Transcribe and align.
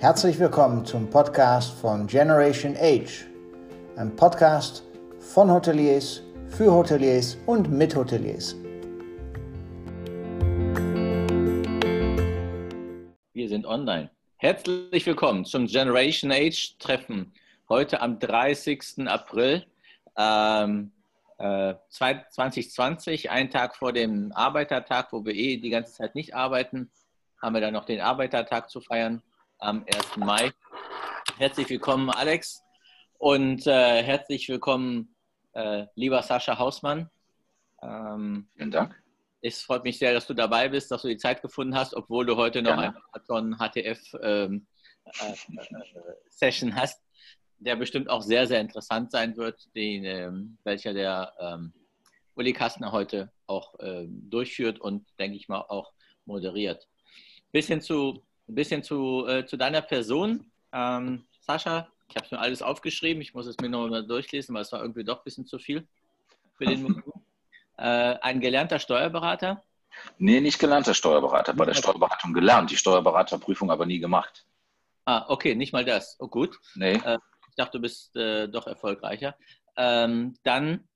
Herzlich 0.00 0.38
willkommen 0.38 0.86
zum 0.86 1.10
Podcast 1.10 1.78
von 1.78 2.06
Generation 2.06 2.74
Age, 2.74 3.26
ein 3.96 4.16
Podcast 4.16 4.82
von 5.18 5.50
Hoteliers, 5.50 6.22
für 6.48 6.72
Hoteliers 6.72 7.36
und 7.44 7.70
mit 7.70 7.94
Hoteliers. 7.94 8.56
Wir 13.34 13.48
sind 13.50 13.66
online. 13.66 14.10
Herzlich 14.38 15.04
willkommen 15.04 15.44
zum 15.44 15.66
Generation 15.66 16.32
Age 16.32 16.78
Treffen. 16.78 17.34
Heute 17.68 18.00
am 18.00 18.18
30. 18.18 19.06
April 19.06 19.66
ähm, 20.16 20.92
äh, 21.36 21.74
2020, 21.90 23.30
einen 23.30 23.50
Tag 23.50 23.76
vor 23.76 23.92
dem 23.92 24.32
Arbeitertag, 24.32 25.12
wo 25.12 25.22
wir 25.26 25.34
eh 25.34 25.58
die 25.58 25.68
ganze 25.68 25.92
Zeit 25.92 26.14
nicht 26.14 26.34
arbeiten, 26.34 26.90
haben 27.42 27.52
wir 27.52 27.60
dann 27.60 27.74
noch 27.74 27.84
den 27.84 28.00
Arbeitertag 28.00 28.70
zu 28.70 28.80
feiern 28.80 29.22
am 29.60 29.84
1. 29.86 30.16
Mai. 30.16 30.52
Herzlich 31.36 31.68
willkommen, 31.68 32.10
Alex. 32.10 32.62
Und 33.18 33.66
äh, 33.66 34.02
herzlich 34.02 34.48
willkommen, 34.48 35.14
äh, 35.52 35.86
lieber 35.94 36.22
Sascha 36.22 36.58
Hausmann. 36.58 37.10
Ähm, 37.82 38.48
Vielen 38.56 38.70
Dank. 38.70 39.02
Es 39.42 39.62
freut 39.62 39.84
mich 39.84 39.98
sehr, 39.98 40.14
dass 40.14 40.26
du 40.26 40.34
dabei 40.34 40.68
bist, 40.68 40.90
dass 40.90 41.02
du 41.02 41.08
die 41.08 41.18
Zeit 41.18 41.42
gefunden 41.42 41.74
hast, 41.74 41.94
obwohl 41.94 42.24
du 42.26 42.36
heute 42.36 42.62
noch 42.62 42.76
Gerne. 42.76 42.94
einen 43.28 43.56
HTF-Session 43.58 44.66
ähm, 46.70 46.76
äh, 46.76 46.80
hast, 46.80 47.02
der 47.58 47.76
bestimmt 47.76 48.08
auch 48.08 48.22
sehr, 48.22 48.46
sehr 48.46 48.60
interessant 48.60 49.10
sein 49.10 49.36
wird, 49.36 49.68
den, 49.74 50.04
ähm, 50.04 50.58
welcher 50.64 50.94
der 50.94 51.34
ähm, 51.38 51.72
Uli 52.34 52.52
Kastner 52.52 52.92
heute 52.92 53.30
auch 53.46 53.74
ähm, 53.80 54.28
durchführt 54.30 54.80
und, 54.80 55.06
denke 55.18 55.36
ich 55.36 55.48
mal, 55.48 55.60
auch 55.60 55.92
moderiert. 56.24 56.88
Bisschen 57.52 57.80
zu 57.80 58.22
ein 58.50 58.54
bisschen 58.54 58.82
zu, 58.82 59.26
äh, 59.26 59.46
zu 59.46 59.56
deiner 59.56 59.82
Person. 59.82 60.50
Ähm, 60.72 61.24
Sascha, 61.40 61.88
ich 62.08 62.16
habe 62.16 62.26
mir 62.30 62.40
alles 62.40 62.62
aufgeschrieben. 62.62 63.22
Ich 63.22 63.34
muss 63.34 63.46
es 63.46 63.56
mir 63.58 63.68
noch 63.68 63.88
mal 63.88 64.06
durchlesen, 64.06 64.54
weil 64.54 64.62
es 64.62 64.72
war 64.72 64.82
irgendwie 64.82 65.04
doch 65.04 65.18
ein 65.18 65.24
bisschen 65.24 65.46
zu 65.46 65.58
viel 65.58 65.86
für 66.56 66.66
den 66.66 67.02
äh, 67.78 67.82
Ein 67.82 68.40
gelernter 68.40 68.78
Steuerberater? 68.78 69.62
Nee, 70.18 70.40
nicht 70.40 70.58
gelernter 70.58 70.94
Steuerberater. 70.94 71.54
Bei 71.54 71.64
der 71.64 71.74
Steuerberatung 71.74 72.32
gelernt, 72.32 72.70
die 72.70 72.76
Steuerberaterprüfung 72.76 73.70
aber 73.70 73.86
nie 73.86 73.98
gemacht. 73.98 74.46
Ah, 75.04 75.24
okay, 75.28 75.54
nicht 75.54 75.72
mal 75.72 75.84
das. 75.84 76.16
Oh, 76.20 76.28
gut. 76.28 76.58
Nee. 76.74 76.94
Äh, 76.94 77.18
ich 77.48 77.54
dachte, 77.56 77.78
du 77.78 77.82
bist 77.82 78.14
äh, 78.16 78.48
doch 78.48 78.66
erfolgreicher. 78.66 79.34
Ähm, 79.76 80.34
dann 80.44 80.88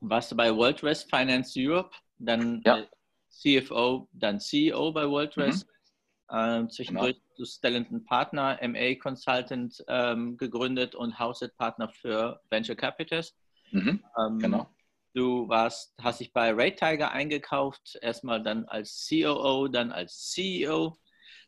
warst 0.00 0.32
du 0.32 0.36
bei 0.36 0.54
World 0.54 0.82
Rest 0.82 1.10
Finance 1.10 1.54
Europe, 1.56 1.94
dann 2.18 2.62
ja. 2.64 2.78
Äh, 2.78 2.86
CFO, 3.28 4.08
dann 4.12 4.40
CEO 4.40 4.92
bei 4.92 5.08
World 5.08 5.36
Rest. 5.36 5.66
Mhm. 5.66 5.75
Ähm, 6.30 6.68
zwischendurch 6.70 7.14
genau. 7.14 7.34
du 7.36 7.44
Stellenton 7.44 8.04
Partner, 8.04 8.58
MA 8.62 8.96
Consultant 8.96 9.84
ähm, 9.88 10.36
gegründet 10.36 10.94
und 10.94 11.18
Housed 11.20 11.56
Partner 11.56 11.88
für 11.88 12.40
Venture 12.50 12.74
Capitals. 12.74 13.36
Mhm, 13.70 14.02
ähm, 14.18 14.38
genau. 14.38 14.68
Du 15.14 15.48
warst, 15.48 15.94
hast 16.02 16.20
dich 16.20 16.32
bei 16.32 16.52
Ray 16.52 16.74
Tiger 16.74 17.10
eingekauft, 17.10 17.98
erstmal 18.02 18.42
dann 18.42 18.66
als 18.66 19.08
COO, 19.08 19.68
dann 19.68 19.92
als 19.92 20.30
CEO. 20.30 20.98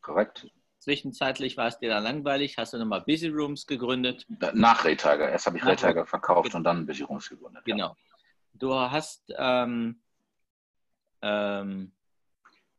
Korrekt. 0.00 0.48
Zwischenzeitlich 0.78 1.56
war 1.56 1.66
es 1.66 1.78
dir 1.78 1.90
dann 1.90 2.04
langweilig, 2.04 2.56
hast 2.56 2.72
du 2.72 2.78
nochmal 2.78 3.02
Busy 3.02 3.28
Rooms 3.28 3.66
gegründet. 3.66 4.24
Nach 4.54 4.84
Ray 4.84 4.96
Tiger. 4.96 5.28
Erst 5.28 5.46
habe 5.46 5.58
ich 5.58 5.66
Ray 5.66 5.76
Tiger 5.76 6.06
verkauft 6.06 6.54
und 6.54 6.64
dann 6.64 6.86
Busy 6.86 7.02
Rooms 7.02 7.28
gegründet. 7.28 7.64
Genau. 7.64 7.88
Ja. 7.88 7.96
Du 8.54 8.74
hast 8.74 9.34
ähm, 9.36 10.00
ähm, 11.20 11.92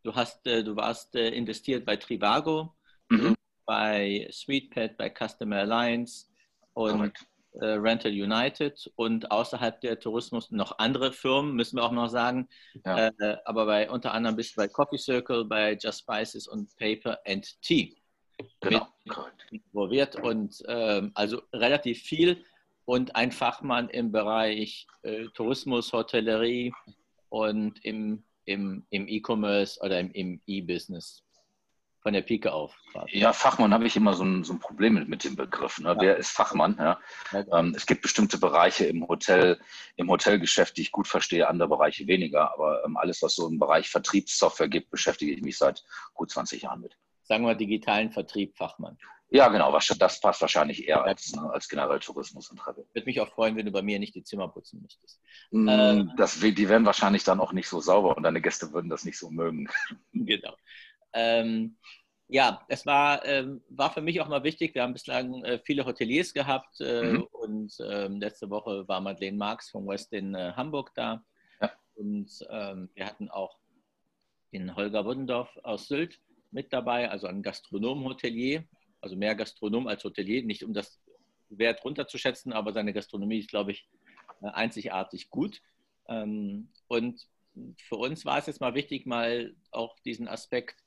Du, 0.03 0.15
hast, 0.15 0.45
äh, 0.47 0.63
du 0.63 0.75
warst 0.75 1.15
äh, 1.15 1.29
investiert 1.29 1.85
bei 1.85 1.97
Trivago, 1.97 2.75
mhm. 3.09 3.35
bei 3.65 4.27
SweetPet, 4.31 4.97
bei 4.97 5.09
Customer 5.09 5.57
Alliance 5.57 6.27
und 6.73 7.13
äh, 7.53 7.65
Rental 7.65 8.11
United 8.11 8.91
und 8.95 9.31
außerhalb 9.31 9.81
der 9.81 9.99
Tourismus 9.99 10.51
noch 10.51 10.77
andere 10.77 11.11
Firmen, 11.11 11.55
müssen 11.55 11.77
wir 11.77 11.83
auch 11.83 11.91
noch 11.91 12.09
sagen. 12.09 12.47
Ja. 12.85 13.07
Äh, 13.07 13.37
aber 13.45 13.65
bei, 13.65 13.89
unter 13.89 14.13
anderem 14.13 14.35
bist 14.35 14.51
du 14.51 14.57
bei 14.57 14.67
Coffee 14.67 14.97
Circle, 14.97 15.45
bei 15.45 15.73
Just 15.73 16.01
Spices 16.01 16.47
und 16.47 16.75
Paper 16.77 17.19
and 17.25 17.61
Tea. 17.61 17.97
Genau. 18.61 18.87
Involviert 19.51 20.15
und 20.15 20.63
ähm, 20.67 21.11
also 21.15 21.41
relativ 21.51 22.01
viel 22.01 22.45
und 22.85 23.15
ein 23.15 23.31
Fachmann 23.31 23.89
im 23.89 24.11
Bereich 24.11 24.87
äh, 25.01 25.25
Tourismus, 25.33 25.91
Hotellerie 25.91 26.73
und 27.29 27.83
im 27.83 28.23
im, 28.49 28.85
im 28.89 29.07
E-Commerce 29.07 29.79
oder 29.81 29.99
im 29.99 30.41
E-Business? 30.45 31.23
Von 32.01 32.13
der 32.13 32.21
Pike 32.21 32.53
auf. 32.53 32.73
Quasi. 32.93 33.17
Ja, 33.17 33.33
Fachmann 33.33 33.73
habe 33.73 33.85
ich 33.85 33.97
immer 33.97 34.13
so 34.13 34.23
ein, 34.23 34.45
so 34.45 34.53
ein 34.53 34.59
Problem 34.59 34.93
mit, 34.93 35.09
mit 35.09 35.25
dem 35.25 35.35
Begriff. 35.35 35.79
Ne? 35.79 35.89
Ja. 35.89 35.97
Wer 35.99 36.17
ist 36.17 36.31
Fachmann? 36.31 36.77
Ja? 36.79 36.97
ja 37.33 37.59
ähm, 37.59 37.73
es 37.75 37.85
gibt 37.85 38.01
bestimmte 38.01 38.37
Bereiche 38.37 38.85
im 38.85 39.05
Hotel, 39.05 39.59
im 39.97 40.09
Hotelgeschäft, 40.09 40.77
die 40.77 40.83
ich 40.83 40.93
gut 40.93 41.09
verstehe, 41.09 41.49
andere 41.49 41.67
Bereiche 41.67 42.07
weniger. 42.07 42.53
Aber 42.53 42.85
ähm, 42.85 42.95
alles, 42.95 43.21
was 43.21 43.35
so 43.35 43.49
im 43.49 43.59
Bereich 43.59 43.89
Vertriebssoftware 43.89 44.69
gibt, 44.69 44.91
beschäftige 44.91 45.33
ich 45.33 45.41
mich 45.41 45.57
seit 45.57 45.83
gut 46.13 46.31
20 46.31 46.61
Jahren 46.61 46.79
mit. 46.79 46.97
Sagen 47.23 47.45
wir 47.45 47.53
digitalen 47.53 48.11
Vertrieb, 48.11 48.55
Fachmann. 48.55 48.97
Ja, 49.31 49.47
genau. 49.49 49.71
Das 49.71 50.19
passt 50.19 50.41
wahrscheinlich 50.41 50.87
eher 50.87 51.03
als, 51.03 51.33
ne, 51.33 51.49
als 51.51 51.67
generell 51.67 51.99
Tourismus 51.99 52.49
und 52.49 52.57
Travel. 52.57 52.85
Würde 52.93 53.05
mich 53.05 53.21
auch 53.21 53.29
freuen, 53.29 53.55
wenn 53.55 53.65
du 53.65 53.71
bei 53.71 53.83
mir 53.83 53.99
nicht 53.99 54.15
die 54.15 54.23
Zimmer 54.23 54.47
putzen 54.47 54.81
müsstest. 54.81 55.21
Mm, 55.51 55.69
ähm, 55.69 56.11
das, 56.17 56.39
die 56.39 56.69
wären 56.69 56.85
wahrscheinlich 56.85 57.23
dann 57.23 57.39
auch 57.39 57.53
nicht 57.53 57.67
so 57.67 57.79
sauber 57.79 58.17
und 58.17 58.23
deine 58.23 58.41
Gäste 58.41 58.73
würden 58.73 58.89
das 58.89 59.05
nicht 59.05 59.17
so 59.17 59.29
mögen. 59.29 59.69
Genau. 60.13 60.55
Ähm, 61.13 61.77
ja, 62.27 62.63
es 62.67 62.85
war, 62.85 63.25
ähm, 63.25 63.63
war 63.69 63.91
für 63.91 64.01
mich 64.01 64.21
auch 64.21 64.27
mal 64.27 64.43
wichtig. 64.43 64.75
Wir 64.75 64.83
haben 64.83 64.93
bislang 64.93 65.43
äh, 65.43 65.59
viele 65.63 65.85
Hoteliers 65.85 66.33
gehabt 66.33 66.79
äh, 66.81 67.13
mhm. 67.13 67.23
und 67.31 67.73
ähm, 67.83 68.19
letzte 68.19 68.49
Woche 68.49 68.87
war 68.87 69.01
Madeleine 69.01 69.37
Marx 69.37 69.69
von 69.69 69.87
West 69.87 70.13
in 70.13 70.35
äh, 70.35 70.53
Hamburg 70.55 70.91
da. 70.95 71.23
Ja. 71.61 71.71
Und 71.95 72.29
ähm, 72.49 72.89
wir 72.93 73.05
hatten 73.05 73.29
auch 73.29 73.57
den 74.51 74.75
Holger 74.75 75.05
Wuddendorf 75.05 75.49
aus 75.63 75.87
Sylt 75.87 76.19
mit 76.51 76.73
dabei, 76.73 77.09
also 77.09 77.27
ein 77.27 77.43
Gastronom-Hotelier 77.43 78.63
also 79.01 79.15
mehr 79.15 79.35
Gastronom 79.35 79.87
als 79.87 80.03
Hotelier, 80.03 80.43
nicht 80.43 80.63
um 80.63 80.73
das 80.73 80.99
Wert 81.49 81.83
runterzuschätzen, 81.83 82.53
aber 82.53 82.73
seine 82.73 82.93
Gastronomie 82.93 83.39
ist, 83.39 83.49
glaube 83.49 83.71
ich, 83.71 83.87
äh, 84.41 84.47
einzigartig 84.47 85.29
gut. 85.29 85.61
Ähm, 86.07 86.69
und 86.87 87.27
für 87.77 87.95
uns 87.95 88.25
war 88.25 88.37
es 88.37 88.47
jetzt 88.47 88.61
mal 88.61 88.75
wichtig, 88.75 89.05
mal 89.05 89.55
auch 89.71 89.99
diesen 90.01 90.27
Aspekt 90.27 90.83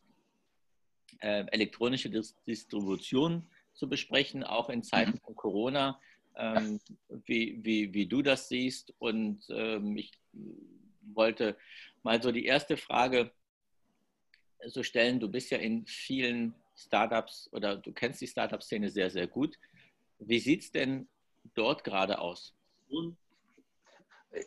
äh, 1.21 1.45
elektronische 1.51 2.11
Distribution 2.47 3.49
zu 3.75 3.89
besprechen, 3.89 4.45
auch 4.45 4.69
in 4.69 4.83
Zeiten 4.83 5.19
von 5.19 5.35
Corona, 5.35 6.01
ähm, 6.37 6.81
wie, 7.27 7.59
wie, 7.63 7.93
wie 7.93 8.07
du 8.07 8.23
das 8.23 8.49
siehst. 8.49 8.95
Und 8.99 9.45
ähm, 9.51 9.97
ich 9.97 10.13
wollte 11.03 11.57
mal 12.03 12.23
so 12.23 12.33
die 12.33 12.47
erste 12.47 12.77
Frage 12.77 13.33
so 14.67 14.83
stellen. 14.83 15.21
Du 15.21 15.29
bist 15.29 15.51
ja 15.51 15.59
in 15.59 15.87
vielen 15.87 16.55
Startups 16.87 17.49
oder 17.53 17.77
du 17.77 17.93
kennst 17.93 18.21
die 18.21 18.27
Startup-Szene 18.27 18.91
sehr, 18.91 19.11
sehr 19.11 19.27
gut. 19.27 19.57
Wie 20.19 20.39
sieht 20.39 20.63
es 20.63 20.71
denn 20.71 21.09
dort 21.55 21.85
gerade 21.85 22.19
aus? 22.19 22.55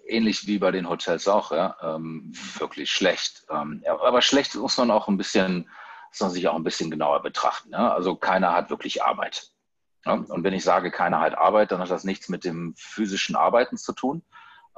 Ähnlich 0.07 0.47
wie 0.47 0.57
bei 0.57 0.71
den 0.71 0.89
Hotels 0.89 1.27
auch, 1.27 1.51
ja. 1.51 1.77
Ähm, 1.81 2.31
wirklich 2.57 2.91
schlecht. 2.91 3.45
Ähm, 3.49 3.83
aber 3.87 4.21
schlecht 4.21 4.55
muss 4.55 4.77
man 4.77 4.91
auch 4.91 5.07
ein 5.07 5.17
bisschen, 5.17 5.69
muss 6.09 6.19
man 6.21 6.31
sich 6.31 6.47
auch 6.47 6.55
ein 6.55 6.63
bisschen 6.63 6.89
genauer 6.89 7.21
betrachten. 7.21 7.71
Ja? 7.71 7.93
Also 7.93 8.15
keiner 8.15 8.53
hat 8.53 8.69
wirklich 8.69 9.03
Arbeit. 9.03 9.51
Ja? 10.05 10.13
Und 10.13 10.43
wenn 10.43 10.53
ich 10.53 10.63
sage, 10.63 10.91
keiner 10.91 11.19
hat 11.19 11.37
Arbeit, 11.37 11.71
dann 11.71 11.79
hat 11.79 11.91
das 11.91 12.03
nichts 12.03 12.29
mit 12.29 12.45
dem 12.45 12.73
physischen 12.77 13.35
Arbeiten 13.35 13.77
zu 13.77 13.93
tun, 13.93 14.23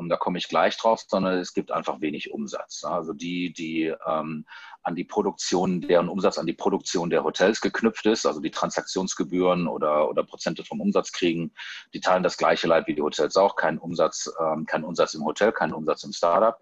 da 0.09 0.15
komme 0.15 0.37
ich 0.37 0.47
gleich 0.47 0.77
drauf, 0.77 1.03
sondern 1.07 1.39
es 1.39 1.53
gibt 1.53 1.71
einfach 1.71 2.01
wenig 2.01 2.31
Umsatz. 2.31 2.83
Also 2.83 3.13
die, 3.13 3.51
die 3.51 3.93
ähm, 4.05 4.45
an 4.83 4.95
die 4.95 5.03
Produktion, 5.03 5.81
deren 5.81 6.07
Umsatz 6.07 6.37
an 6.37 6.45
die 6.45 6.53
Produktion 6.53 7.09
der 7.09 7.23
Hotels 7.23 7.61
geknüpft 7.61 8.05
ist, 8.05 8.25
also 8.25 8.39
die 8.39 8.51
Transaktionsgebühren 8.51 9.67
oder, 9.67 10.07
oder 10.07 10.23
Prozente 10.23 10.63
vom 10.63 10.79
Umsatz 10.79 11.11
kriegen, 11.11 11.51
die 11.93 11.99
teilen 11.99 12.23
das 12.23 12.37
gleiche 12.37 12.67
Leid 12.67 12.87
wie 12.87 12.95
die 12.95 13.01
Hotels 13.01 13.35
auch, 13.35 13.55
kein 13.55 13.79
Umsatz, 13.79 14.31
ähm, 14.39 14.65
kein 14.65 14.83
Umsatz 14.83 15.13
im 15.15 15.25
Hotel, 15.25 15.51
kein 15.51 15.73
Umsatz 15.73 16.03
im 16.03 16.13
Startup. 16.13 16.57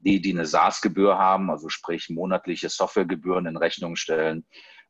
Die, 0.00 0.20
die 0.20 0.32
eine 0.32 0.46
SaaS-Gebühr 0.46 1.18
haben, 1.18 1.50
also 1.50 1.68
sprich 1.68 2.08
monatliche 2.08 2.68
Softwaregebühren 2.68 3.46
in 3.46 3.56
Rechnung 3.56 3.96
stellen, 3.96 4.46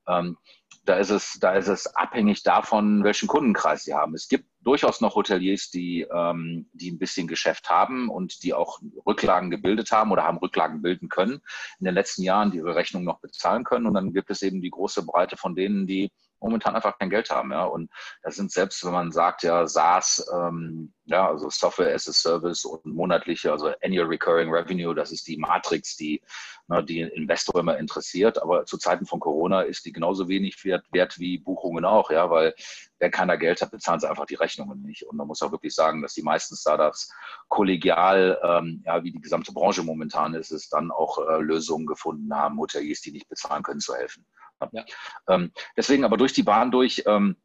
ähm, 0.06 0.39
da 0.88 0.96
ist 0.96 1.11
es, 1.11 1.38
da 1.38 1.52
ist 1.52 1.69
es 1.69 1.87
abhängig 1.94 2.43
davon, 2.43 3.05
welchen 3.05 3.29
Kundenkreis 3.29 3.85
sie 3.85 3.94
haben. 3.94 4.14
Es 4.14 4.29
gibt 4.29 4.46
durchaus 4.62 5.00
noch 5.00 5.17
Hoteliers, 5.17 5.70
die, 5.70 6.06
ähm, 6.11 6.69
die 6.73 6.90
ein 6.90 6.99
bisschen 6.99 7.29
Geschäft 7.29 7.69
haben 7.69 8.08
und 8.08 8.43
die 8.43 8.55
auch 8.55 8.81
Rücklagen 9.06 9.50
gebildet 9.50 9.93
haben 9.93 10.11
oder 10.12 10.25
haben 10.25 10.38
Rücklagen 10.38 10.81
bilden 10.81 11.08
können 11.11 11.40
in 11.79 11.85
den 11.85 11.94
letzten 11.94 12.23
Jahren, 12.23 12.50
die 12.50 12.58
ihre 12.58 12.75
Rechnung 12.75 13.05
noch 13.05 13.20
bezahlen 13.20 13.64
können. 13.64 13.87
Und 13.87 13.94
dann 13.94 14.14
gibt 14.14 14.31
es 14.31 14.40
eben 14.40 14.62
die 14.62 14.70
große 14.70 15.05
Breite 15.05 15.37
von 15.37 15.55
denen, 15.55 15.87
die 15.87 16.11
momentan 16.40 16.75
einfach 16.75 16.99
kein 16.99 17.11
Geld 17.11 17.31
haben. 17.31 17.52
Ja? 17.52 17.64
Und 17.64 17.90
das 18.23 18.37
sind 18.37 18.50
selbst, 18.50 18.85
wenn 18.85 18.93
man 18.93 19.12
sagt, 19.12 19.43
ja, 19.43 19.67
SaaS, 19.67 20.26
ähm, 20.32 20.93
ja, 21.05 21.26
also 21.26 21.49
Software 21.49 21.94
as 21.94 22.08
a 22.08 22.12
Service 22.12 22.64
und 22.64 22.85
monatliche, 22.85 23.50
also 23.50 23.73
Annual 23.82 24.06
Recurring 24.06 24.50
Revenue, 24.50 24.94
das 24.94 25.11
ist 25.11 25.26
die 25.26 25.38
Matrix, 25.38 25.96
die 25.96 26.23
na, 26.69 26.82
die 26.82 27.00
Investor 27.00 27.61
immer 27.61 27.79
interessiert. 27.79 28.40
Aber 28.40 28.67
zu 28.67 28.76
Zeiten 28.76 29.06
von 29.06 29.20
Corona 29.20 29.62
ist 29.62 29.87
die 29.87 29.93
genauso 29.93 30.29
wenig 30.29 30.62
wert, 30.64 30.85
wert 30.93 31.19
wie 31.19 31.38
Buchungen 31.38 31.85
auch, 31.85 32.11
ja, 32.11 32.31
weil 32.31 32.55
wer 32.99 33.11
keiner 33.11 33.38
Geld 33.38 33.62
hat, 33.62 33.70
bezahlt 33.70 34.05
einfach 34.05 34.26
die 34.26 34.34
Rechnungen 34.34 34.82
nicht. 34.82 35.05
Und 35.05 35.17
man 35.17 35.26
muss 35.26 35.43
auch 35.43 35.50
wirklich 35.50 35.75
sagen, 35.75 36.02
dass 36.02 36.14
die 36.14 36.23
meisten 36.23 36.56
Startups 36.56 37.11
kollegial, 37.49 38.38
ähm, 38.43 38.82
ja, 38.84 39.02
wie 39.02 39.12
die 39.12 39.20
gesamte 39.20 39.52
Branche 39.52 39.82
momentan 39.82 40.34
ist, 40.34 40.50
es 40.50 40.69
dann 40.69 40.91
auch 40.91 41.19
äh, 41.19 41.41
Lösungen 41.41 41.87
gefunden 41.87 42.34
haben, 42.34 42.58
Hoteliers, 42.58 43.00
die 43.00 43.12
nicht 43.12 43.29
bezahlen 43.29 43.62
können, 43.62 43.81
zu 43.81 43.94
helfen. 43.94 44.26
Ja. 44.72 44.84
Ähm, 45.28 45.52
deswegen 45.76 46.05
aber 46.05 46.16
durch 46.16 46.32
die 46.32 46.43
Bahn 46.43 46.70
durch, 46.70 47.02
ähm, 47.06 47.37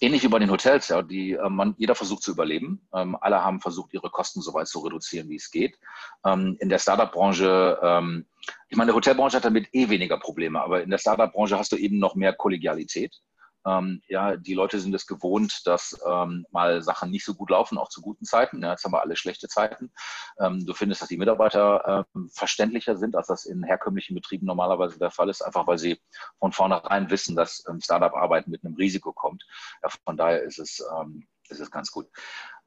ähnlich 0.00 0.22
wie 0.22 0.28
bei 0.28 0.38
den 0.38 0.50
Hotels, 0.50 0.88
ja, 0.88 1.02
die 1.02 1.32
äh, 1.32 1.48
man, 1.48 1.74
jeder 1.78 1.94
versucht 1.94 2.22
zu 2.22 2.32
überleben. 2.32 2.86
Ähm, 2.92 3.16
alle 3.20 3.44
haben 3.44 3.60
versucht, 3.60 3.94
ihre 3.94 4.10
Kosten 4.10 4.40
so 4.40 4.52
weit 4.54 4.66
zu 4.66 4.80
reduzieren, 4.80 5.28
wie 5.28 5.36
es 5.36 5.50
geht. 5.50 5.78
Ähm, 6.24 6.56
in 6.60 6.68
der 6.68 6.78
Startup-Branche, 6.78 7.78
ähm, 7.82 8.26
ich 8.68 8.76
meine, 8.76 8.88
der 8.88 8.96
Hotelbranche 8.96 9.36
hat 9.36 9.44
damit 9.44 9.68
eh 9.72 9.88
weniger 9.88 10.18
Probleme, 10.18 10.60
aber 10.60 10.82
in 10.82 10.90
der 10.90 10.98
Startup-Branche 10.98 11.58
hast 11.58 11.72
du 11.72 11.76
eben 11.76 11.98
noch 11.98 12.14
mehr 12.14 12.32
Kollegialität. 12.32 13.20
Ähm, 13.66 14.02
ja, 14.08 14.36
die 14.36 14.54
Leute 14.54 14.80
sind 14.80 14.94
es 14.94 15.06
gewohnt, 15.06 15.66
dass 15.66 15.98
ähm, 16.06 16.46
mal 16.50 16.82
Sachen 16.82 17.10
nicht 17.10 17.24
so 17.24 17.34
gut 17.34 17.50
laufen, 17.50 17.78
auch 17.78 17.88
zu 17.88 18.00
guten 18.00 18.24
Zeiten. 18.24 18.62
Ja, 18.62 18.72
jetzt 18.72 18.84
haben 18.84 18.92
wir 18.92 19.02
alle 19.02 19.16
schlechte 19.16 19.48
Zeiten. 19.48 19.92
Ähm, 20.40 20.64
du 20.66 20.74
findest, 20.74 21.02
dass 21.02 21.08
die 21.08 21.18
Mitarbeiter 21.18 22.06
ähm, 22.14 22.30
verständlicher 22.32 22.96
sind, 22.96 23.16
als 23.16 23.28
das 23.28 23.44
in 23.44 23.62
herkömmlichen 23.62 24.14
Betrieben 24.14 24.46
normalerweise 24.46 24.98
der 24.98 25.10
Fall 25.10 25.28
ist, 25.28 25.42
einfach 25.42 25.66
weil 25.66 25.78
sie 25.78 26.00
von 26.38 26.52
vornherein 26.52 27.10
wissen, 27.10 27.36
dass 27.36 27.64
Startup-Arbeiten 27.80 28.50
mit 28.50 28.64
einem 28.64 28.74
Risiko 28.74 29.12
kommt. 29.12 29.44
Ja, 29.82 29.90
von 30.04 30.16
daher 30.16 30.42
ist 30.42 30.58
es, 30.58 30.84
ähm, 31.00 31.26
ist 31.48 31.60
es 31.60 31.70
ganz 31.70 31.90
gut. 31.90 32.08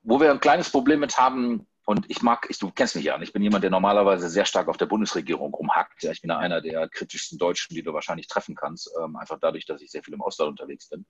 Wo 0.03 0.19
wir 0.19 0.31
ein 0.31 0.39
kleines 0.39 0.69
Problem 0.69 0.99
mit 0.99 1.17
haben, 1.17 1.67
und 1.85 2.09
ich 2.09 2.23
mag, 2.23 2.47
ich, 2.49 2.57
du 2.57 2.71
kennst 2.71 2.95
mich 2.95 3.05
ja, 3.05 3.21
ich 3.21 3.31
bin 3.31 3.43
jemand, 3.43 3.63
der 3.63 3.69
normalerweise 3.69 4.27
sehr 4.27 4.45
stark 4.45 4.67
auf 4.67 4.77
der 4.77 4.87
Bundesregierung 4.87 5.53
rumhackt. 5.53 6.01
Ja, 6.01 6.11
ich 6.11 6.21
bin 6.21 6.31
einer 6.31 6.59
der 6.59 6.89
kritischsten 6.89 7.37
Deutschen, 7.37 7.75
die 7.75 7.83
du 7.83 7.93
wahrscheinlich 7.93 8.27
treffen 8.27 8.55
kannst, 8.55 8.89
ähm, 8.99 9.15
einfach 9.15 9.37
dadurch, 9.39 9.65
dass 9.65 9.81
ich 9.81 9.91
sehr 9.91 10.03
viel 10.03 10.15
im 10.15 10.21
Ausland 10.21 10.49
unterwegs 10.49 10.89
bin. 10.89 11.05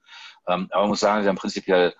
Ähm, 0.47 0.67
aber 0.71 0.81
man 0.81 0.89
muss 0.89 0.99
sagen, 0.99 1.23
sie 1.23 1.29
haben 1.29 1.37
prinzipiell 1.37 1.95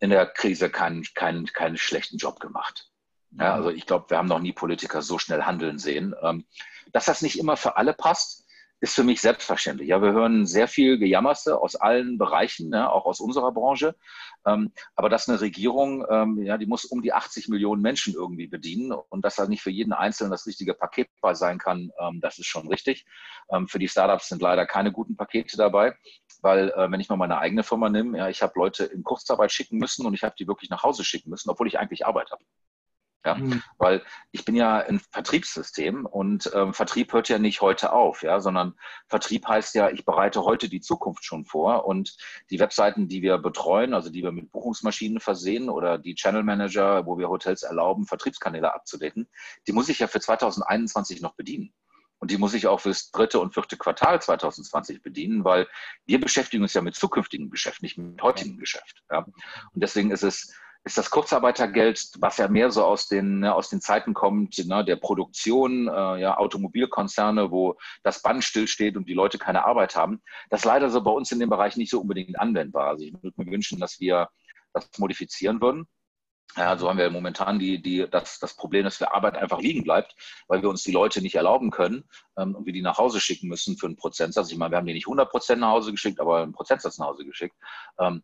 in 0.00 0.08
der 0.08 0.26
Krise 0.26 0.70
keinen, 0.70 1.04
keinen, 1.14 1.46
keinen 1.46 1.76
schlechten 1.76 2.16
Job 2.16 2.40
gemacht. 2.40 2.90
Ja, 3.38 3.54
also 3.54 3.70
ich 3.70 3.84
glaube, 3.84 4.08
wir 4.10 4.18
haben 4.18 4.28
noch 4.28 4.40
nie 4.40 4.52
Politiker 4.52 5.02
so 5.02 5.18
schnell 5.18 5.42
handeln 5.42 5.78
sehen. 5.78 6.14
Ähm, 6.22 6.46
dass 6.92 7.06
das 7.06 7.20
nicht 7.20 7.38
immer 7.38 7.56
für 7.56 7.76
alle 7.76 7.92
passt, 7.92 8.43
ist 8.84 8.94
für 8.94 9.02
mich 9.02 9.22
selbstverständlich. 9.22 9.88
Ja, 9.88 10.02
wir 10.02 10.12
hören 10.12 10.44
sehr 10.44 10.68
viel 10.68 10.98
Gejammerste 10.98 11.58
aus 11.58 11.74
allen 11.74 12.18
Bereichen, 12.18 12.70
ja, 12.70 12.90
auch 12.90 13.06
aus 13.06 13.18
unserer 13.18 13.50
Branche. 13.50 13.96
Ähm, 14.46 14.72
aber 14.94 15.08
dass 15.08 15.26
eine 15.26 15.40
Regierung, 15.40 16.04
ähm, 16.10 16.42
ja, 16.42 16.58
die 16.58 16.66
muss 16.66 16.84
um 16.84 17.00
die 17.00 17.14
80 17.14 17.48
Millionen 17.48 17.80
Menschen 17.80 18.12
irgendwie 18.12 18.46
bedienen 18.46 18.92
und 18.92 19.24
dass 19.24 19.36
da 19.36 19.46
nicht 19.46 19.62
für 19.62 19.70
jeden 19.70 19.94
Einzelnen 19.94 20.30
das 20.30 20.46
richtige 20.46 20.74
Paket 20.74 21.08
bei 21.22 21.32
sein 21.32 21.56
kann, 21.58 21.92
ähm, 21.98 22.20
das 22.20 22.38
ist 22.38 22.46
schon 22.46 22.68
richtig. 22.68 23.06
Ähm, 23.50 23.68
für 23.68 23.78
die 23.78 23.88
Startups 23.88 24.28
sind 24.28 24.42
leider 24.42 24.66
keine 24.66 24.92
guten 24.92 25.16
Pakete 25.16 25.56
dabei, 25.56 25.96
weil 26.42 26.68
äh, 26.76 26.90
wenn 26.90 27.00
ich 27.00 27.08
mal 27.08 27.16
meine 27.16 27.38
eigene 27.38 27.62
Firma 27.62 27.88
nehme, 27.88 28.18
ja, 28.18 28.28
ich 28.28 28.42
habe 28.42 28.52
Leute 28.56 28.84
in 28.84 29.02
Kurzarbeit 29.02 29.50
schicken 29.50 29.78
müssen 29.78 30.04
und 30.04 30.12
ich 30.12 30.24
habe 30.24 30.34
die 30.38 30.46
wirklich 30.46 30.68
nach 30.68 30.82
Hause 30.82 31.04
schicken 31.04 31.30
müssen, 31.30 31.48
obwohl 31.48 31.68
ich 31.68 31.78
eigentlich 31.78 32.04
Arbeit 32.04 32.30
habe. 32.30 32.44
Ja, 33.24 33.36
mhm. 33.36 33.62
weil 33.78 34.04
ich 34.32 34.44
bin 34.44 34.54
ja 34.54 34.76
ein 34.78 35.00
Vertriebssystem 35.10 36.04
und 36.04 36.50
ähm, 36.54 36.74
Vertrieb 36.74 37.12
hört 37.14 37.30
ja 37.30 37.38
nicht 37.38 37.62
heute 37.62 37.92
auf, 37.92 38.22
ja, 38.22 38.38
sondern 38.40 38.74
Vertrieb 39.08 39.48
heißt 39.48 39.74
ja, 39.74 39.88
ich 39.88 40.04
bereite 40.04 40.44
heute 40.44 40.68
die 40.68 40.82
Zukunft 40.82 41.24
schon 41.24 41.46
vor 41.46 41.86
und 41.86 42.16
die 42.50 42.60
Webseiten, 42.60 43.08
die 43.08 43.22
wir 43.22 43.38
betreuen, 43.38 43.94
also 43.94 44.10
die 44.10 44.22
wir 44.22 44.32
mit 44.32 44.52
Buchungsmaschinen 44.52 45.20
versehen 45.20 45.70
oder 45.70 45.96
die 45.96 46.14
Channel 46.14 46.42
Manager, 46.42 47.06
wo 47.06 47.16
wir 47.16 47.30
Hotels 47.30 47.62
erlauben, 47.62 48.06
Vertriebskanäle 48.06 48.74
abzudecken, 48.74 49.26
die 49.66 49.72
muss 49.72 49.88
ich 49.88 50.00
ja 50.00 50.06
für 50.06 50.20
2021 50.20 51.22
noch 51.22 51.34
bedienen. 51.34 51.72
Und 52.18 52.30
die 52.30 52.38
muss 52.38 52.54
ich 52.54 52.66
auch 52.66 52.80
fürs 52.80 53.10
dritte 53.10 53.40
und 53.40 53.52
vierte 53.52 53.76
Quartal 53.76 54.20
2020 54.20 55.02
bedienen, 55.02 55.44
weil 55.44 55.66
wir 56.06 56.20
beschäftigen 56.20 56.62
uns 56.62 56.72
ja 56.72 56.80
mit 56.80 56.94
zukünftigem 56.94 57.50
Geschäft, 57.50 57.82
nicht 57.82 57.98
mit 57.98 58.22
heutigem 58.22 58.56
Geschäft. 58.56 59.02
Ja. 59.10 59.18
Und 59.18 59.34
deswegen 59.74 60.10
ist 60.10 60.22
es 60.22 60.54
ist 60.84 60.98
das 60.98 61.10
Kurzarbeitergeld, 61.10 62.10
was 62.18 62.36
ja 62.36 62.46
mehr 62.46 62.70
so 62.70 62.84
aus 62.84 63.08
den, 63.08 63.40
ne, 63.40 63.54
aus 63.54 63.70
den 63.70 63.80
Zeiten 63.80 64.12
kommt, 64.12 64.58
ne, 64.66 64.84
der 64.84 64.96
Produktion, 64.96 65.88
äh, 65.88 66.20
ja, 66.20 66.36
Automobilkonzerne, 66.36 67.50
wo 67.50 67.76
das 68.02 68.20
Band 68.20 68.44
stillsteht 68.44 68.96
und 68.96 69.08
die 69.08 69.14
Leute 69.14 69.38
keine 69.38 69.64
Arbeit 69.64 69.96
haben, 69.96 70.20
das 70.50 70.60
ist 70.60 70.66
leider 70.66 70.90
so 70.90 71.02
bei 71.02 71.10
uns 71.10 71.32
in 71.32 71.40
dem 71.40 71.48
Bereich 71.48 71.76
nicht 71.76 71.90
so 71.90 72.00
unbedingt 72.00 72.38
anwendbar. 72.38 72.88
Also 72.88 73.04
ich 73.04 73.14
würde 73.22 73.42
mir 73.42 73.50
wünschen, 73.50 73.80
dass 73.80 73.98
wir 73.98 74.28
das 74.74 74.86
modifizieren 74.98 75.60
würden. 75.62 75.86
Ja, 76.56 76.76
so 76.76 76.88
haben 76.88 76.98
wir 76.98 77.10
momentan 77.10 77.58
die, 77.58 77.80
die, 77.82 78.06
das, 78.08 78.38
das 78.38 78.54
Problem, 78.54 78.84
dass 78.84 79.00
wir 79.00 79.12
Arbeit 79.12 79.36
einfach 79.36 79.60
liegen 79.60 79.82
bleibt, 79.82 80.14
weil 80.46 80.62
wir 80.62 80.68
uns 80.68 80.84
die 80.84 80.92
Leute 80.92 81.22
nicht 81.22 81.34
erlauben 81.34 81.70
können 81.70 82.04
ähm, 82.36 82.54
und 82.54 82.66
wir 82.66 82.72
die 82.72 82.82
nach 82.82 82.98
Hause 82.98 83.20
schicken 83.20 83.48
müssen 83.48 83.76
für 83.76 83.86
einen 83.86 83.96
Prozentsatz. 83.96 84.52
Ich 84.52 84.58
meine, 84.58 84.72
wir 84.72 84.78
haben 84.78 84.86
die 84.86 84.92
nicht 84.92 85.06
100 85.06 85.30
Prozent 85.30 85.62
nach 85.62 85.70
Hause 85.70 85.90
geschickt, 85.90 86.20
aber 86.20 86.42
einen 86.42 86.52
Prozentsatz 86.52 86.98
nach 86.98 87.06
Hause 87.06 87.24
geschickt. 87.24 87.56
Ähm, 87.98 88.22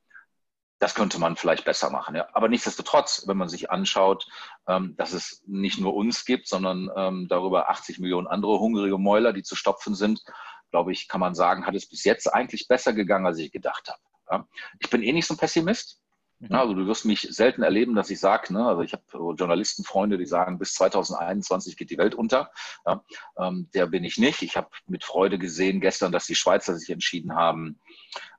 das 0.81 0.95
könnte 0.95 1.21
man 1.21 1.37
vielleicht 1.37 1.65
besser 1.65 1.91
machen. 1.91 2.17
Ja. 2.17 2.27
Aber 2.33 2.49
nichtsdestotrotz, 2.49 3.25
wenn 3.27 3.37
man 3.37 3.49
sich 3.49 3.71
anschaut, 3.71 4.27
ähm, 4.67 4.97
dass 4.97 5.13
es 5.13 5.45
nicht 5.47 5.79
nur 5.79 5.95
uns 5.95 6.25
gibt, 6.25 6.49
sondern 6.49 6.91
ähm, 6.97 7.29
darüber 7.29 7.69
80 7.69 7.99
Millionen 8.01 8.27
andere 8.27 8.59
hungrige 8.59 8.99
Mäuler, 8.99 9.33
die 9.33 9.43
zu 9.43 9.55
stopfen 9.55 9.95
sind, 9.95 10.25
glaube 10.71 10.93
ich, 10.93 11.07
kann 11.07 11.21
man 11.21 11.35
sagen, 11.35 11.67
hat 11.67 11.75
es 11.75 11.87
bis 11.87 12.05
jetzt 12.05 12.33
eigentlich 12.33 12.67
besser 12.67 12.95
gegangen, 12.95 13.27
als 13.27 13.39
ich 13.39 13.53
gedacht 13.53 13.91
habe. 13.91 14.47
Ich 14.79 14.89
bin 14.89 15.03
eh 15.03 15.13
nicht 15.13 15.27
so 15.27 15.35
ein 15.35 15.39
Pessimist. 15.39 16.00
Mhm. 16.41 16.55
Also 16.55 16.75
du 16.75 16.87
wirst 16.87 17.05
mich 17.05 17.29
selten 17.31 17.63
erleben, 17.63 17.95
dass 17.95 18.11
ich 18.11 18.19
sage, 18.19 18.53
ne, 18.53 18.67
also 18.67 18.83
ich 18.83 18.93
habe 18.93 19.35
Journalistenfreunde, 19.35 20.19
die 20.19 20.27
sagen, 20.27 20.59
bis 20.59 20.75
2021 20.75 21.77
geht 21.77 21.91
die 21.91 21.99
Welt 21.99 22.15
unter. 22.15 22.51
Ja, 22.87 23.05
ähm, 23.39 23.69
der 23.75 23.87
bin 23.87 24.05
ich 24.05 24.19
nicht. 24.19 24.43
Ich 24.43 24.57
habe 24.57 24.69
mit 24.87 25.05
Freude 25.05 25.39
gesehen 25.39 25.81
gestern, 25.81 26.13
dass 26.13 26.27
die 26.27 26.35
Schweizer 26.35 26.75
sich 26.77 26.91
entschieden 26.91 27.35
haben, 27.35 27.79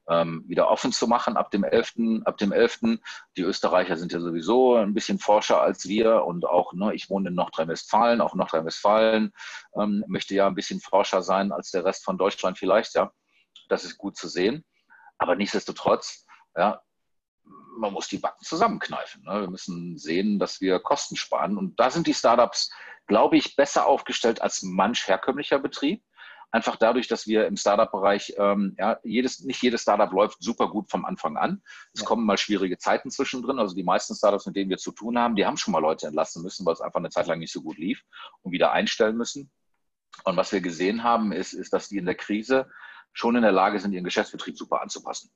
ähm, 0.09 0.43
wieder 0.47 0.69
offen 0.69 0.91
zu 0.91 1.07
machen 1.07 1.37
ab 1.37 1.51
dem 1.51 1.63
11. 1.63 2.23
Ab 2.25 2.37
dem 2.37 2.51
11. 2.51 2.99
Die 3.37 3.43
Österreicher 3.43 3.97
sind 3.97 4.11
ja 4.11 4.19
sowieso 4.19 4.75
ein 4.75 4.95
bisschen 4.95 5.19
forscher 5.19 5.61
als 5.61 5.87
wir 5.87 6.25
und 6.25 6.45
auch, 6.45 6.73
ne, 6.73 6.93
ich 6.95 7.09
wohne 7.09 7.29
in 7.29 7.35
Nordrhein-Westfalen, 7.35 8.19
auch 8.19 8.33
Nordrhein-Westfalen 8.33 9.31
ähm, 9.79 10.03
möchte 10.07 10.33
ja 10.33 10.47
ein 10.47 10.55
bisschen 10.55 10.79
forscher 10.79 11.21
sein 11.21 11.51
als 11.51 11.69
der 11.69 11.85
Rest 11.85 12.03
von 12.03 12.17
Deutschland 12.17 12.57
vielleicht, 12.57 12.95
ja. 12.95 13.11
Das 13.69 13.85
ist 13.85 13.97
gut 13.97 14.17
zu 14.17 14.27
sehen. 14.27 14.65
Aber 15.17 15.35
nichtsdestotrotz, 15.35 16.25
ja, 16.57 16.81
man 17.77 17.93
muss 17.93 18.07
die 18.07 18.17
Backen 18.17 18.43
zusammenkneifen. 18.43 19.23
Ne? 19.23 19.41
Wir 19.41 19.49
müssen 19.49 19.97
sehen, 19.97 20.39
dass 20.39 20.61
wir 20.61 20.79
Kosten 20.79 21.15
sparen. 21.15 21.57
Und 21.57 21.79
da 21.79 21.89
sind 21.89 22.07
die 22.07 22.13
Startups, 22.13 22.71
glaube 23.07 23.37
ich, 23.37 23.55
besser 23.55 23.85
aufgestellt 23.87 24.41
als 24.41 24.61
manch 24.61 25.07
herkömmlicher 25.07 25.59
Betrieb. 25.59 26.03
Einfach 26.53 26.75
dadurch, 26.75 27.07
dass 27.07 27.27
wir 27.27 27.47
im 27.47 27.55
Startup-Bereich, 27.55 28.33
ähm, 28.37 28.75
ja, 28.77 28.99
jedes, 29.03 29.39
nicht 29.39 29.61
jedes 29.61 29.83
Startup 29.83 30.11
läuft 30.11 30.43
super 30.43 30.67
gut 30.67 30.91
vom 30.91 31.05
Anfang 31.05 31.37
an. 31.37 31.63
Es 31.93 32.01
ja. 32.01 32.07
kommen 32.07 32.25
mal 32.25 32.37
schwierige 32.37 32.77
Zeiten 32.77 33.09
zwischendrin. 33.09 33.57
Also 33.57 33.73
die 33.73 33.83
meisten 33.83 34.15
Startups, 34.15 34.45
mit 34.47 34.57
denen 34.57 34.69
wir 34.69 34.77
zu 34.77 34.91
tun 34.91 35.17
haben, 35.17 35.37
die 35.37 35.45
haben 35.45 35.55
schon 35.55 35.71
mal 35.71 35.79
Leute 35.79 36.07
entlassen 36.07 36.43
müssen, 36.43 36.65
weil 36.65 36.73
es 36.73 36.81
einfach 36.81 36.99
eine 36.99 37.09
Zeit 37.09 37.27
lang 37.27 37.39
nicht 37.39 37.53
so 37.53 37.61
gut 37.61 37.77
lief 37.77 38.03
und 38.41 38.51
wieder 38.51 38.73
einstellen 38.73 39.15
müssen. 39.15 39.49
Und 40.25 40.35
was 40.35 40.51
wir 40.51 40.59
gesehen 40.59 41.03
haben, 41.03 41.31
ist, 41.31 41.53
ist, 41.53 41.71
dass 41.71 41.87
die 41.87 41.97
in 41.97 42.05
der 42.05 42.15
Krise 42.15 42.69
schon 43.13 43.37
in 43.37 43.43
der 43.43 43.53
Lage 43.53 43.79
sind, 43.79 43.93
ihren 43.93 44.03
Geschäftsbetrieb 44.03 44.57
super 44.57 44.81
anzupassen. 44.81 45.31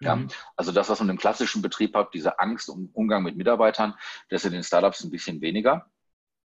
Ja, 0.00 0.16
mhm. 0.16 0.28
also 0.56 0.72
das, 0.72 0.88
was 0.88 1.00
man 1.00 1.08
im 1.08 1.18
klassischen 1.18 1.62
Betrieb 1.62 1.94
hat, 1.96 2.14
diese 2.14 2.38
Angst 2.38 2.68
um 2.68 2.90
Umgang 2.92 3.22
mit 3.22 3.36
Mitarbeitern, 3.36 3.94
das 4.28 4.42
ist 4.42 4.46
in 4.46 4.52
den 4.52 4.62
Startups 4.62 5.02
ein 5.02 5.10
bisschen 5.10 5.40
weniger. 5.40 5.90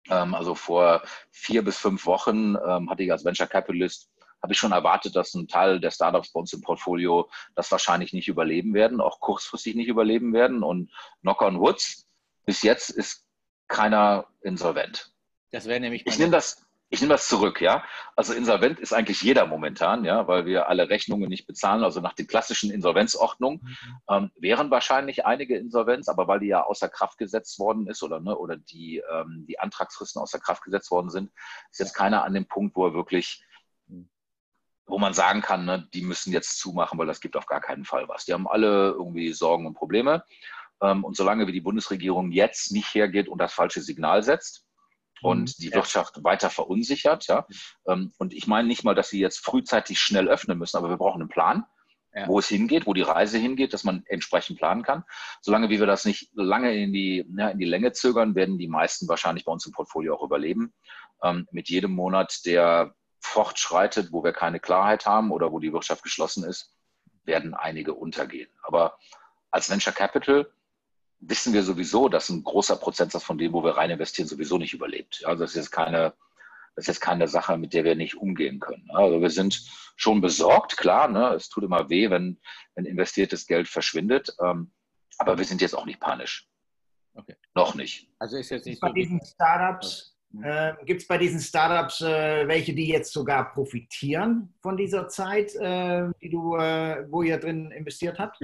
Ähm, 0.08 0.34
also 0.34 0.54
vor 0.54 1.02
vier 1.30 1.64
bis 1.64 1.76
fünf 1.78 2.06
Wochen 2.06 2.56
ähm, 2.56 2.90
hatte 2.90 3.02
ich 3.02 3.10
als 3.10 3.24
Venture 3.24 3.46
Capitalist 3.48 4.10
habe 4.42 4.52
ich 4.52 4.58
schon 4.58 4.72
erwartet, 4.72 5.16
dass 5.16 5.34
ein 5.34 5.48
Teil 5.48 5.80
der 5.80 5.90
Startups 5.90 6.32
bei 6.32 6.40
uns 6.40 6.52
im 6.52 6.62
Portfolio 6.62 7.28
das 7.54 7.70
wahrscheinlich 7.70 8.12
nicht 8.12 8.28
überleben 8.28 8.74
werden, 8.74 9.00
auch 9.00 9.20
kurzfristig 9.20 9.74
nicht 9.74 9.88
überleben 9.88 10.32
werden. 10.32 10.62
Und 10.62 10.90
Knock 11.20 11.42
on 11.42 11.60
Woods, 11.60 12.08
bis 12.46 12.62
jetzt 12.62 12.90
ist 12.90 13.26
keiner 13.68 14.26
insolvent. 14.40 15.12
Das 15.50 15.66
wäre 15.66 15.80
nämlich. 15.80 16.06
Ich 16.06 16.18
nehme 16.18 16.32
das, 16.32 16.64
ich 16.92 17.00
nehme 17.00 17.14
das 17.14 17.28
zurück, 17.28 17.60
ja. 17.60 17.84
Also 18.16 18.34
insolvent 18.34 18.80
ist 18.80 18.92
eigentlich 18.92 19.22
jeder 19.22 19.46
momentan, 19.46 20.04
ja, 20.04 20.26
weil 20.26 20.44
wir 20.44 20.68
alle 20.68 20.90
Rechnungen 20.90 21.28
nicht 21.28 21.46
bezahlen. 21.46 21.84
Also 21.84 22.00
nach 22.00 22.14
den 22.14 22.26
klassischen 22.26 22.70
Insolvenzordnungen 22.72 23.60
mhm. 23.62 23.98
ähm, 24.08 24.30
wären 24.36 24.70
wahrscheinlich 24.72 25.24
einige 25.24 25.56
Insolvenz, 25.56 26.08
aber 26.08 26.26
weil 26.26 26.40
die 26.40 26.48
ja 26.48 26.64
außer 26.64 26.88
Kraft 26.88 27.16
gesetzt 27.16 27.60
worden 27.60 27.86
ist 27.86 28.02
oder 28.02 28.18
ne, 28.20 28.36
oder 28.36 28.56
die 28.56 29.02
ähm, 29.10 29.44
die 29.48 29.60
Antragsfristen 29.60 30.20
außer 30.20 30.40
Kraft 30.40 30.64
gesetzt 30.64 30.90
worden 30.90 31.10
sind, 31.10 31.30
ist 31.70 31.78
jetzt 31.78 31.94
keiner 31.94 32.24
an 32.24 32.34
dem 32.34 32.46
Punkt, 32.46 32.74
wo 32.76 32.86
er 32.86 32.92
wirklich 32.94 33.44
wo 34.90 34.98
man 34.98 35.14
sagen 35.14 35.40
kann, 35.40 35.64
ne, 35.64 35.88
die 35.94 36.02
müssen 36.02 36.32
jetzt 36.32 36.58
zumachen, 36.58 36.98
weil 36.98 37.06
das 37.06 37.20
gibt 37.20 37.36
auf 37.36 37.46
gar 37.46 37.60
keinen 37.60 37.84
Fall 37.84 38.08
was. 38.08 38.24
Die 38.24 38.32
haben 38.32 38.48
alle 38.48 38.90
irgendwie 38.90 39.32
Sorgen 39.32 39.66
und 39.66 39.74
Probleme. 39.74 40.24
Ähm, 40.82 41.04
und 41.04 41.16
solange 41.16 41.46
wie 41.46 41.52
die 41.52 41.60
Bundesregierung 41.60 42.32
jetzt 42.32 42.72
nicht 42.72 42.92
hergeht 42.94 43.28
und 43.28 43.38
das 43.38 43.52
falsche 43.52 43.80
Signal 43.80 44.22
setzt, 44.22 44.66
und 45.22 45.40
mhm. 45.40 45.54
die 45.58 45.68
ja. 45.68 45.74
Wirtschaft 45.76 46.22
weiter 46.24 46.50
verunsichert. 46.50 47.26
Ja? 47.26 47.46
Ähm, 47.86 48.12
und 48.18 48.32
ich 48.32 48.46
meine 48.46 48.68
nicht 48.68 48.84
mal, 48.84 48.94
dass 48.94 49.10
sie 49.10 49.20
jetzt 49.20 49.38
frühzeitig 49.38 50.00
schnell 50.00 50.28
öffnen 50.28 50.58
müssen, 50.58 50.76
aber 50.76 50.88
wir 50.88 50.96
brauchen 50.96 51.22
einen 51.22 51.28
Plan. 51.28 51.66
ja. 52.14 52.26
wo 52.26 52.38
es 52.38 52.48
hingeht, 52.48 52.86
wo 52.86 52.94
die 52.94 53.02
Reise 53.02 53.38
hingeht, 53.38 53.72
dass 53.72 53.84
man 53.84 54.02
entsprechend 54.06 54.58
planen 54.58 54.82
kann. 54.82 55.04
Solange 55.40 55.70
wie 55.70 55.78
wir 55.78 55.86
das 55.86 56.04
nicht 56.04 56.30
lange 56.34 56.74
in 56.74 56.92
die, 56.92 57.24
ja, 57.36 57.48
in 57.50 57.58
die 57.58 57.66
Länge 57.66 57.92
zögern, 57.92 58.34
werden 58.34 58.58
die 58.58 58.68
meisten 58.68 59.08
wahrscheinlich 59.08 59.44
bei 59.44 59.52
uns 59.52 59.66
im 59.66 59.72
Portfolio 59.72 60.16
auch 60.16 60.22
überleben. 60.22 60.72
Ähm, 61.22 61.46
mit 61.52 61.68
jedem 61.68 61.92
Monat, 61.92 62.44
der 62.46 62.94
fortschreitet, 63.20 64.12
wo 64.12 64.24
wir 64.24 64.32
keine 64.32 64.60
Klarheit 64.60 65.06
haben 65.06 65.30
oder 65.30 65.52
wo 65.52 65.58
die 65.60 65.72
Wirtschaft 65.72 66.02
geschlossen 66.02 66.44
ist, 66.44 66.74
werden 67.24 67.54
einige 67.54 67.94
untergehen. 67.94 68.50
Aber 68.62 68.96
als 69.50 69.70
Venture 69.70 69.92
Capital 69.92 70.50
wissen 71.20 71.52
wir 71.52 71.62
sowieso, 71.62 72.08
dass 72.08 72.28
ein 72.28 72.42
großer 72.42 72.76
Prozentsatz 72.76 73.22
von 73.22 73.38
dem, 73.38 73.52
wo 73.52 73.62
wir 73.62 73.76
rein 73.76 73.90
investieren, 73.90 74.28
sowieso 74.28 74.58
nicht 74.58 74.74
überlebt. 74.74 75.22
Also 75.24 75.44
das 75.44 75.50
ist 75.50 75.56
jetzt 75.56 75.70
keine, 75.70 76.14
das 76.74 76.84
ist 76.84 76.88
jetzt 76.88 77.00
keine 77.00 77.28
Sache, 77.28 77.56
mit 77.58 77.74
der 77.74 77.84
wir 77.84 77.94
nicht 77.94 78.16
umgehen 78.16 78.58
können. 78.58 78.88
Also 78.90 79.20
wir 79.20 79.30
sind 79.30 79.62
schon 79.96 80.20
besorgt, 80.20 80.76
klar, 80.76 81.08
ne? 81.08 81.34
es 81.34 81.48
tut 81.48 81.64
immer 81.64 81.90
weh, 81.90 82.10
wenn, 82.10 82.40
wenn 82.74 82.86
investiertes 82.86 83.46
Geld 83.46 83.68
verschwindet, 83.68 84.34
ähm, 84.42 84.72
aber 85.18 85.36
wir 85.36 85.44
sind 85.44 85.60
jetzt 85.60 85.74
auch 85.74 85.84
nicht 85.84 86.00
panisch. 86.00 86.48
Okay. 87.14 87.36
Noch 87.54 87.74
nicht. 87.74 88.08
Also 88.18 88.36
ist 88.36 88.50
jetzt 88.50 88.66
nicht 88.66 88.80
bei 88.80 88.88
so 88.88 88.94
diesen 88.94 89.20
Startups 89.24 90.16
äh, 90.42 90.74
Gibt 90.84 91.02
es 91.02 91.08
bei 91.08 91.18
diesen 91.18 91.40
Startups 91.40 92.00
äh, 92.02 92.46
welche, 92.46 92.72
die 92.72 92.86
jetzt 92.86 93.12
sogar 93.12 93.52
profitieren 93.52 94.54
von 94.62 94.76
dieser 94.76 95.08
Zeit, 95.08 95.54
äh, 95.56 96.08
die 96.22 96.30
du, 96.30 96.56
äh, 96.56 97.04
wo 97.10 97.22
ihr 97.22 97.38
drin 97.38 97.72
investiert 97.72 98.18
habt? 98.18 98.38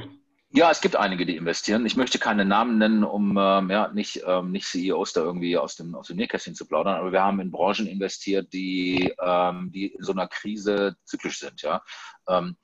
Ja, 0.51 0.71
es 0.71 0.81
gibt 0.81 0.97
einige, 0.97 1.27
die 1.27 1.37
investieren. 1.37 1.85
Ich 1.87 1.97
möchte 1.97 2.19
keine 2.19 2.45
Namen 2.45 2.79
nennen, 2.79 3.05
um 3.05 3.37
ähm, 3.37 3.69
ja, 3.69 3.89
nicht, 3.89 4.23
ähm, 4.25 4.53
nicht 4.53 4.67
CEOs 4.67 5.13
da 5.13 5.21
irgendwie 5.23 5.59
aus 5.59 5.75
dem, 5.75 5.95
aus 5.95 6.07
dem 6.07 6.17
Nähkästchen 6.17 6.55
zu 6.55 6.67
plaudern, 6.67 6.97
aber 6.97 7.13
wir 7.13 7.23
haben 7.23 7.41
in 7.41 7.51
Branchen 7.51 7.87
investiert, 7.87 8.53
die, 8.53 9.13
ähm, 9.21 9.71
die 9.73 9.89
in 9.89 10.03
so 10.03 10.13
einer 10.13 10.29
Krise 10.29 10.97
zyklisch 11.05 11.41
sind. 11.41 11.63
Ja? 11.63 11.83
Ähm, 12.29 12.57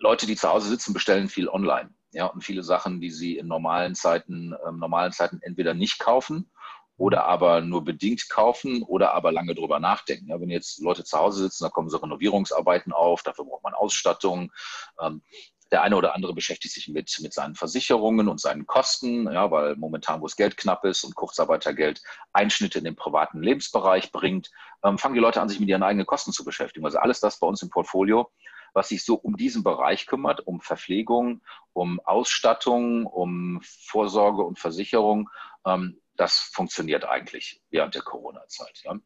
Leute, 0.00 0.26
die 0.26 0.36
zu 0.36 0.48
Hause 0.48 0.68
sitzen, 0.68 0.92
bestellen 0.92 1.28
viel 1.28 1.48
online. 1.48 1.90
Ja, 2.10 2.26
und 2.26 2.42
viele 2.42 2.62
Sachen, 2.62 3.00
die 3.00 3.10
sie 3.10 3.36
in 3.36 3.46
normalen 3.46 3.94
Zeiten, 3.94 4.54
ähm, 4.66 4.78
normalen 4.78 5.12
Zeiten 5.12 5.40
entweder 5.42 5.74
nicht 5.74 5.98
kaufen 5.98 6.50
oder 6.96 7.26
aber 7.26 7.60
nur 7.60 7.84
bedingt 7.84 8.28
kaufen 8.28 8.82
oder 8.82 9.14
aber 9.14 9.30
lange 9.30 9.54
drüber 9.54 9.78
nachdenken. 9.78 10.28
Ja, 10.28 10.40
wenn 10.40 10.50
jetzt 10.50 10.80
Leute 10.80 11.04
zu 11.04 11.16
Hause 11.16 11.42
sitzen, 11.42 11.64
da 11.64 11.70
kommen 11.70 11.90
so 11.90 11.98
Renovierungsarbeiten 11.98 12.92
auf, 12.92 13.22
dafür 13.22 13.44
braucht 13.44 13.62
man 13.62 13.74
Ausstattung. 13.74 14.52
Ähm, 15.00 15.22
der 15.70 15.82
eine 15.82 15.96
oder 15.96 16.14
andere 16.14 16.34
beschäftigt 16.34 16.74
sich 16.74 16.88
mit, 16.88 17.18
mit 17.20 17.32
seinen 17.34 17.54
Versicherungen 17.54 18.28
und 18.28 18.40
seinen 18.40 18.66
Kosten, 18.66 19.30
ja, 19.30 19.50
weil 19.50 19.76
momentan, 19.76 20.20
wo 20.20 20.26
es 20.26 20.36
Geld 20.36 20.56
knapp 20.56 20.84
ist 20.84 21.04
und 21.04 21.14
Kurzarbeitergeld 21.14 22.02
Einschnitte 22.32 22.78
in 22.78 22.84
den 22.84 22.96
privaten 22.96 23.42
Lebensbereich 23.42 24.12
bringt, 24.12 24.50
ähm, 24.82 24.98
fangen 24.98 25.14
die 25.14 25.20
Leute 25.20 25.40
an, 25.40 25.48
sich 25.48 25.60
mit 25.60 25.68
ihren 25.68 25.82
eigenen 25.82 26.06
Kosten 26.06 26.32
zu 26.32 26.44
beschäftigen. 26.44 26.86
Also 26.86 26.98
alles 26.98 27.20
das 27.20 27.38
bei 27.38 27.46
uns 27.46 27.62
im 27.62 27.70
Portfolio, 27.70 28.30
was 28.72 28.88
sich 28.88 29.04
so 29.04 29.14
um 29.14 29.36
diesen 29.36 29.62
Bereich 29.62 30.06
kümmert, 30.06 30.46
um 30.46 30.60
Verpflegung, 30.60 31.42
um 31.72 32.00
Ausstattung, 32.00 33.06
um 33.06 33.60
Vorsorge 33.62 34.42
und 34.42 34.58
Versicherung, 34.58 35.28
ähm, 35.66 36.00
das 36.16 36.38
funktioniert 36.38 37.04
eigentlich 37.04 37.62
während 37.70 37.94
der 37.94 38.02
Corona-Zeit. 38.02 38.82
Ja. 38.84 38.96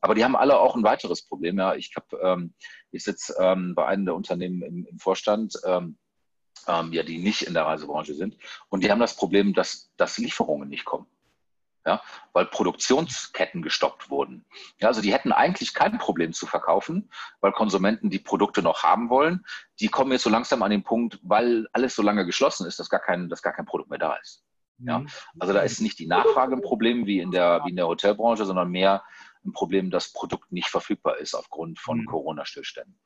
Aber 0.00 0.14
die 0.14 0.24
haben 0.24 0.36
alle 0.36 0.58
auch 0.58 0.76
ein 0.76 0.82
weiteres 0.82 1.22
Problem. 1.22 1.58
Ja, 1.58 1.74
ich 1.74 1.94
ähm, 2.22 2.54
ich 2.90 3.04
sitze 3.04 3.34
ähm, 3.38 3.74
bei 3.74 3.86
einem 3.86 4.06
der 4.06 4.14
Unternehmen 4.14 4.62
im, 4.62 4.86
im 4.86 4.98
Vorstand, 4.98 5.54
ähm, 5.64 5.98
ähm, 6.66 6.92
ja, 6.92 7.02
die 7.02 7.18
nicht 7.18 7.42
in 7.42 7.54
der 7.54 7.66
Reisebranche 7.66 8.14
sind, 8.14 8.36
und 8.68 8.82
die 8.82 8.90
haben 8.90 9.00
das 9.00 9.16
Problem, 9.16 9.54
dass, 9.54 9.92
dass 9.96 10.18
Lieferungen 10.18 10.68
nicht 10.68 10.84
kommen. 10.84 11.06
Ja, 11.86 12.02
weil 12.34 12.44
Produktionsketten 12.44 13.62
gestoppt 13.62 14.10
wurden. 14.10 14.44
Ja, 14.80 14.88
also 14.88 15.00
die 15.00 15.14
hätten 15.14 15.32
eigentlich 15.32 15.72
kein 15.72 15.96
Problem 15.96 16.34
zu 16.34 16.44
verkaufen, 16.44 17.10
weil 17.40 17.52
Konsumenten 17.52 18.10
die 18.10 18.18
Produkte 18.18 18.60
noch 18.60 18.82
haben 18.82 19.08
wollen. 19.08 19.46
Die 19.80 19.88
kommen 19.88 20.12
jetzt 20.12 20.24
so 20.24 20.28
langsam 20.28 20.62
an 20.62 20.70
den 20.70 20.82
Punkt, 20.82 21.18
weil 21.22 21.68
alles 21.72 21.96
so 21.96 22.02
lange 22.02 22.26
geschlossen 22.26 22.66
ist, 22.66 22.78
dass 22.78 22.90
gar 22.90 23.00
kein, 23.00 23.30
dass 23.30 23.40
gar 23.40 23.54
kein 23.54 23.64
Produkt 23.64 23.88
mehr 23.88 23.98
da 23.98 24.16
ist. 24.16 24.44
Ja? 24.76 24.98
Mhm. 24.98 25.08
Also 25.38 25.54
da 25.54 25.60
ist 25.60 25.80
nicht 25.80 25.98
die 25.98 26.06
Nachfrage 26.06 26.54
ein 26.54 26.62
Problem 26.62 27.06
wie 27.06 27.20
in 27.20 27.30
der, 27.30 27.62
wie 27.64 27.70
in 27.70 27.76
der 27.76 27.86
Hotelbranche, 27.86 28.44
sondern 28.44 28.70
mehr 28.70 29.02
ein 29.44 29.52
Problem, 29.52 29.90
dass 29.90 30.12
Produkt 30.12 30.52
nicht 30.52 30.68
verfügbar 30.68 31.18
ist 31.18 31.34
aufgrund 31.34 31.78
von 31.78 32.00
mhm. 32.00 32.06
Corona-Stillständen. 32.06 32.98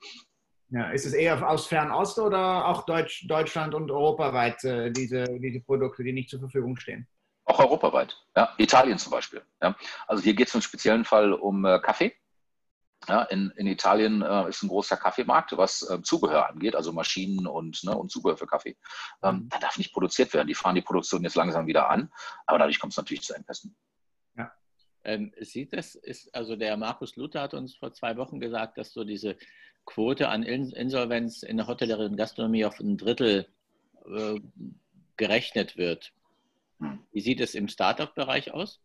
Ja, 0.71 0.91
ist 0.91 1.07
es 1.07 1.13
eher 1.13 1.49
aus 1.49 1.67
Fernost 1.67 2.19
oder 2.19 2.67
auch 2.67 2.85
Deutsch, 2.85 3.27
Deutschland 3.29 3.75
und 3.75 3.91
europaweit 3.91 4.65
äh, 4.65 4.91
diese, 4.91 5.25
diese 5.39 5.61
Produkte, 5.61 6.03
die 6.03 6.13
nicht 6.13 6.31
zur 6.31 6.41
Verfügung 6.41 6.77
stehen? 6.77 7.07
Auch 7.45 7.61
europaweit. 7.61 8.17
Ja, 8.35 8.55
Italien 8.57 8.99
zum 8.99 9.13
Beispiel. 9.13 9.43
Ja. 9.63 9.77
Also 10.07 10.23
hier 10.23 10.35
geht 10.35 10.49
es 10.49 10.55
im 10.55 10.63
speziellen 10.63 11.05
Fall 11.05 11.33
um 11.33 11.65
äh, 11.65 11.79
Kaffee. 11.79 12.15
Ja, 13.07 13.23
in, 13.25 13.51
in 13.57 13.67
Italien 13.67 14.23
äh, 14.23 14.49
ist 14.49 14.63
ein 14.63 14.69
großer 14.69 14.97
Kaffeemarkt, 14.97 15.55
was 15.59 15.83
äh, 15.83 16.01
Zubehör 16.03 16.49
angeht, 16.49 16.75
also 16.75 16.91
Maschinen 16.91 17.47
und, 17.47 17.85
ne, 17.85 17.95
und 17.95 18.11
Zubehör 18.11 18.39
für 18.39 18.47
Kaffee. 18.47 18.79
Ähm, 19.23 19.35
mhm. 19.35 19.49
da 19.51 19.59
darf 19.59 19.77
nicht 19.77 19.93
produziert 19.93 20.33
werden. 20.33 20.49
Die 20.49 20.55
fahren 20.55 20.75
die 20.75 20.81
Produktion 20.81 21.23
jetzt 21.23 21.37
langsam 21.37 21.67
wieder 21.67 21.91
an, 21.91 22.11
aber 22.47 22.59
dadurch 22.59 22.81
kommt 22.81 22.95
es 22.95 22.97
natürlich 22.97 23.23
zu 23.23 23.35
Engpässen. 23.35 23.77
Ähm, 25.05 25.33
sieht 25.41 25.73
das, 25.73 25.95
ist, 25.95 26.35
also 26.35 26.57
der 26.57 26.77
Markus 26.77 27.17
Luther 27.17 27.43
hat 27.43 27.55
uns 27.55 27.75
vor 27.75 27.93
zwei 27.93 28.17
Wochen 28.17 28.41
gesagt, 28.41 28.79
dass 28.79 28.93
so 28.93 29.05
diese 29.05 29.37
Quote 29.85 30.29
an 30.29 30.43
Insolvenz 30.43 31.43
in 31.43 31.59
der 31.59 31.67
Hotellerie 31.67 32.07
und 32.07 32.17
Gastronomie 32.17 32.65
auf 32.65 32.81
ein 32.81 32.97
Drittel 32.97 33.47
äh, 34.07 34.41
gerechnet 35.17 35.77
wird. 35.77 36.13
Hm. 36.81 37.01
Wie 37.13 37.21
sieht 37.21 37.41
es 37.41 37.55
im 37.55 37.69
Startup-Bereich 37.69 38.53
aus? 38.53 38.81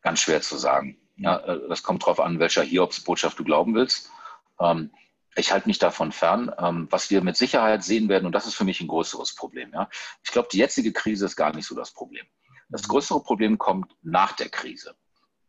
Ganz 0.00 0.20
schwer 0.20 0.40
zu 0.40 0.56
sagen. 0.56 0.96
Ja, 1.16 1.38
äh, 1.38 1.68
das 1.68 1.82
kommt 1.82 2.02
darauf 2.02 2.20
an, 2.20 2.38
welcher 2.38 2.62
Hiobs-Botschaft 2.62 3.38
du 3.38 3.44
glauben 3.44 3.74
willst. 3.74 4.10
Ähm, 4.58 4.90
ich 5.36 5.52
halte 5.52 5.68
mich 5.68 5.78
davon 5.78 6.12
fern. 6.12 6.50
Ähm, 6.58 6.88
was 6.90 7.10
wir 7.10 7.22
mit 7.22 7.36
Sicherheit 7.36 7.84
sehen 7.84 8.08
werden, 8.08 8.26
und 8.26 8.32
das 8.32 8.46
ist 8.46 8.54
für 8.54 8.64
mich 8.64 8.80
ein 8.80 8.88
größeres 8.88 9.34
Problem. 9.34 9.72
Ja? 9.72 9.88
Ich 10.24 10.30
glaube, 10.30 10.48
die 10.50 10.58
jetzige 10.58 10.92
Krise 10.92 11.26
ist 11.26 11.36
gar 11.36 11.54
nicht 11.54 11.66
so 11.66 11.74
das 11.74 11.92
Problem. 11.92 12.26
Das 12.70 12.88
größere 12.88 13.22
Problem 13.22 13.58
kommt 13.58 13.94
nach 14.02 14.32
der 14.32 14.48
Krise. 14.48 14.94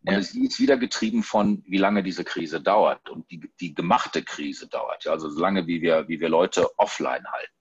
Und 0.04 0.16
es 0.16 0.34
ist 0.34 0.60
wieder 0.60 0.78
getrieben 0.78 1.22
von, 1.22 1.64
wie 1.68 1.78
lange 1.78 2.02
diese 2.02 2.24
Krise 2.24 2.60
dauert 2.60 3.10
und 3.10 3.30
die, 3.30 3.52
die 3.60 3.74
gemachte 3.76 4.24
Krise 4.24 4.68
dauert. 4.68 5.06
Ja? 5.06 5.12
Also 5.12 5.30
so 5.30 5.40
lange, 5.40 5.68
wie 5.68 5.82
wir, 5.82 6.08
wie 6.08 6.20
wir 6.20 6.30
Leute 6.30 6.68
offline 6.80 7.26
halten. 7.32 7.54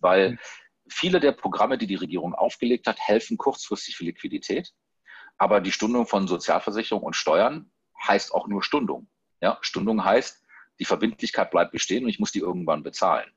Weil 0.00 0.30
mhm. 0.32 0.38
viele 0.88 1.20
der 1.20 1.32
Programme, 1.32 1.78
die 1.78 1.86
die 1.86 1.94
Regierung 1.94 2.34
aufgelegt 2.34 2.88
hat, 2.88 2.98
helfen 2.98 3.38
kurzfristig 3.38 3.96
für 3.96 4.04
Liquidität. 4.04 4.72
Aber 5.38 5.60
die 5.60 5.72
Stundung 5.72 6.06
von 6.06 6.26
Sozialversicherung 6.26 7.02
und 7.02 7.14
Steuern 7.14 7.70
heißt 8.06 8.34
auch 8.34 8.48
nur 8.48 8.64
Stundung. 8.64 9.08
Ja, 9.40 9.58
Stundung 9.60 10.04
heißt, 10.04 10.44
die 10.78 10.84
Verbindlichkeit 10.84 11.50
bleibt 11.50 11.72
bestehen 11.72 12.04
und 12.04 12.10
ich 12.10 12.18
muss 12.18 12.32
die 12.32 12.40
irgendwann 12.40 12.82
bezahlen. 12.82 13.30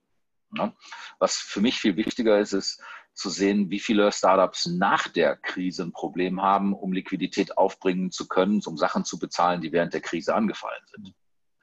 Ja? 0.56 0.74
Was 1.20 1.36
für 1.36 1.62
mich 1.62 1.80
viel 1.80 1.98
wichtiger 1.98 2.40
ist, 2.40 2.54
ist 2.54 2.82
zu 3.14 3.30
sehen, 3.30 3.70
wie 3.70 3.80
viele 3.80 4.12
Startups 4.12 4.68
nach 4.68 5.08
der 5.08 5.36
Krise 5.36 5.84
ein 5.84 5.92
Problem 5.92 6.42
haben, 6.42 6.74
um 6.74 6.94
Liquidität 6.94 7.58
aufbringen 7.58 8.12
zu 8.12 8.28
können, 8.28 8.62
um 8.66 8.78
Sachen 8.78 9.04
zu 9.04 9.20
bezahlen, 9.20 9.62
die 9.62 9.72
während 9.72 9.94
der 9.94 10.02
Krise 10.02 10.34
angefallen 10.34 10.82
sind. 10.88 11.14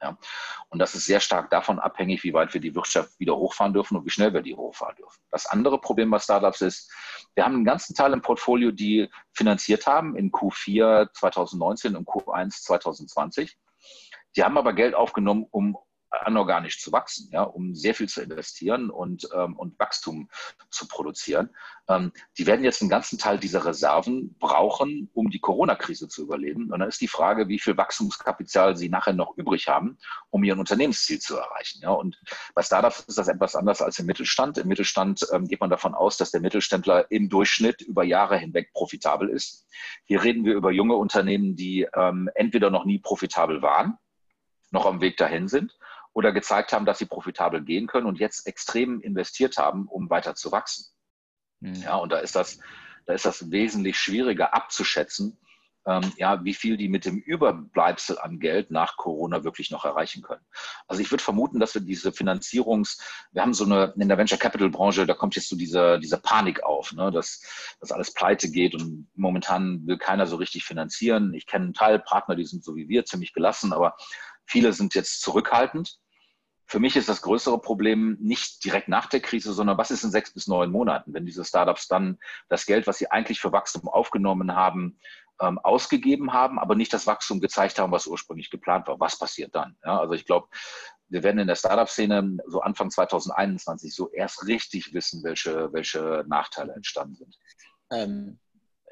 Ja? 0.01 0.17
Und 0.69 0.79
das 0.79 0.95
ist 0.95 1.05
sehr 1.05 1.19
stark 1.19 1.49
davon 1.49 1.79
abhängig, 1.79 2.23
wie 2.23 2.33
weit 2.33 2.53
wir 2.53 2.61
die 2.61 2.75
Wirtschaft 2.75 3.19
wieder 3.19 3.35
hochfahren 3.35 3.73
dürfen 3.73 3.97
und 3.97 4.05
wie 4.05 4.09
schnell 4.09 4.33
wir 4.33 4.41
die 4.41 4.55
hochfahren 4.55 4.95
dürfen. 4.95 5.19
Das 5.31 5.45
andere 5.47 5.79
Problem 5.79 6.09
bei 6.09 6.19
Startups 6.19 6.61
ist, 6.61 6.91
wir 7.35 7.43
haben 7.43 7.55
einen 7.55 7.65
ganzen 7.65 7.95
Teil 7.95 8.13
im 8.13 8.21
Portfolio, 8.21 8.71
die 8.71 9.09
finanziert 9.33 9.87
haben 9.87 10.15
in 10.15 10.31
Q4 10.31 11.11
2019 11.13 11.95
und 11.95 12.07
Q1 12.07 12.61
2020. 12.63 13.57
Die 14.35 14.43
haben 14.43 14.57
aber 14.57 14.73
Geld 14.73 14.93
aufgenommen, 14.93 15.47
um 15.49 15.77
anorganisch 16.25 16.81
zu 16.81 16.91
wachsen, 16.91 17.29
ja, 17.31 17.43
um 17.43 17.75
sehr 17.75 17.95
viel 17.95 18.07
zu 18.07 18.21
investieren 18.21 18.89
und, 18.89 19.27
ähm, 19.33 19.55
und 19.55 19.77
Wachstum 19.79 20.29
zu 20.69 20.87
produzieren. 20.87 21.49
Ähm, 21.89 22.11
die 22.37 22.45
werden 22.45 22.63
jetzt 22.63 22.81
einen 22.81 22.89
ganzen 22.89 23.17
Teil 23.17 23.37
dieser 23.37 23.65
Reserven 23.65 24.35
brauchen, 24.39 25.09
um 25.13 25.29
die 25.29 25.39
Corona-Krise 25.39 26.07
zu 26.07 26.23
überleben. 26.23 26.71
Und 26.71 26.79
dann 26.79 26.89
ist 26.89 27.01
die 27.01 27.07
Frage, 27.07 27.47
wie 27.47 27.59
viel 27.59 27.77
Wachstumskapital 27.77 28.75
sie 28.75 28.89
nachher 28.89 29.13
noch 29.13 29.37
übrig 29.37 29.67
haben, 29.67 29.97
um 30.29 30.43
ihr 30.43 30.57
Unternehmensziel 30.57 31.19
zu 31.19 31.37
erreichen. 31.37 31.79
Ja. 31.81 31.91
Und 31.91 32.21
bei 32.53 32.61
Startups 32.61 33.01
ist 33.01 33.17
das 33.17 33.27
etwas 33.27 33.55
anders 33.55 33.81
als 33.81 33.99
im 33.99 34.05
Mittelstand. 34.05 34.57
Im 34.57 34.67
Mittelstand 34.67 35.25
ähm, 35.31 35.47
geht 35.47 35.61
man 35.61 35.69
davon 35.69 35.93
aus, 35.93 36.17
dass 36.17 36.31
der 36.31 36.41
Mittelständler 36.41 37.09
im 37.11 37.29
Durchschnitt 37.29 37.81
über 37.81 38.03
Jahre 38.03 38.37
hinweg 38.37 38.73
profitabel 38.73 39.29
ist. 39.29 39.65
Hier 40.05 40.23
reden 40.23 40.45
wir 40.45 40.55
über 40.55 40.71
junge 40.71 40.95
Unternehmen, 40.95 41.55
die 41.55 41.87
ähm, 41.95 42.29
entweder 42.35 42.69
noch 42.69 42.85
nie 42.85 42.99
profitabel 42.99 43.61
waren, 43.61 43.97
noch 44.71 44.85
am 44.85 45.01
Weg 45.01 45.17
dahin 45.17 45.47
sind 45.47 45.76
oder 46.17 46.31
gezeigt 46.31 46.73
haben, 46.73 46.87
dass 46.87 46.97
sie 46.97 47.05
profitabel 47.05 47.61
gehen 47.61 47.85
können 47.85 48.07
und 48.07 48.17
jetzt 48.17 48.47
extrem 48.47 49.01
investiert 49.01 49.57
haben, 49.59 49.87
um 49.87 50.09
weiter 50.09 50.33
zu 50.33 50.51
wachsen. 50.51 50.87
Mhm. 51.59 51.75
Ja, 51.75 51.97
und 51.97 52.11
da 52.11 52.17
ist 52.17 52.35
das, 52.35 52.57
da 53.05 53.13
ist 53.13 53.25
das 53.25 53.51
wesentlich 53.51 53.99
schwieriger 53.99 54.55
abzuschätzen, 54.55 55.37
ähm, 55.85 56.11
ja, 56.17 56.43
wie 56.43 56.55
viel 56.55 56.75
die 56.75 56.89
mit 56.89 57.05
dem 57.05 57.19
Überbleibsel 57.19 58.17
an 58.17 58.39
Geld 58.39 58.71
nach 58.71 58.97
Corona 58.97 59.43
wirklich 59.43 59.69
noch 59.69 59.85
erreichen 59.85 60.23
können. 60.23 60.43
Also 60.87 61.03
ich 61.03 61.11
würde 61.11 61.23
vermuten, 61.23 61.59
dass 61.59 61.75
wir 61.75 61.81
diese 61.81 62.11
Finanzierungs, 62.11 62.97
wir 63.31 63.43
haben 63.43 63.53
so 63.53 63.65
eine, 63.65 63.93
in 63.95 64.09
der 64.09 64.17
Venture 64.17 64.39
Capital 64.39 64.71
Branche, 64.71 65.05
da 65.05 65.13
kommt 65.13 65.35
jetzt 65.35 65.49
so 65.49 65.55
diese, 65.55 65.99
diese 65.99 66.17
Panik 66.17 66.63
auf, 66.63 66.93
ne, 66.93 67.11
dass, 67.11 67.43
dass 67.79 67.91
alles 67.91 68.11
pleite 68.11 68.49
geht 68.49 68.73
und 68.73 69.07
momentan 69.13 69.85
will 69.85 69.99
keiner 69.99 70.25
so 70.25 70.37
richtig 70.37 70.63
finanzieren. 70.63 71.35
Ich 71.35 71.45
kenne 71.45 71.65
einen 71.65 71.73
Teil 71.75 71.99
Partner, 71.99 72.35
die 72.35 72.45
sind 72.45 72.63
so 72.63 72.75
wie 72.75 72.89
wir 72.89 73.05
ziemlich 73.05 73.33
gelassen, 73.33 73.71
aber 73.71 73.95
viele 74.47 74.73
sind 74.73 74.95
jetzt 74.95 75.21
zurückhaltend. 75.21 75.99
Für 76.67 76.79
mich 76.79 76.97
ist 76.97 77.07
das 77.07 77.21
größere 77.21 77.59
Problem 77.59 78.17
nicht 78.19 78.63
direkt 78.65 78.89
nach 78.89 79.07
der 79.07 79.21
Krise, 79.21 79.53
sondern 79.53 79.77
was 79.77 79.89
ist 79.89 80.03
in 80.03 80.11
sechs 80.11 80.33
bis 80.33 80.47
neun 80.47 80.69
Monaten, 80.69 81.13
wenn 81.13 81.25
diese 81.25 81.45
Startups 81.45 81.87
dann 81.87 82.19
das 82.49 82.65
Geld, 82.65 82.87
was 82.87 82.97
sie 82.97 83.09
eigentlich 83.09 83.39
für 83.39 83.53
Wachstum 83.53 83.87
aufgenommen 83.87 84.53
haben, 84.53 84.99
ähm, 85.39 85.59
ausgegeben 85.59 86.33
haben, 86.33 86.59
aber 86.59 86.75
nicht 86.75 86.91
das 86.91 87.07
Wachstum 87.07 87.39
gezeigt 87.39 87.79
haben, 87.79 87.93
was 87.93 88.05
ursprünglich 88.05 88.49
geplant 88.49 88.87
war. 88.87 88.99
Was 88.99 89.17
passiert 89.17 89.55
dann? 89.55 89.77
Ja, 89.85 89.99
also 89.99 90.13
ich 90.13 90.25
glaube, 90.25 90.49
wir 91.07 91.23
werden 91.23 91.39
in 91.39 91.47
der 91.47 91.55
Startup-Szene 91.55 92.37
so 92.47 92.59
Anfang 92.59 92.91
2021 92.91 93.95
so 93.95 94.11
erst 94.11 94.45
richtig 94.45 94.93
wissen, 94.93 95.23
welche, 95.23 95.71
welche 95.71 96.25
Nachteile 96.27 96.73
entstanden 96.73 97.15
sind. 97.15 97.37
Ähm, 97.91 98.39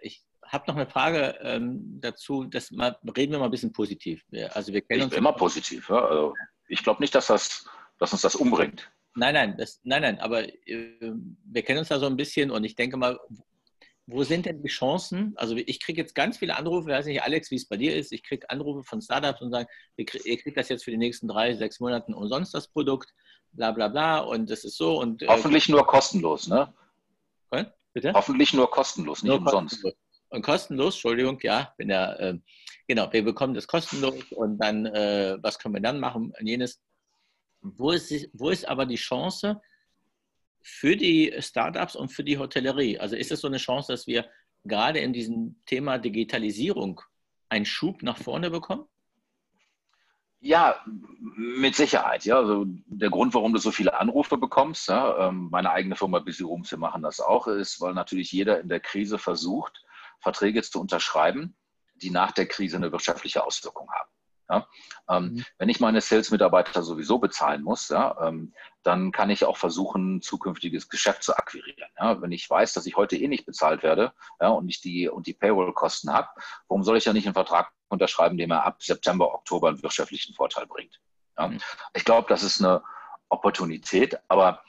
ich 0.01 0.23
habe 0.45 0.65
noch 0.67 0.75
eine 0.75 0.87
Frage 0.87 1.37
ähm, 1.41 1.99
dazu. 1.99 2.45
Das 2.45 2.71
mal, 2.71 2.97
reden 3.17 3.33
wir 3.33 3.39
mal 3.39 3.45
ein 3.45 3.51
bisschen 3.51 3.73
positiv. 3.73 4.23
Also 4.51 4.71
wir 4.71 4.81
kennen 4.81 4.99
ich 4.99 5.05
uns 5.05 5.15
immer 5.15 5.33
positiv. 5.33 5.89
Ja? 5.89 6.05
Also 6.05 6.33
ich 6.67 6.83
glaube 6.83 7.01
nicht, 7.01 7.15
dass, 7.15 7.27
das, 7.27 7.67
dass 7.99 8.13
uns 8.13 8.21
das 8.21 8.35
umbringt. 8.35 8.91
Nein, 9.15 9.33
nein, 9.33 9.57
das, 9.57 9.79
nein, 9.83 10.01
nein, 10.01 10.19
aber 10.19 10.43
äh, 10.67 11.13
wir 11.45 11.63
kennen 11.63 11.79
uns 11.79 11.87
da 11.87 11.99
so 11.99 12.05
ein 12.05 12.17
bisschen 12.17 12.51
und 12.51 12.63
ich 12.63 12.75
denke 12.75 12.97
mal, 12.97 13.17
wo 14.07 14.23
sind 14.23 14.45
denn 14.45 14.61
die 14.61 14.69
Chancen? 14.69 15.33
Also 15.35 15.55
ich 15.55 15.79
kriege 15.79 15.99
jetzt 15.99 16.13
ganz 16.13 16.37
viele 16.37 16.57
Anrufe, 16.57 16.89
ich 16.89 16.95
weiß 16.95 17.05
nicht, 17.05 17.23
Alex, 17.23 17.49
wie 17.49 17.55
es 17.55 17.67
bei 17.67 17.77
dir 17.77 17.95
ist. 17.95 18.11
Ich 18.11 18.23
kriege 18.23 18.47
Anrufe 18.49 18.83
von 18.83 19.01
Startups 19.01 19.41
und 19.41 19.51
sagen, 19.51 19.67
ihr 19.95 20.05
kriegt 20.05 20.57
das 20.57 20.69
jetzt 20.69 20.83
für 20.83 20.91
die 20.91 20.97
nächsten 20.97 21.27
drei, 21.27 21.55
sechs 21.55 21.79
Monate 21.79 22.13
umsonst, 22.13 22.53
das 22.53 22.67
Produkt, 22.67 23.11
bla 23.53 23.71
bla 23.71 23.87
bla 23.87 24.19
und 24.19 24.49
das 24.49 24.63
ist 24.63 24.77
so. 24.77 24.99
Und, 24.99 25.23
äh, 25.23 25.27
Hoffentlich 25.27 25.69
nur 25.69 25.87
kostenlos, 25.87 26.47
ne? 26.47 26.73
Bitte? 27.95 28.11
Hoffentlich 28.13 28.53
nur 28.53 28.69
kostenlos, 28.69 29.23
nicht 29.23 29.29
nur 29.29 29.39
umsonst. 29.39 29.81
Kostenlos. 29.81 30.04
Und 30.29 30.41
kostenlos, 30.41 30.95
Entschuldigung, 30.95 31.39
ja, 31.41 31.73
bin 31.77 31.89
ja, 31.89 32.13
äh, 32.15 32.39
genau, 32.87 33.11
wir 33.11 33.23
bekommen 33.23 33.53
das 33.53 33.67
kostenlos 33.67 34.31
und 34.31 34.57
dann, 34.57 34.85
äh, 34.85 35.37
was 35.41 35.59
können 35.59 35.75
wir 35.75 35.81
dann 35.81 35.99
machen? 35.99 36.33
Jenes. 36.41 36.81
Wo 37.61 37.91
ist, 37.91 38.29
wo 38.33 38.49
ist 38.49 38.67
aber 38.67 38.85
die 38.85 38.95
Chance, 38.95 39.61
für 40.61 40.97
die 40.97 41.31
Startups 41.39 41.95
und 41.95 42.09
für 42.09 42.23
die 42.23 42.39
Hotellerie? 42.39 42.97
Also 42.99 43.15
ist 43.15 43.31
es 43.31 43.41
so 43.41 43.47
eine 43.47 43.57
Chance, 43.57 43.93
dass 43.93 44.07
wir 44.07 44.27
gerade 44.63 44.99
in 44.99 45.13
diesem 45.13 45.61
Thema 45.67 45.99
Digitalisierung 45.99 47.01
einen 47.49 47.65
Schub 47.65 48.01
nach 48.01 48.17
vorne 48.17 48.49
bekommen? 48.49 48.85
Ja, 50.39 50.83
mit 51.35 51.75
Sicherheit. 51.75 52.25
Ja, 52.25 52.37
also 52.37 52.65
der 52.67 53.09
Grund, 53.09 53.33
warum 53.35 53.53
du 53.53 53.59
so 53.59 53.71
viele 53.71 53.97
Anrufe 53.99 54.37
bekommst, 54.37 54.87
ja, 54.87 55.29
ähm, 55.29 55.49
meine 55.51 55.71
eigene 55.71 55.95
Firma 55.95 56.19
Busy 56.19 56.43
Rooms, 56.43 56.71
wir 56.71 56.79
machen 56.79 57.03
das 57.03 57.19
auch, 57.19 57.47
ist, 57.47 57.79
weil 57.79 57.93
natürlich 57.93 58.31
jeder 58.31 58.59
in 58.59 58.69
der 58.69 58.79
Krise 58.79 59.19
versucht, 59.19 59.84
Verträge 60.25 60.63
zu 60.63 60.81
unterschreiben, 60.81 61.55
die 62.01 62.09
nach 62.09 62.31
der 62.31 62.47
Krise 62.47 62.77
eine 62.77 62.91
wirtschaftliche 62.91 63.43
Auswirkung 63.45 63.87
haben. 63.91 64.09
Ja? 64.49 64.67
Ähm, 65.07 65.23
mhm. 65.23 65.45
Wenn 65.59 65.69
ich 65.69 65.79
meine 65.79 66.01
Sales-Mitarbeiter 66.01 66.81
sowieso 66.81 67.19
bezahlen 67.19 67.61
muss, 67.61 67.89
ja, 67.89 68.27
ähm, 68.27 68.53
dann 68.81 69.11
kann 69.11 69.29
ich 69.29 69.45
auch 69.45 69.57
versuchen, 69.57 70.21
zukünftiges 70.21 70.89
Geschäft 70.89 71.21
zu 71.21 71.37
akquirieren. 71.37 71.89
Ja? 71.99 72.21
Wenn 72.21 72.31
ich 72.31 72.49
weiß, 72.49 72.73
dass 72.73 72.87
ich 72.87 72.95
heute 72.95 73.15
eh 73.15 73.27
nicht 73.27 73.45
bezahlt 73.45 73.83
werde 73.83 74.13
und 74.39 74.67
ich 74.67 74.81
die, 74.81 75.07
und 75.07 75.27
die 75.27 75.33
Payroll-Kosten 75.33 76.11
habe, 76.11 76.29
warum 76.67 76.83
soll 76.83 76.97
ich 76.97 77.05
ja 77.05 77.13
nicht 77.13 77.27
einen 77.27 77.35
Vertrag 77.35 77.71
unterschreiben, 77.87 78.37
dem 78.37 78.51
er 78.51 78.65
ab 78.65 78.81
September, 78.81 79.31
Oktober 79.31 79.69
einen 79.69 79.83
wirtschaftlichen 79.83 80.33
Vorteil 80.33 80.65
bringt? 80.65 80.99
Mhm. 81.39 81.59
Ich 81.93 82.03
glaube, 82.03 82.27
das 82.29 82.41
ist 82.41 82.63
eine 82.63 82.81
Opportunität, 83.29 84.17
aber 84.27 84.63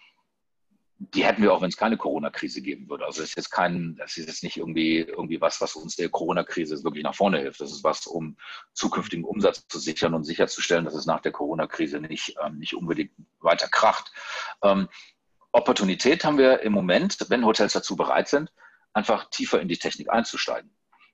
die 0.98 1.24
hätten 1.24 1.42
wir 1.42 1.52
auch, 1.52 1.60
wenn 1.60 1.68
es 1.68 1.76
keine 1.76 1.98
Corona-Krise 1.98 2.62
geben 2.62 2.88
würde. 2.88 3.04
Also 3.04 3.22
es 3.22 3.30
ist 3.30 3.36
jetzt 3.36 3.50
kein, 3.50 3.96
das 3.96 4.16
ist 4.16 4.26
jetzt 4.26 4.42
nicht 4.42 4.56
irgendwie, 4.56 5.00
irgendwie 5.00 5.40
was, 5.40 5.60
was 5.60 5.76
uns 5.76 5.96
der 5.96 6.08
Corona-Krise 6.08 6.82
wirklich 6.84 7.04
nach 7.04 7.14
vorne 7.14 7.38
hilft. 7.38 7.60
Das 7.60 7.70
ist 7.70 7.84
was, 7.84 8.06
um 8.06 8.38
zukünftigen 8.72 9.24
Umsatz 9.24 9.66
zu 9.68 9.78
sichern 9.78 10.14
und 10.14 10.24
sicherzustellen, 10.24 10.86
dass 10.86 10.94
es 10.94 11.04
nach 11.04 11.20
der 11.20 11.32
Corona-Krise 11.32 12.00
nicht, 12.00 12.36
ähm, 12.42 12.58
nicht 12.58 12.74
unbedingt 12.74 13.12
weiter 13.40 13.68
kracht. 13.68 14.10
Ähm, 14.62 14.88
Opportunität 15.52 16.24
haben 16.24 16.38
wir 16.38 16.60
im 16.60 16.72
Moment, 16.72 17.18
wenn 17.28 17.44
Hotels 17.44 17.74
dazu 17.74 17.94
bereit 17.96 18.28
sind, 18.28 18.50
einfach 18.94 19.28
tiefer 19.28 19.60
in 19.60 19.68
die 19.68 19.78
Technik 19.78 20.10
einzusteigen. 20.10 20.70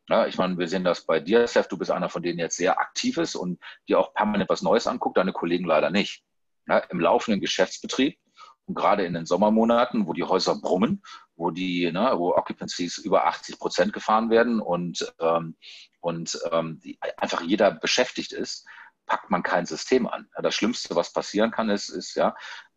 Ja, 0.09 0.27
ich 0.27 0.37
meine, 0.37 0.59
wir 0.59 0.69
sehen 0.69 0.85
das 0.85 1.07
bei 1.07 1.21
dir, 1.21 1.47
Seth, 1.47 1.71
du 1.71 1.79
bist 1.79 1.91
einer 1.91 2.09
von 2.09 2.23
denen 2.23 2.39
jetzt 2.39 2.57
sehr 2.57 2.79
aktiv 2.79 3.19
ist 3.19 3.35
und 3.35 3.61
dir 3.89 3.99
auch 3.99 4.15
permanent 4.15 4.49
was 4.49 4.63
Neues 4.63 4.87
anguckt, 4.87 5.17
deine 5.17 5.33
Kollegen 5.33 5.65
leider 5.65 5.91
nicht. 5.91 6.25
Ja, 6.69 6.79
Im 6.79 7.01
laufenden 7.01 7.41
Geschäftsbetrieb 7.41 8.19
und 8.67 8.75
gerade 8.75 9.05
in 9.05 9.15
den 9.15 9.27
Sommermonaten, 9.27 10.07
wo 10.07 10.13
die 10.13 10.25
Häuser 10.25 10.55
brummen, 10.57 11.03
wo 11.37 11.51
die, 11.51 11.91
ne, 11.91 12.13
wo 12.17 12.35
Occupancies 12.35 12.99
über 12.99 13.27
80 13.27 13.59
Prozent 13.59 13.93
gefahren 13.93 14.31
werden 14.31 14.61
und, 14.61 15.13
ähm, 15.21 15.57
und 16.01 16.39
ähm, 16.51 16.81
die, 16.83 16.99
einfach 17.17 17.43
jeder 17.43 17.73
beschäftigt 17.73 18.33
ist, 18.33 18.67
packt 19.07 19.31
man 19.31 19.43
kein 19.43 19.67
System 19.67 20.07
an. 20.07 20.29
Das 20.41 20.55
Schlimmste, 20.55 20.95
was 20.95 21.13
passieren 21.13 21.51
kann, 21.51 21.71
ist, 21.71 21.89
ist 21.89 22.15
ja, 22.15 22.35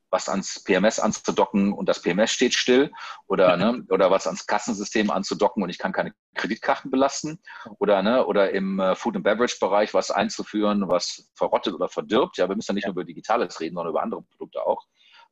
was 0.10 0.30
ans 0.30 0.63
PMS 0.63 1.00
anzudocken 1.00 1.74
und 1.74 1.89
das 1.89 2.02
PMS 2.02 2.32
steht 2.32 2.54
still 2.54 2.91
oder, 3.28 3.58
ne, 3.58 3.86
oder 3.89 4.12
was 4.12 4.28
ans 4.28 4.48
Kassensystem 4.48 5.12
anzudocken 5.12 5.62
und 5.62 5.69
ich 5.69 5.78
kann 5.78 5.91
keine 5.91 6.13
Kreditkarten 6.36 6.89
belasten 6.89 7.41
oder, 7.80 8.02
ne, 8.02 8.26
oder 8.26 8.52
im 8.52 8.80
äh, 8.80 8.95
Food 8.95 9.15
and 9.15 9.24
Beverage 9.24 9.58
Bereich 9.60 9.93
was 9.93 10.12
einzuführen, 10.12 10.88
was 10.88 11.30
verrottet 11.36 11.74
oder 11.74 11.89
verdirbt. 11.89 12.38
Ja, 12.38 12.48
wir 12.48 12.56
müssen 12.56 12.71
ja 12.71 12.76
nicht 12.76 12.86
nur 12.86 12.93
über 12.93 13.04
Digitales 13.04 13.60
reden, 13.60 13.76
sondern 13.76 13.91
über 13.91 14.04
andere 14.04 14.21
Produkte 14.24 14.65
auch. 14.65 14.86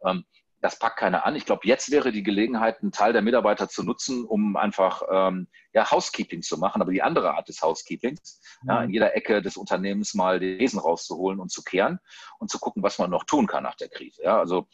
Ähm, 0.06 0.26
das 0.64 0.80
packt 0.80 0.98
keiner 0.98 1.26
an. 1.26 1.36
Ich 1.36 1.46
glaube, 1.46 1.68
jetzt 1.68 1.92
wäre 1.92 2.14
die 2.14 2.24
Gelegenheit, 2.24 2.82
einen 2.82 2.94
Teil 2.94 3.12
der 3.12 3.22
Mitarbeiter 3.22 3.68
zu 3.68 3.84
nutzen, 3.84 4.24
um 4.24 4.56
einfach 4.56 5.02
ähm, 5.12 5.50
ja, 5.74 5.92
Housekeeping 5.92 6.42
zu 6.42 6.58
machen, 6.58 6.82
aber 6.82 6.94
die 6.94 7.02
andere 7.02 7.36
Art 7.36 7.50
des 7.50 7.62
Housekeepings, 7.62 8.40
mhm. 8.62 8.70
ja, 8.70 8.84
in 8.84 8.90
jeder 8.90 9.14
Ecke 9.14 9.42
des 9.42 9.58
Unternehmens 9.58 10.14
mal 10.14 10.40
den 10.40 10.60
Wesen 10.60 10.80
rauszuholen 10.80 11.42
und 11.42 11.52
zu 11.52 11.64
kehren 11.64 12.00
und 12.40 12.50
zu 12.50 12.60
gucken, 12.60 12.82
was 12.82 12.98
man 12.98 13.10
noch 13.10 13.26
tun 13.26 13.46
kann 13.46 13.64
nach 13.64 13.76
der 13.76 13.90
Krise. 13.90 14.24
Ja, 14.24 14.40
also 14.40 14.70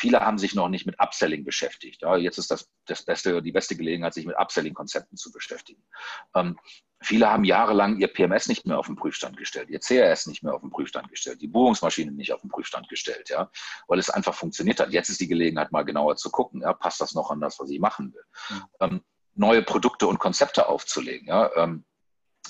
Viele 0.00 0.20
haben 0.20 0.38
sich 0.38 0.54
noch 0.54 0.70
nicht 0.70 0.86
mit 0.86 0.98
Upselling 0.98 1.44
beschäftigt. 1.44 2.00
Ja, 2.00 2.16
jetzt 2.16 2.38
ist 2.38 2.50
das, 2.50 2.70
das 2.86 3.04
beste, 3.04 3.42
die 3.42 3.52
beste 3.52 3.76
Gelegenheit, 3.76 4.14
sich 4.14 4.24
mit 4.24 4.34
Upselling-Konzepten 4.34 5.18
zu 5.18 5.30
beschäftigen. 5.30 5.82
Ähm, 6.34 6.58
viele 7.02 7.28
haben 7.28 7.44
jahrelang 7.44 7.98
ihr 7.98 8.08
PMS 8.08 8.48
nicht 8.48 8.64
mehr 8.64 8.78
auf 8.78 8.86
den 8.86 8.96
Prüfstand 8.96 9.36
gestellt, 9.36 9.68
ihr 9.68 9.78
CRS 9.78 10.26
nicht 10.26 10.42
mehr 10.42 10.54
auf 10.54 10.62
den 10.62 10.70
Prüfstand 10.70 11.10
gestellt, 11.10 11.42
die 11.42 11.48
Buchungsmaschine 11.48 12.12
nicht 12.12 12.32
auf 12.32 12.40
den 12.40 12.48
Prüfstand 12.48 12.88
gestellt, 12.88 13.28
ja, 13.28 13.50
weil 13.88 13.98
es 13.98 14.08
einfach 14.08 14.34
funktioniert 14.34 14.80
hat. 14.80 14.90
Jetzt 14.90 15.10
ist 15.10 15.20
die 15.20 15.28
Gelegenheit, 15.28 15.70
mal 15.70 15.82
genauer 15.82 16.16
zu 16.16 16.30
gucken, 16.30 16.62
ja, 16.62 16.72
passt 16.72 17.02
das 17.02 17.12
noch 17.12 17.30
an 17.30 17.42
das, 17.42 17.60
was 17.60 17.68
ich 17.68 17.78
machen 17.78 18.14
will. 18.14 18.24
Mhm. 18.48 18.62
Ähm, 18.80 19.00
neue 19.34 19.62
Produkte 19.62 20.06
und 20.06 20.18
Konzepte 20.18 20.66
aufzulegen. 20.66 21.28
Ja, 21.28 21.50
ähm, 21.56 21.84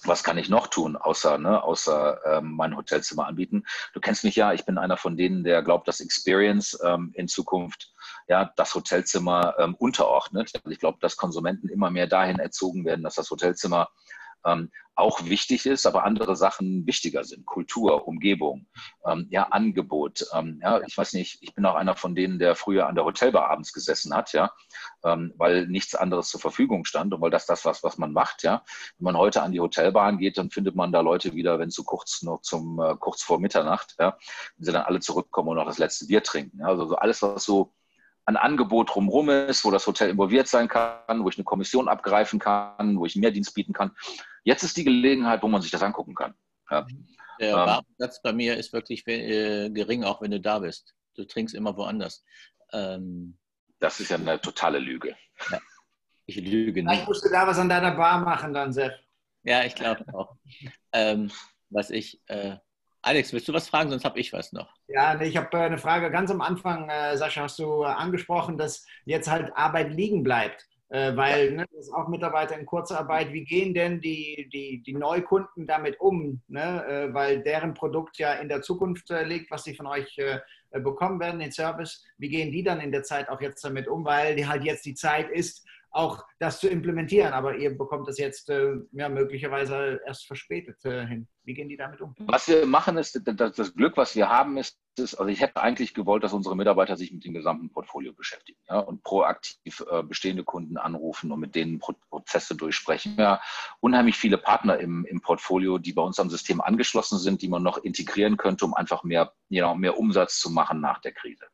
was 0.07 0.25
kann 0.25 0.39
ich 0.39 0.49
noch 0.49 0.67
tun, 0.67 0.97
außer, 0.97 1.39
ne, 1.39 1.63
außer 1.63 2.21
ähm, 2.27 2.53
mein 2.53 2.77
Hotelzimmer 2.77 3.27
anbieten? 3.27 3.65
Du 3.93 4.01
kennst 4.01 4.25
mich 4.25 4.37
ja, 4.37 4.53
ich 4.53 4.65
bin 4.65 4.79
einer 4.79 4.97
von 4.97 5.17
denen, 5.17 5.45
der 5.45 5.63
glaubt, 5.63 5.89
dass 5.89 6.01
Experience 6.01 6.79
ähm, 6.85 7.13
in 7.15 7.29
Zukunft 7.29 7.93
ja, 8.29 8.53
das 8.57 8.75
Hotelzimmer 8.75 9.55
ähm, 9.59 9.75
unterordnet. 9.75 10.53
Also 10.55 10.71
ich 10.71 10.79
glaube, 10.79 10.99
dass 11.01 11.17
Konsumenten 11.17 11.69
immer 11.69 11.91
mehr 11.91 12.07
dahin 12.07 12.39
erzogen 12.39 12.85
werden, 12.85 13.03
dass 13.03 13.17
das 13.17 13.31
Hotelzimmer 13.31 13.89
ähm, 14.45 14.71
auch 15.01 15.25
wichtig 15.25 15.67
ist, 15.67 15.87
aber 15.87 16.05
andere 16.05 16.37
Sachen 16.37 16.87
wichtiger 16.87 17.25
sind. 17.25 17.47
Kultur, 17.47 18.07
Umgebung, 18.07 18.67
ähm, 19.07 19.27
ja, 19.31 19.45
Angebot. 19.45 20.27
Ähm, 20.35 20.61
ja, 20.63 20.81
ich 20.87 20.97
weiß 20.97 21.15
nicht, 21.15 21.39
ich 21.41 21.55
bin 21.55 21.65
auch 21.65 21.75
einer 21.75 21.97
von 21.97 22.15
denen, 22.15 22.39
der 22.39 22.55
früher 22.55 22.87
an 22.87 22.95
der 22.95 23.05
Hotelbar 23.05 23.51
abends 23.51 23.73
gesessen 23.73 24.15
hat, 24.15 24.33
ja, 24.33 24.53
ähm, 25.05 25.33
weil 25.37 25.67
nichts 25.67 25.95
anderes 25.95 26.29
zur 26.29 26.41
Verfügung 26.41 26.85
stand 26.85 27.15
und 27.15 27.21
weil 27.21 27.31
das 27.31 27.47
das 27.47 27.65
was, 27.65 27.83
was 27.83 27.99
man 27.99 28.13
macht, 28.13 28.43
ja. 28.43 28.63
Wenn 28.99 29.05
man 29.05 29.17
heute 29.17 29.43
an 29.43 29.53
die 29.53 29.61
Hotelbahn 29.61 30.19
geht, 30.19 30.39
dann 30.39 30.51
findet 30.51 30.77
man 30.77 30.93
da 30.93 31.01
Leute 31.01 31.35
wieder, 31.35 31.59
wenn 31.59 31.71
zu 31.71 31.85
kurz 31.85 32.23
noch 32.23 32.43
zum 32.43 32.79
äh, 32.81 32.95
kurz 32.97 33.23
vor 33.23 33.41
Mitternacht, 33.41 33.97
ja, 33.99 34.19
wenn 34.57 34.65
sie 34.65 34.73
dann 34.73 34.83
alle 34.83 35.01
zurückkommen 35.01 35.49
und 35.49 35.57
noch 35.57 35.67
das 35.67 35.79
letzte 35.79 36.07
Bier 36.07 36.23
trinken. 36.23 36.61
Ja. 36.61 36.67
Also 36.67 36.87
so 36.87 36.97
alles, 36.97 37.23
was 37.23 37.45
so 37.45 37.73
an 38.25 38.37
Angebot 38.37 38.95
drumherum 38.95 39.31
ist, 39.31 39.65
wo 39.65 39.71
das 39.71 39.87
Hotel 39.87 40.11
involviert 40.11 40.47
sein 40.47 40.69
kann, 40.69 41.25
wo 41.25 41.29
ich 41.29 41.37
eine 41.37 41.45
Kommission 41.45 41.89
abgreifen 41.89 42.39
kann, 42.39 42.99
wo 42.99 43.07
ich 43.07 43.17
mehr 43.17 43.31
Dienst 43.31 43.55
bieten 43.55 43.73
kann. 43.73 43.93
Jetzt 44.45 44.63
ist 44.63 44.77
die 44.77 44.85
Gelegenheit, 44.85 45.43
wo 45.43 45.49
man 45.49 45.63
sich 45.63 45.71
das 45.71 45.83
angucken 45.83 46.15
kann. 46.15 46.35
Ja. 46.71 46.87
Der 47.41 47.51
ähm, 47.51 47.57
Warteplatz 47.57 48.23
bei 48.23 48.33
mir 48.33 48.57
ist 48.57 48.73
wirklich 48.73 49.07
äh, 49.07 49.71
gering, 49.71 50.05
auch 50.05 50.21
wenn 50.21 50.31
du 50.31 50.41
da 50.41 50.59
bist. 50.59 50.95
Du 51.15 51.25
trinkst 51.25 51.55
immer 51.55 51.77
woanders. 51.77 52.25
Ähm, 52.73 53.39
das 53.81 53.99
ist 53.99 54.11
ja 54.11 54.17
eine 54.17 54.41
totale 54.41 54.79
Lüge. 54.79 55.17
Ja. 55.51 55.59
Ich 56.27 56.37
lüge 56.37 56.85
nicht. 56.85 57.01
Ich 57.01 57.07
musste 57.09 57.31
da 57.31 57.47
was 57.47 57.59
an 57.59 57.69
deiner 57.69 57.93
Bar 57.93 58.21
machen 58.21 58.53
dann, 58.53 58.73
Seth. 58.73 58.93
Ja, 59.43 59.65
ich 59.65 59.75
glaube 59.75 60.05
auch. 60.15 60.37
ähm, 60.93 61.31
was 61.71 61.91
ich, 61.91 62.21
äh, 62.27 62.57
Alex, 63.03 63.33
willst 63.33 63.49
du 63.49 63.53
was 63.53 63.69
fragen? 63.69 63.91
Sonst 63.91 64.05
habe 64.05 64.19
ich 64.19 64.33
was 64.33 64.53
noch. 64.53 64.75
Ja, 64.89 65.19
ich 65.21 65.37
habe 65.37 65.57
äh, 65.57 65.63
eine 65.63 65.79
Frage 65.79 66.11
ganz 66.11 66.31
am 66.31 66.41
Anfang, 66.41 66.89
äh, 66.91 67.17
Sascha, 67.17 67.43
hast 67.43 67.59
du 67.59 67.83
äh, 67.83 67.87
angesprochen, 67.87 68.59
dass 68.59 68.87
jetzt 69.05 69.31
halt 69.31 69.51
Arbeit 69.57 69.93
liegen 69.93 70.23
bleibt. 70.23 70.67
Weil 70.93 71.53
ne, 71.53 71.67
das 71.71 71.87
ist 71.87 71.95
auch 71.95 72.09
Mitarbeiter 72.09 72.59
in 72.59 72.67
Kurzarbeit. 72.67 73.33
Wie 73.33 73.45
gehen 73.45 73.75
denn 73.75 74.01
die, 74.01 74.51
die, 74.53 74.83
die 74.85 74.93
Neukunden 74.93 75.65
damit 75.65 76.01
um? 76.01 76.43
Ne? 76.49 77.09
Weil 77.13 77.45
deren 77.45 77.75
Produkt 77.75 78.19
ja 78.19 78.33
in 78.33 78.49
der 78.49 78.61
Zukunft 78.63 79.09
liegt, 79.09 79.53
was 79.53 79.63
sie 79.63 79.77
von 79.77 79.87
euch 79.87 80.19
bekommen 80.73 81.21
werden, 81.21 81.39
den 81.39 81.53
Service. 81.53 82.05
Wie 82.19 82.29
gehen 82.29 82.51
die 82.51 82.65
dann 82.65 82.81
in 82.81 82.91
der 82.91 83.05
Zeit 83.05 83.29
auch 83.29 83.41
jetzt 83.41 83.65
damit 83.65 83.87
um? 83.87 84.05
Weil 84.05 84.35
die 84.35 84.49
halt 84.49 84.65
jetzt 84.65 84.85
die 84.85 84.95
Zeit 84.95 85.31
ist, 85.31 85.65
auch 85.91 86.25
das 86.39 86.61
zu 86.61 86.69
implementieren. 86.69 87.33
Aber 87.33 87.57
ihr 87.57 87.77
bekommt 87.77 88.09
das 88.09 88.19
jetzt 88.19 88.51
äh, 88.51 88.75
ja, 88.93 89.09
möglicherweise 89.09 90.01
erst 90.07 90.27
verspätet 90.27 90.85
äh, 90.85 91.07
hin. 91.07 91.29
Wie 91.45 91.55
gehen 91.55 91.69
die 91.69 91.77
damit 91.77 92.01
um? 92.01 92.15
Was 92.19 92.49
wir 92.49 92.67
machen 92.67 92.97
ist, 92.97 93.21
das, 93.25 93.75
Glück, 93.75 93.97
was 93.97 94.15
wir 94.15 94.29
haben, 94.29 94.57
ist, 94.57 94.79
ist, 94.97 95.15
also 95.15 95.29
ich 95.31 95.41
hätte 95.41 95.61
eigentlich 95.61 95.95
gewollt, 95.95 96.23
dass 96.23 96.33
unsere 96.33 96.55
Mitarbeiter 96.55 96.97
sich 96.97 97.13
mit 97.13 97.25
dem 97.25 97.35
gesamten 97.35 97.71
Portfolio 97.71 98.13
beschäftigen 98.13 98.59
ja, 98.69 98.79
und 98.79 99.03
proaktiv 99.03 99.85
äh, 99.91 100.03
bestehende 100.03 100.45
Kunden 100.45 100.77
anrufen 100.77 101.33
und 101.33 101.41
mit 101.41 101.55
denen 101.55 101.79
Pro 101.79 101.95
Prozesse 102.11 102.55
durchsprechen. 102.55 103.17
Ja, 103.19 103.41
unheimlich 103.81 104.17
viele 104.17 104.39
Partner 104.39 104.79
im, 104.79 105.05
im 105.07 105.21
Portfolio, 105.21 105.79
die 105.79 105.93
bei 105.93 106.03
uns 106.03 106.21
am 106.21 106.31
System 106.31 106.61
angeschlossen 106.61 107.19
sind, 107.19 107.43
die 107.43 107.49
man 107.49 107.63
noch 107.63 107.79
integrieren 107.79 108.37
könnte, 108.37 108.65
um 108.65 108.75
einfach 108.75 109.03
mehr, 109.03 109.33
ja, 109.49 109.75
mehr 109.75 109.99
Umsatz 109.99 110.39
zu 110.39 110.51
machen 110.51 110.81
nach 110.81 111.01
der 111.01 111.13
Krise. 111.13 111.47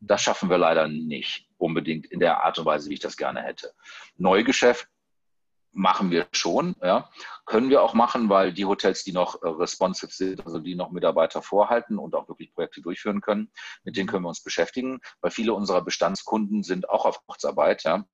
Das 0.00 0.22
schaffen 0.22 0.50
wir 0.50 0.58
leider 0.58 0.88
nicht 0.88 1.45
unbedingt 1.58 2.06
in 2.06 2.20
der 2.20 2.44
Art 2.44 2.58
und 2.58 2.64
Weise, 2.64 2.90
wie 2.90 2.94
ich 2.94 3.00
das 3.00 3.16
gerne 3.16 3.42
hätte. 3.42 3.72
Neugeschäft 4.16 4.88
machen 5.76 6.10
wir 6.10 6.26
schon, 6.32 6.74
ja. 6.82 7.10
Können 7.44 7.68
wir 7.68 7.82
auch 7.82 7.94
machen, 7.94 8.28
weil 8.28 8.52
die 8.52 8.64
Hotels, 8.64 9.04
die 9.04 9.12
noch 9.12 9.42
äh, 9.42 9.48
responsive 9.48 10.10
sind, 10.10 10.44
also 10.44 10.58
die 10.58 10.74
noch 10.74 10.90
Mitarbeiter 10.90 11.42
vorhalten 11.42 11.98
und 11.98 12.14
auch 12.14 12.28
wirklich 12.28 12.52
Projekte 12.54 12.80
durchführen 12.80 13.20
können, 13.20 13.52
mit 13.84 13.96
denen 13.96 14.08
können 14.08 14.24
wir 14.24 14.30
uns 14.30 14.42
beschäftigen, 14.42 15.00
weil 15.20 15.30
viele 15.30 15.52
unserer 15.52 15.82
Bestandskunden 15.82 16.62
sind 16.62 16.88
auch 16.88 17.04
auf 17.04 17.24
Kurzarbeit, 17.26 17.84
ja. 17.84 18.04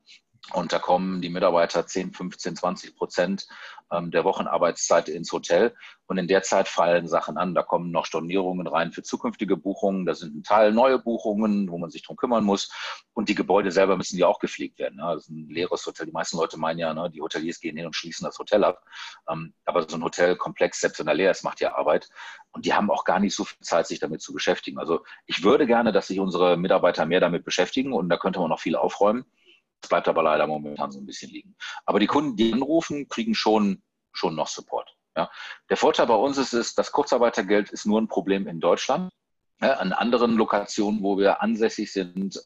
Und 0.51 0.73
da 0.73 0.81
kommen 0.81 1.23
die 1.23 1.29
Mitarbeiter 1.29 1.87
10, 1.87 2.13
15, 2.13 2.57
20 2.57 2.97
Prozent 2.97 3.47
ähm, 3.93 4.11
der 4.11 4.25
Wochenarbeitszeit 4.25 5.09
ins 5.09 5.31
Hotel. 5.33 5.75
Und 6.07 6.19
in 6.19 6.27
der 6.27 6.43
Zeit 6.43 6.67
fallen 6.67 7.07
Sachen 7.07 7.39
an. 7.39 7.55
Da 7.55 7.63
kommen 7.63 7.93
noch 7.93 8.07
Stornierungen 8.07 8.67
rein 8.67 8.91
für 8.91 9.03
zukünftige 9.03 9.57
Buchungen. 9.57 10.05
Da 10.05 10.15
sind 10.15 10.35
ein 10.35 10.43
Teil 10.43 10.73
neue 10.73 10.99
Buchungen, 10.99 11.71
wo 11.71 11.79
man 11.79 11.91
sich 11.91 12.03
drum 12.03 12.17
kümmern 12.17 12.45
muss. 12.45 12.71
Und 13.15 13.29
die 13.29 13.37
Gebäude 13.37 13.71
selber 13.71 13.97
müssen 13.97 14.19
ja 14.19 14.27
auch 14.27 14.41
gepflegt 14.41 14.81
werden. 14.81 14.99
Das 14.99 15.23
ist 15.23 15.31
ein 15.31 15.49
leeres 15.49 15.87
Hotel. 15.87 16.07
Die 16.07 16.13
meisten 16.13 16.37
Leute 16.37 16.59
meinen 16.59 16.81
ja, 16.81 16.93
ne, 16.93 17.09
die 17.09 17.23
Hoteliers 17.23 17.61
gehen 17.61 17.77
hin 17.77 17.87
und 17.87 17.95
schließen 17.95 18.25
das 18.25 18.39
Hotel 18.39 18.65
ab. 18.65 18.85
Ähm, 19.31 19.55
aber 19.65 19.89
so 19.89 19.97
ein 19.97 20.05
Hotelkomplex, 20.05 20.81
selbst 20.81 20.99
wenn 20.99 21.09
er 21.09 21.15
leer 21.15 21.31
ist, 21.31 21.45
macht 21.45 21.61
ja 21.61 21.77
Arbeit. 21.77 22.11
Und 22.51 22.67
die 22.67 22.75
haben 22.75 22.91
auch 22.91 23.05
gar 23.05 23.21
nicht 23.21 23.35
so 23.35 23.45
viel 23.45 23.61
Zeit, 23.61 23.87
sich 23.87 24.01
damit 24.01 24.21
zu 24.21 24.33
beschäftigen. 24.33 24.79
Also 24.79 25.05
ich 25.27 25.45
würde 25.45 25.67
gerne, 25.67 25.93
dass 25.93 26.09
sich 26.09 26.19
unsere 26.19 26.57
Mitarbeiter 26.57 27.07
mehr 27.07 27.21
damit 27.21 27.45
beschäftigen. 27.45 27.93
Und 27.93 28.09
da 28.09 28.17
könnte 28.17 28.41
man 28.41 28.51
noch 28.51 28.61
viel 28.61 28.75
aufräumen. 28.77 29.25
Bleibt 29.89 30.09
aber 30.09 30.23
leider 30.23 30.47
momentan 30.47 30.93
so 30.93 31.01
ein 31.01 31.07
bisschen 31.07 31.31
liegen. 31.31 31.57
Aber 31.85 32.01
die 32.01 32.07
Kunden, 32.07 32.37
die 32.37 32.53
anrufen, 32.53 33.09
kriegen 33.09 33.35
schon, 33.35 33.83
schon 34.13 34.35
noch 34.35 34.49
Support. 34.49 34.97
Ja. 35.17 35.31
Der 35.69 35.77
Vorteil 35.77 36.07
bei 36.07 36.15
uns 36.15 36.39
ist, 36.39 36.53
ist, 36.55 36.79
das 36.79 36.93
Kurzarbeitergeld 36.93 37.71
ist 37.71 37.87
nur 37.87 38.01
ein 38.01 38.09
Problem 38.09 38.47
in 38.47 38.61
Deutschland. 38.61 39.13
Ja, 39.61 39.75
an 39.75 39.93
anderen 39.93 40.35
Lokationen, 40.35 41.03
wo 41.03 41.19
wir 41.19 41.41
ansässig 41.41 41.93
sind, 41.93 42.43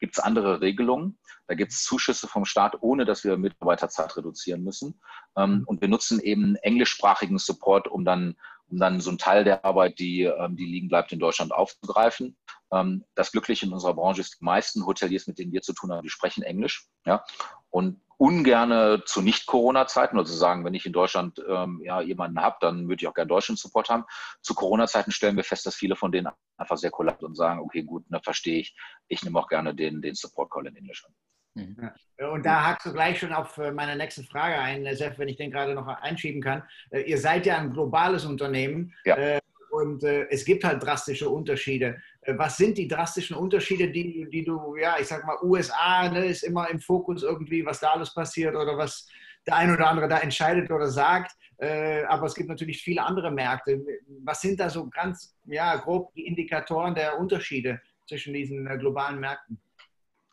gibt 0.00 0.16
es 0.16 0.24
andere 0.24 0.62
Regelungen. 0.62 1.18
Da 1.46 1.54
gibt 1.54 1.72
es 1.72 1.82
Zuschüsse 1.84 2.28
vom 2.28 2.46
Staat, 2.46 2.80
ohne 2.80 3.04
dass 3.04 3.24
wir 3.24 3.36
Mitarbeiterzeit 3.36 4.16
reduzieren 4.16 4.64
müssen. 4.64 4.98
Ähm, 5.36 5.64
und 5.66 5.82
wir 5.82 5.88
nutzen 5.88 6.18
eben 6.18 6.56
englischsprachigen 6.56 7.38
Support, 7.38 7.88
um 7.88 8.06
dann 8.06 8.36
um 8.70 8.78
dann 8.78 9.00
so 9.00 9.10
einen 9.10 9.18
Teil 9.18 9.44
der 9.44 9.64
Arbeit, 9.64 9.98
die, 9.98 10.22
ähm, 10.22 10.56
die 10.56 10.66
liegen 10.66 10.88
bleibt, 10.88 11.12
in 11.12 11.18
Deutschland 11.18 11.52
aufzugreifen. 11.52 12.36
Ähm, 12.72 13.04
das 13.14 13.32
Glückliche 13.32 13.66
in 13.66 13.72
unserer 13.72 13.94
Branche 13.94 14.20
ist, 14.20 14.40
die 14.40 14.44
meisten 14.44 14.86
Hoteliers, 14.86 15.26
mit 15.26 15.38
denen 15.38 15.52
wir 15.52 15.62
zu 15.62 15.72
tun 15.72 15.92
haben, 15.92 16.02
die 16.02 16.10
sprechen 16.10 16.42
Englisch. 16.42 16.88
Ja? 17.04 17.24
Und 17.70 18.00
ungerne 18.18 19.02
zu 19.04 19.20
Nicht-Corona-Zeiten, 19.20 20.18
also 20.18 20.34
sagen, 20.34 20.64
wenn 20.64 20.74
ich 20.74 20.86
in 20.86 20.92
Deutschland 20.92 21.42
ähm, 21.48 21.82
ja, 21.84 22.00
jemanden 22.00 22.40
habe, 22.40 22.56
dann 22.60 22.88
würde 22.88 23.02
ich 23.02 23.08
auch 23.08 23.14
gerne 23.14 23.28
deutschen 23.28 23.56
Support 23.56 23.90
haben. 23.90 24.04
Zu 24.40 24.54
Corona-Zeiten 24.54 25.12
stellen 25.12 25.36
wir 25.36 25.44
fest, 25.44 25.66
dass 25.66 25.74
viele 25.74 25.96
von 25.96 26.12
denen 26.12 26.28
einfach 26.56 26.78
sehr 26.78 26.92
cool 26.98 27.14
und 27.20 27.36
sagen, 27.36 27.60
okay, 27.60 27.82
gut, 27.82 28.10
ne, 28.10 28.20
verstehe 28.22 28.60
ich, 28.60 28.74
ich 29.08 29.22
nehme 29.22 29.38
auch 29.38 29.48
gerne 29.48 29.74
den, 29.74 30.00
den 30.00 30.14
Support-Call 30.14 30.66
in 30.66 30.76
Englisch 30.76 31.04
an. 31.04 31.12
Mhm. 31.56 31.90
Und 32.32 32.46
da 32.46 32.64
hakst 32.64 32.86
du 32.86 32.92
gleich 32.92 33.18
schon 33.18 33.32
auf 33.32 33.56
äh, 33.58 33.72
meine 33.72 33.96
nächste 33.96 34.22
Frage 34.22 34.58
ein, 34.58 34.84
äh, 34.86 34.94
Sef, 34.94 35.18
wenn 35.18 35.28
ich 35.28 35.36
den 35.36 35.50
gerade 35.50 35.74
noch 35.74 35.86
einschieben 35.86 36.42
kann. 36.42 36.62
Äh, 36.90 37.02
ihr 37.02 37.18
seid 37.18 37.46
ja 37.46 37.58
ein 37.58 37.72
globales 37.72 38.24
Unternehmen 38.24 38.94
ja. 39.04 39.38
und 39.70 40.02
es 40.02 40.44
gibt 40.44 40.64
halt 40.64 40.82
drastische 40.82 41.28
Unterschiede. 41.28 42.00
Was 42.26 42.56
sind 42.56 42.78
die 42.78 42.88
drastischen 42.88 43.36
Unterschiede, 43.36 43.90
die, 43.90 44.26
die 44.30 44.44
du, 44.44 44.76
ja, 44.76 44.96
ich 44.98 45.06
sag 45.06 45.26
mal, 45.26 45.36
USA 45.42 46.08
ne, 46.08 46.26
ist 46.26 46.42
immer 46.42 46.70
im 46.70 46.80
Fokus 46.80 47.22
irgendwie, 47.22 47.64
was 47.64 47.80
da 47.80 47.90
alles 47.90 48.14
passiert 48.14 48.54
oder 48.54 48.78
was 48.78 49.06
der 49.46 49.56
ein 49.56 49.72
oder 49.72 49.88
andere 49.88 50.08
da 50.08 50.18
entscheidet 50.18 50.70
oder 50.70 50.88
sagt. 50.88 51.36
Aber 51.58 52.26
es 52.26 52.34
gibt 52.34 52.48
natürlich 52.48 52.82
viele 52.82 53.02
andere 53.02 53.30
Märkte. 53.30 53.84
Was 54.24 54.40
sind 54.40 54.60
da 54.60 54.70
so 54.70 54.88
ganz, 54.88 55.36
ja, 55.44 55.76
grob 55.76 56.12
die 56.14 56.26
Indikatoren 56.26 56.94
der 56.94 57.18
Unterschiede 57.18 57.80
zwischen 58.06 58.32
diesen 58.32 58.66
globalen 58.78 59.20
Märkten? 59.20 59.60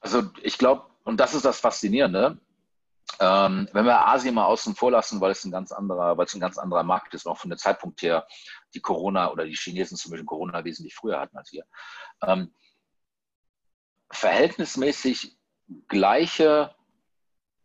Also 0.01 0.23
ich 0.41 0.57
glaube, 0.57 0.85
und 1.03 1.19
das 1.19 1.33
ist 1.33 1.45
das 1.45 1.59
Faszinierende. 1.59 2.39
Ähm, 3.19 3.69
wenn 3.73 3.85
wir 3.85 4.07
Asien 4.07 4.33
mal 4.33 4.45
außen 4.45 4.75
vor 4.75 4.91
lassen, 4.91 5.21
weil 5.21 5.31
es 5.31 5.43
ein 5.43 5.51
ganz 5.51 5.71
anderer, 5.71 6.17
weil 6.17 6.25
es 6.25 6.33
ein 6.33 6.39
ganz 6.39 6.57
anderer 6.57 6.83
Markt 6.83 7.13
ist, 7.13 7.27
auch 7.27 7.37
von 7.37 7.49
der 7.49 7.57
Zeitpunkt 7.57 8.01
her, 8.01 8.25
die 8.73 8.81
Corona 8.81 9.31
oder 9.31 9.45
die 9.45 9.55
Chinesen 9.55 9.97
zum 9.97 10.11
Beispiel 10.11 10.25
Corona 10.25 10.63
wesentlich 10.63 10.95
früher 10.95 11.19
hatten 11.19 11.37
als 11.37 11.51
wir. 11.51 11.65
Ähm, 12.25 12.53
verhältnismäßig 14.11 15.37
gleiche 15.87 16.75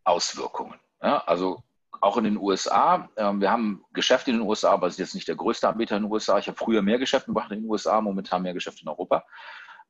Auswirkungen. 0.05 0.79
Ja? 1.03 1.19
Also 1.27 1.63
auch 2.01 2.17
in 2.17 2.25
den 2.25 2.37
USA. 2.37 3.09
Ähm, 3.17 3.41
wir 3.41 3.51
haben 3.51 3.85
Geschäfte 3.93 4.31
in 4.31 4.39
den 4.39 4.47
USA, 4.47 4.73
aber 4.73 4.87
es 4.87 4.95
ist 4.95 5.01
jetzt 5.01 5.15
nicht 5.15 5.29
der 5.29 5.37
größte 5.37 5.69
Anbieter 5.69 5.97
in 5.97 6.03
den 6.05 6.13
USA. 6.13 6.39
Ich 6.39 6.49
habe 6.49 6.59
früher 6.59 6.83
mehr 6.83 6.99
Geschäfte 6.99 7.27
gemacht 7.27 7.51
in 7.53 7.63
den 7.63 7.71
USA, 7.71 8.01
momentan 8.01 8.43
mehr 8.43 8.55
Geschäfte 8.55 8.83
in 8.83 8.89
Europa. 8.89 9.25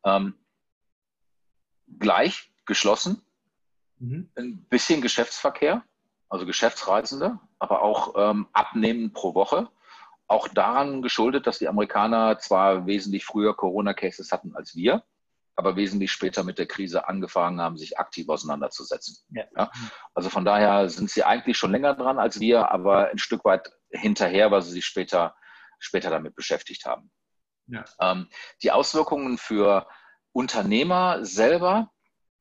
Ähm, 0.04 0.38
gleich 1.98 2.52
geschlossen 2.64 3.22
Mhm. 3.98 4.30
Ein 4.36 4.58
bisschen 4.68 5.00
Geschäftsverkehr, 5.00 5.82
also 6.28 6.46
Geschäftsreisende, 6.46 7.38
aber 7.58 7.82
auch 7.82 8.14
ähm, 8.16 8.48
Abnehmen 8.52 9.12
pro 9.12 9.34
Woche. 9.34 9.68
Auch 10.26 10.48
daran 10.48 11.00
geschuldet, 11.00 11.46
dass 11.46 11.58
die 11.58 11.68
Amerikaner 11.68 12.38
zwar 12.38 12.86
wesentlich 12.86 13.24
früher 13.24 13.56
Corona-Cases 13.56 14.30
hatten 14.30 14.54
als 14.54 14.76
wir, 14.76 15.02
aber 15.56 15.74
wesentlich 15.74 16.12
später 16.12 16.44
mit 16.44 16.58
der 16.58 16.66
Krise 16.66 17.08
angefangen 17.08 17.60
haben, 17.60 17.78
sich 17.78 17.98
aktiv 17.98 18.28
auseinanderzusetzen. 18.28 19.16
Ja. 19.30 19.44
Ja? 19.56 19.70
Also 20.14 20.28
von 20.28 20.44
daher 20.44 20.88
sind 20.88 21.10
sie 21.10 21.24
eigentlich 21.24 21.56
schon 21.56 21.72
länger 21.72 21.94
dran 21.94 22.18
als 22.18 22.40
wir, 22.40 22.70
aber 22.70 23.08
ein 23.08 23.18
Stück 23.18 23.44
weit 23.44 23.72
hinterher, 23.90 24.50
weil 24.50 24.62
sie 24.62 24.70
sich 24.70 24.84
später, 24.84 25.34
später 25.78 26.10
damit 26.10 26.36
beschäftigt 26.36 26.84
haben. 26.84 27.10
Ja. 27.66 27.84
Ähm, 28.00 28.28
die 28.62 28.70
Auswirkungen 28.70 29.38
für 29.38 29.88
Unternehmer 30.32 31.24
selber 31.24 31.90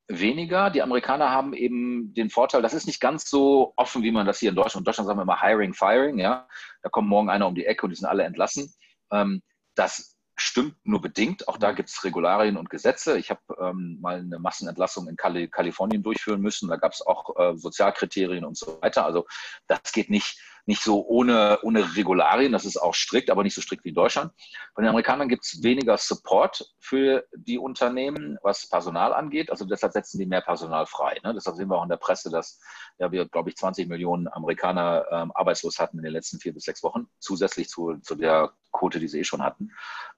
weniger. 0.08 0.70
Die 0.70 0.82
Amerikaner 0.82 1.30
haben 1.30 1.54
eben 1.54 2.14
den 2.14 2.30
Vorteil, 2.30 2.62
das 2.62 2.74
ist 2.74 2.88
nicht 2.88 3.00
ganz 3.00 3.30
so 3.30 3.74
offen, 3.76 4.04
wie 4.04 4.12
man 4.12 4.26
das 4.26 4.40
hier 4.40 4.50
in 4.50 4.56
Deutschland. 4.56 4.82
In 4.82 4.86
Deutschland 4.86 5.08
sagen 5.08 5.20
wir 5.20 5.24
immer 5.24 5.42
Hiring, 5.42 5.74
Firing, 5.74 6.20
ja. 6.20 6.48
Da 6.82 6.90
kommt 6.90 7.10
morgen 7.10 7.30
einer 7.30 7.48
um 7.48 7.56
die 7.56 7.66
Ecke 7.66 7.86
und 7.86 7.90
die 7.92 7.96
sind 7.96 8.08
alle 8.08 8.24
entlassen. 8.24 8.74
Ähm, 9.12 9.42
das 9.76 10.18
stimmt 10.36 10.76
nur 10.84 11.02
bedingt. 11.02 11.48
Auch 11.48 11.58
da 11.58 11.72
gibt 11.72 11.90
es 11.90 12.04
Regularien 12.04 12.58
und 12.58 12.70
Gesetze. 12.70 13.18
Ich 13.18 13.30
habe 13.30 13.42
ähm, 13.60 13.98
mal 14.00 14.20
eine 14.20 14.40
Massenentlassung 14.40 15.08
in 15.08 15.16
Kali 15.16 15.48
Kalifornien 15.50 16.04
durchführen 16.04 16.42
müssen. 16.42 16.70
Da 16.70 16.78
gab 16.78 16.94
es 16.94 17.06
auch 17.06 17.36
äh, 17.38 17.58
Sozialkriterien 17.58 18.46
und 18.46 18.58
so 18.58 18.80
weiter. 18.82 19.06
Also 19.06 19.26
das 19.68 19.92
geht 19.92 20.10
nicht 20.10 20.40
nicht 20.68 20.84
so 20.84 21.06
ohne, 21.08 21.60
ohne 21.64 21.96
Regularien, 21.96 22.52
das 22.52 22.66
ist 22.66 22.78
auch 22.78 22.94
strikt, 22.94 23.30
aber 23.30 23.44
nicht 23.44 23.56
so 23.56 23.62
strikt 23.62 23.86
wie 23.86 23.90
in 23.90 23.96
Deutschland. 23.96 24.34
Bei 24.76 24.82
den 24.82 24.90
Amerikanern 24.90 25.30
gibt 25.30 25.46
es 25.46 25.64
weniger 25.64 25.98
Support 25.98 26.74
für 26.80 27.26
die 27.36 27.58
Unternehmen, 27.58 28.38
was 28.44 28.70
Personal 28.70 29.14
angeht. 29.14 29.50
Also 29.50 29.66
deshalb 29.66 29.94
setzen 29.94 30.20
die 30.20 30.26
mehr 30.26 30.42
Personal 30.42 30.86
frei. 30.86 31.20
Ne? 31.24 31.34
Deshalb 31.34 31.56
sehen 31.56 31.70
wir 31.70 31.78
auch 31.78 31.84
in 31.84 31.90
der 31.90 31.98
Presse, 31.98 32.30
dass 32.30 32.60
ja, 33.00 33.12
wir, 33.12 33.28
glaube 33.30 33.50
ich, 33.50 33.56
20 33.56 33.88
Millionen 33.88 34.28
Amerikaner 34.28 35.06
ähm, 35.10 35.32
arbeitslos 35.34 35.80
hatten 35.80 36.00
in 36.00 36.04
den 36.04 36.14
letzten 36.14 36.40
vier 36.40 36.54
bis 36.54 36.66
sechs 36.66 36.84
Wochen, 36.84 37.08
zusätzlich 37.20 37.70
zu, 37.70 37.96
zu 38.02 38.16
der 38.16 38.52
Quote, 38.74 39.00
die 39.00 39.08
sie 39.08 39.22
eh 39.22 39.24
schon 39.24 39.44
hatten. 39.44 39.72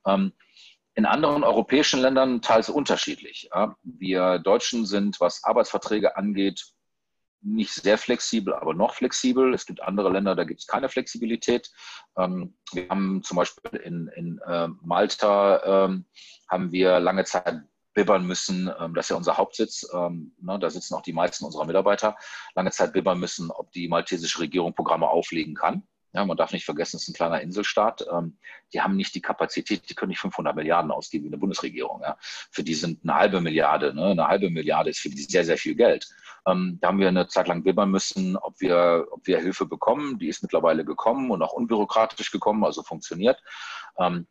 Ähm, 0.07 0.33
in 0.95 1.05
anderen 1.05 1.43
europäischen 1.43 2.01
Ländern 2.01 2.41
teils 2.41 2.69
unterschiedlich. 2.69 3.49
Ja? 3.53 3.75
Wir 3.83 4.39
Deutschen 4.39 4.87
sind, 4.87 5.19
was 5.19 5.43
Arbeitsverträge 5.43 6.17
angeht, 6.17 6.73
nicht 7.41 7.73
sehr 7.73 7.97
flexibel, 7.97 8.53
aber 8.53 8.73
noch 8.73 8.95
flexibel. 8.95 9.53
Es 9.53 9.65
gibt 9.65 9.81
andere 9.81 10.11
Länder, 10.11 10.35
da 10.35 10.43
gibt 10.43 10.59
es 10.61 10.67
keine 10.67 10.89
Flexibilität. 10.89 11.71
Ähm, 12.17 12.57
wir 12.73 12.89
haben 12.89 13.23
zum 13.23 13.37
Beispiel 13.37 13.79
in, 13.79 14.07
in 14.15 14.39
äh, 14.45 14.67
Malta 14.81 15.85
ähm, 15.85 16.05
haben 16.49 16.71
wir 16.71 16.99
lange 16.99 17.25
Zeit 17.25 17.63
bibbern 17.93 18.25
müssen, 18.25 18.71
ähm, 18.79 18.93
das 18.93 19.05
ist 19.05 19.09
ja 19.09 19.15
unser 19.17 19.37
Hauptsitz, 19.37 19.87
ähm, 19.93 20.33
ne, 20.39 20.59
da 20.59 20.69
sitzen 20.69 20.93
auch 20.93 21.01
die 21.01 21.13
meisten 21.13 21.43
unserer 21.45 21.65
Mitarbeiter, 21.65 22.15
lange 22.55 22.71
Zeit 22.71 22.93
bibbern 22.93 23.19
müssen, 23.19 23.51
ob 23.51 23.71
die 23.71 23.87
maltesische 23.87 24.39
Regierung 24.39 24.73
Programme 24.73 25.07
auflegen 25.07 25.55
kann. 25.55 25.83
Ja, 26.13 26.25
man 26.25 26.37
darf 26.37 26.53
nicht 26.53 26.65
vergessen, 26.65 26.97
es 26.97 27.03
ist 27.03 27.09
ein 27.09 27.13
kleiner 27.13 27.41
Inselstaat. 27.41 28.05
Ähm, 28.11 28.37
die 28.73 28.81
haben 28.81 28.95
nicht 28.95 29.13
die 29.13 29.21
Kapazität, 29.21 29.89
die 29.89 29.93
können 29.93 30.09
nicht 30.09 30.19
500 30.19 30.55
Milliarden 30.55 30.91
ausgeben 30.91 31.25
wie 31.25 31.29
eine 31.29 31.37
Bundesregierung. 31.37 32.01
Ja. 32.01 32.17
Für 32.19 32.63
die 32.63 32.73
sind 32.73 33.03
eine 33.03 33.15
halbe 33.15 33.41
Milliarde. 33.41 33.93
Ne? 33.93 34.07
Eine 34.07 34.27
halbe 34.27 34.49
Milliarde 34.49 34.89
ist 34.89 34.99
für 34.99 35.09
die 35.09 35.21
sehr, 35.21 35.45
sehr 35.45 35.57
viel 35.57 35.75
Geld. 35.75 36.07
Ähm, 36.47 36.79
da 36.81 36.87
haben 36.87 36.99
wir 36.99 37.07
eine 37.07 37.27
Zeit 37.27 37.47
lang 37.47 37.63
bibbern 37.63 37.91
müssen, 37.91 38.37
ob 38.37 38.59
wir, 38.59 39.07
ob 39.11 39.27
wir 39.27 39.39
Hilfe 39.39 39.65
bekommen. 39.65 40.17
Die 40.17 40.27
ist 40.27 40.41
mittlerweile 40.41 40.83
gekommen 40.83 41.29
und 41.29 41.43
auch 41.43 41.53
unbürokratisch 41.53 42.31
gekommen, 42.31 42.63
also 42.63 42.81
funktioniert. 42.81 43.39
Ähm, 43.99 44.27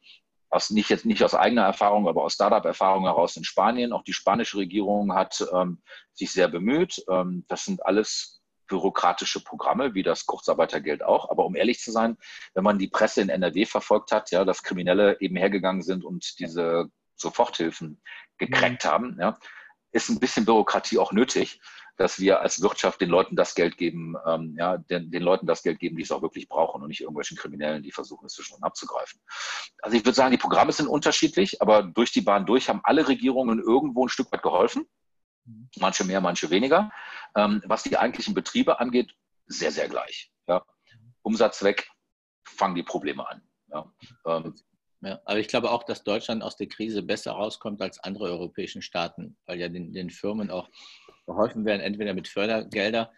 aus, 0.51 0.71
nicht 0.71 0.89
jetzt 0.89 1.05
nicht 1.05 1.23
aus 1.23 1.35
eigener 1.35 1.65
Erfahrung, 1.65 2.09
aber 2.09 2.25
aus 2.25 2.35
Startup-Erfahrung 2.35 3.05
heraus 3.05 3.37
in 3.37 3.45
Spanien. 3.45 3.93
Auch 3.93 4.03
die 4.03 4.15
spanische 4.15 4.57
Regierung 4.57 5.15
hat 5.15 5.47
ähm, 5.53 5.83
sich 6.13 6.33
sehr 6.33 6.49
bemüht. 6.49 7.05
Ähm, 7.11 7.45
das 7.49 7.65
sind 7.65 7.85
alles 7.85 8.38
bürokratische 8.69 9.43
Programme, 9.43 9.95
wie 9.95 10.03
das 10.03 10.27
Kurzarbeitergeld 10.27 11.03
auch. 11.03 11.31
Aber 11.31 11.45
um 11.45 11.57
ehrlich 11.57 11.81
zu 11.81 11.91
sein, 11.91 12.17
wenn 12.55 12.65
man 12.65 12.79
die 12.79 12.89
Presse 12.89 13.23
in 13.23 13.29
NRW 13.29 13.67
verfolgt 13.67 14.13
hat, 14.13 14.31
ja, 14.31 14.45
dass 14.45 14.63
Kriminelle 14.63 15.21
eben 15.21 15.37
hergegangen 15.37 15.83
sind 15.83 16.05
und 16.05 16.39
diese 16.39 16.91
Soforthilfen 17.17 18.01
gekreckt 18.39 18.85
mhm. 18.85 18.89
haben, 18.89 19.19
ja, 19.21 19.37
ist 19.93 20.09
ein 20.09 20.21
bisschen 20.21 20.45
Bürokratie 20.45 20.99
auch 20.99 21.13
nötig, 21.13 21.61
dass 21.97 22.21
wir 22.21 22.41
als 22.41 22.63
Wirtschaft 22.63 23.01
den 23.01 23.11
Leuten 23.11 23.35
das 23.35 23.55
Geld 23.55 23.77
geben, 23.77 24.15
ähm, 24.25 24.55
ja, 24.57 24.79
den, 24.79 25.11
den, 25.11 25.23
Leuten 25.23 25.47
das 25.47 25.65
Geld 25.65 25.81
geben, 25.81 25.97
die 25.97 26.05
es 26.05 26.13
auch 26.13 26.23
wirklich 26.23 26.49
brauchen 26.49 26.81
und 26.81 26.89
nicht 26.89 27.01
irgendwelchen 27.01 27.37
Kriminellen, 27.37 27.83
die 27.83 27.91
versuchen, 27.91 28.27
es 28.27 28.35
zwischen 28.35 28.63
abzugreifen. 28.63 29.21
Also 29.83 29.97
ich 29.97 30.05
würde 30.05 30.15
sagen, 30.15 30.31
die 30.31 30.39
Programme 30.39 30.71
sind 30.71 30.87
unterschiedlich, 30.87 31.61
aber 31.61 31.83
durch 31.83 32.13
die 32.13 32.21
Bahn 32.21 32.47
durch 32.47 32.69
haben 32.69 32.81
alle 32.85 33.09
Regierungen 33.09 33.59
irgendwo 33.59 34.07
ein 34.07 34.09
Stück 34.09 34.31
weit 34.31 34.43
geholfen. 34.43 34.87
Manche 35.79 36.05
mehr, 36.05 36.21
manche 36.21 36.51
weniger. 36.51 36.91
Ähm, 37.35 37.63
was 37.67 37.83
die 37.83 37.97
eigentlichen 37.97 38.35
Betriebe 38.35 38.81
angeht, 38.81 39.15
sehr, 39.47 39.71
sehr 39.71 39.89
gleich. 39.89 40.31
Ja. 40.47 40.65
Umsatz 41.23 41.63
weg, 41.63 41.91
fangen 42.47 42.75
die 42.75 42.83
Probleme 42.83 43.29
an. 43.29 43.43
Ja. 43.69 43.93
Ähm, 44.27 44.55
ja, 45.01 45.21
aber 45.25 45.39
ich 45.39 45.49
glaube 45.49 45.71
auch, 45.71 45.85
dass 45.85 46.03
Deutschland 46.03 46.43
aus 46.43 46.57
der 46.57 46.69
Krise 46.69 47.03
besser 47.03 47.33
rauskommt 47.33 47.81
als 47.81 47.99
andere 48.01 48.25
europäischen 48.25 48.83
Staaten, 48.83 49.37
weil 49.47 49.61
ja 49.61 49.69
den, 49.69 49.93
den 49.93 50.11
Firmen 50.11 50.51
auch 50.51 50.69
geholfen 51.27 51.65
werden, 51.65 51.81
entweder 51.81 52.15
mit 52.15 52.27
Fördergelder, 52.27 53.13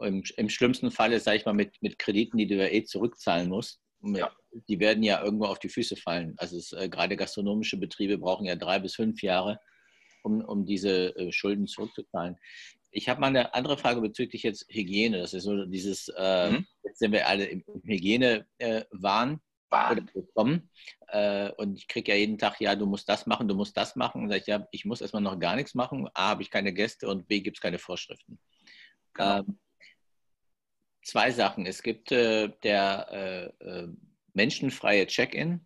im, 0.00 0.22
im 0.36 0.48
schlimmsten 0.48 0.90
Falle, 0.90 1.20
sage 1.20 1.38
ich 1.38 1.46
mal, 1.46 1.54
mit, 1.54 1.80
mit 1.80 1.98
Krediten, 1.98 2.36
die 2.36 2.46
du 2.46 2.56
ja 2.56 2.66
eh 2.66 2.84
zurückzahlen 2.84 3.48
musst. 3.48 3.80
Ja. 4.02 4.30
Die 4.68 4.80
werden 4.80 5.02
ja 5.02 5.22
irgendwo 5.22 5.46
auf 5.46 5.58
die 5.58 5.68
Füße 5.68 5.96
fallen. 5.96 6.34
Also 6.36 6.58
es, 6.58 6.72
äh, 6.72 6.88
gerade 6.88 7.16
gastronomische 7.16 7.78
Betriebe 7.78 8.18
brauchen 8.18 8.44
ja 8.44 8.56
drei 8.56 8.78
bis 8.78 8.96
fünf 8.96 9.22
Jahre, 9.22 9.60
um, 10.24 10.40
um 10.40 10.66
diese 10.66 11.16
äh, 11.16 11.32
Schulden 11.32 11.66
zurückzuzahlen. 11.66 12.36
Ich 12.90 13.08
habe 13.08 13.20
mal 13.20 13.28
eine 13.28 13.54
andere 13.54 13.76
Frage 13.76 14.00
bezüglich 14.00 14.42
jetzt 14.42 14.66
Hygiene. 14.68 15.18
Das 15.18 15.34
ist 15.34 15.44
so 15.44 15.64
dieses, 15.64 16.08
äh, 16.16 16.50
mhm. 16.50 16.66
jetzt 16.84 16.98
sind 16.98 17.12
wir 17.12 17.28
alle 17.28 17.46
im 17.46 17.64
Hygiene-Wahn. 17.84 19.32
Äh, 19.34 19.38
bekommen. 20.12 20.70
Äh, 21.08 21.50
und 21.52 21.76
ich 21.76 21.88
kriege 21.88 22.12
ja 22.12 22.18
jeden 22.18 22.38
Tag, 22.38 22.60
ja, 22.60 22.76
du 22.76 22.86
musst 22.86 23.08
das 23.08 23.26
machen, 23.26 23.48
du 23.48 23.56
musst 23.56 23.76
das 23.76 23.96
machen. 23.96 24.22
Und 24.22 24.28
sage 24.28 24.40
ich, 24.40 24.46
ja, 24.46 24.68
ich 24.70 24.84
muss 24.84 25.00
erstmal 25.00 25.22
noch 25.22 25.38
gar 25.38 25.56
nichts 25.56 25.74
machen. 25.74 26.08
A, 26.14 26.28
habe 26.28 26.42
ich 26.42 26.50
keine 26.50 26.72
Gäste 26.72 27.08
und 27.08 27.26
B, 27.26 27.40
gibt 27.40 27.56
es 27.56 27.60
keine 27.60 27.80
Vorschriften. 27.80 28.38
Genau. 29.14 29.38
Ähm, 29.40 29.58
zwei 31.02 31.32
Sachen. 31.32 31.66
Es 31.66 31.82
gibt 31.82 32.12
äh, 32.12 32.50
der 32.62 33.52
äh, 33.60 33.64
äh 33.64 33.88
menschenfreie 34.32 35.06
Check-in. 35.06 35.64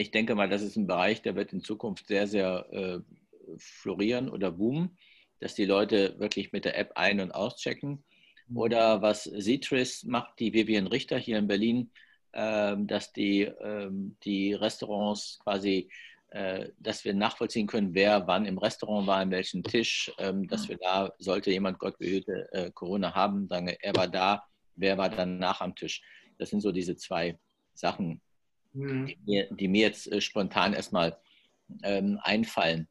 Ich 0.00 0.10
denke 0.10 0.34
mal, 0.34 0.48
das 0.48 0.62
ist 0.62 0.76
ein 0.76 0.86
Bereich, 0.86 1.20
der 1.20 1.36
wird 1.36 1.52
in 1.52 1.62
Zukunft 1.62 2.06
sehr, 2.06 2.26
sehr 2.26 2.66
äh, 2.72 3.00
florieren 3.58 4.30
oder 4.30 4.50
boomen, 4.50 4.96
dass 5.40 5.54
die 5.54 5.66
Leute 5.66 6.18
wirklich 6.18 6.52
mit 6.52 6.64
der 6.64 6.78
App 6.78 6.92
ein- 6.94 7.20
und 7.20 7.32
auschecken. 7.32 8.02
Mhm. 8.48 8.56
Oder 8.56 9.02
was 9.02 9.24
Citris 9.24 10.04
macht, 10.04 10.40
die 10.40 10.54
Vivian 10.54 10.86
Richter 10.86 11.18
hier 11.18 11.36
in 11.36 11.48
Berlin, 11.48 11.90
ähm, 12.32 12.86
dass 12.86 13.12
die, 13.12 13.42
ähm, 13.42 14.16
die 14.24 14.54
Restaurants 14.54 15.38
quasi, 15.44 15.90
äh, 16.30 16.70
dass 16.78 17.04
wir 17.04 17.12
nachvollziehen 17.12 17.66
können, 17.66 17.92
wer 17.92 18.26
wann 18.26 18.46
im 18.46 18.56
Restaurant 18.56 19.06
war, 19.06 19.18
an 19.18 19.30
welchem 19.30 19.62
Tisch, 19.62 20.10
ähm, 20.16 20.48
dass 20.48 20.66
wir 20.70 20.78
da, 20.78 21.12
sollte 21.18 21.50
jemand 21.50 21.78
Gott 21.78 21.98
behüte 21.98 22.48
äh, 22.52 22.70
Corona 22.70 23.14
haben, 23.14 23.48
sagen, 23.48 23.68
er 23.68 23.94
war 23.94 24.08
da, 24.08 24.44
wer 24.76 24.96
war 24.96 25.10
danach 25.10 25.60
am 25.60 25.74
Tisch. 25.74 26.00
Das 26.38 26.48
sind 26.48 26.62
so 26.62 26.72
diese 26.72 26.96
zwei 26.96 27.38
Sachen, 27.74 28.22
Mhm. 28.72 29.06
die, 29.06 29.18
mir, 29.24 29.48
die 29.50 29.68
mir 29.68 29.82
jetzt 29.82 30.10
äh, 30.10 30.20
spontan 30.20 30.72
erstmal 30.72 31.18
ähm, 31.82 32.18
einfallen. 32.22 32.88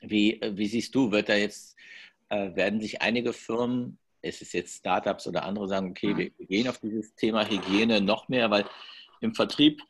Wie, 0.00 0.40
äh, 0.40 0.56
wie 0.56 0.66
siehst 0.66 0.94
du, 0.94 1.10
wird 1.10 1.28
da 1.28 1.34
jetzt, 1.34 1.76
äh, 2.28 2.54
werden 2.54 2.80
sich 2.80 3.02
einige 3.02 3.32
Firmen, 3.32 3.98
es 4.20 4.40
ist 4.40 4.52
jetzt 4.52 4.78
Startups 4.78 5.26
oder 5.26 5.44
andere 5.44 5.68
sagen, 5.68 5.90
okay, 5.90 6.16
wir, 6.16 6.30
wir 6.36 6.46
gehen 6.46 6.68
auf 6.68 6.78
dieses 6.78 7.14
Thema 7.14 7.48
Hygiene 7.48 8.00
noch 8.00 8.28
mehr, 8.28 8.50
weil 8.50 8.64
im 9.20 9.34
Vertrieb 9.34 9.82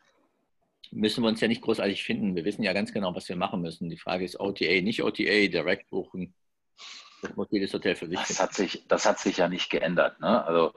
müssen 0.90 1.22
wir 1.22 1.28
uns 1.28 1.40
ja 1.40 1.48
nicht 1.48 1.62
großartig 1.62 2.02
finden. 2.02 2.36
Wir 2.36 2.44
wissen 2.44 2.62
ja 2.62 2.72
ganz 2.72 2.92
genau, 2.92 3.14
was 3.14 3.28
wir 3.28 3.36
machen 3.36 3.62
müssen. 3.62 3.88
Die 3.88 3.98
Frage 3.98 4.24
ist 4.24 4.38
OTA, 4.38 4.80
nicht 4.82 5.02
OTA, 5.02 5.48
direkt 5.48 5.90
buchen. 5.90 6.34
Das 7.22 7.34
muss 7.36 7.48
jedes 7.50 7.72
Hotel 7.72 7.94
für 7.94 8.08
sich 8.08 8.18
das 8.18 8.40
hat 8.40 8.52
sich 8.52 8.84
Das 8.88 9.06
hat 9.06 9.18
sich 9.18 9.36
ja 9.36 9.48
nicht 9.48 9.70
geändert. 9.70 10.20
Ne? 10.20 10.44
Also 10.44 10.72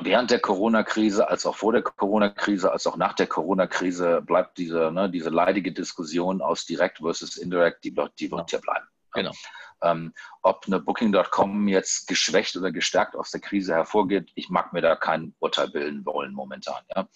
während 0.00 0.30
der 0.30 0.40
Corona-Krise, 0.40 1.28
als 1.28 1.46
auch 1.46 1.56
vor 1.56 1.72
der 1.72 1.82
Corona-Krise, 1.82 2.70
als 2.70 2.86
auch 2.86 2.96
nach 2.96 3.14
der 3.14 3.26
Corona-Krise 3.26 4.22
bleibt 4.22 4.58
diese, 4.58 4.90
ne, 4.92 5.10
diese 5.10 5.30
leidige 5.30 5.72
Diskussion 5.72 6.40
aus 6.40 6.66
Direct 6.66 6.98
versus 6.98 7.36
Indirect, 7.36 7.84
die, 7.84 7.94
die 8.18 8.30
wird 8.30 8.52
ja 8.52 8.58
bleiben. 8.58 8.86
Genau. 9.12 9.32
Ähm, 9.82 10.12
ob 10.42 10.64
eine 10.66 10.80
Booking.com 10.80 11.68
jetzt 11.68 12.08
geschwächt 12.08 12.56
oder 12.56 12.72
gestärkt 12.72 13.16
aus 13.16 13.30
der 13.30 13.40
Krise 13.40 13.74
hervorgeht, 13.74 14.30
ich 14.34 14.48
mag 14.48 14.72
mir 14.72 14.80
da 14.80 14.96
kein 14.96 15.34
Urteil 15.38 15.68
bilden 15.68 16.04
wollen 16.04 16.32
momentan. 16.32 16.82
Ja. 16.94 17.08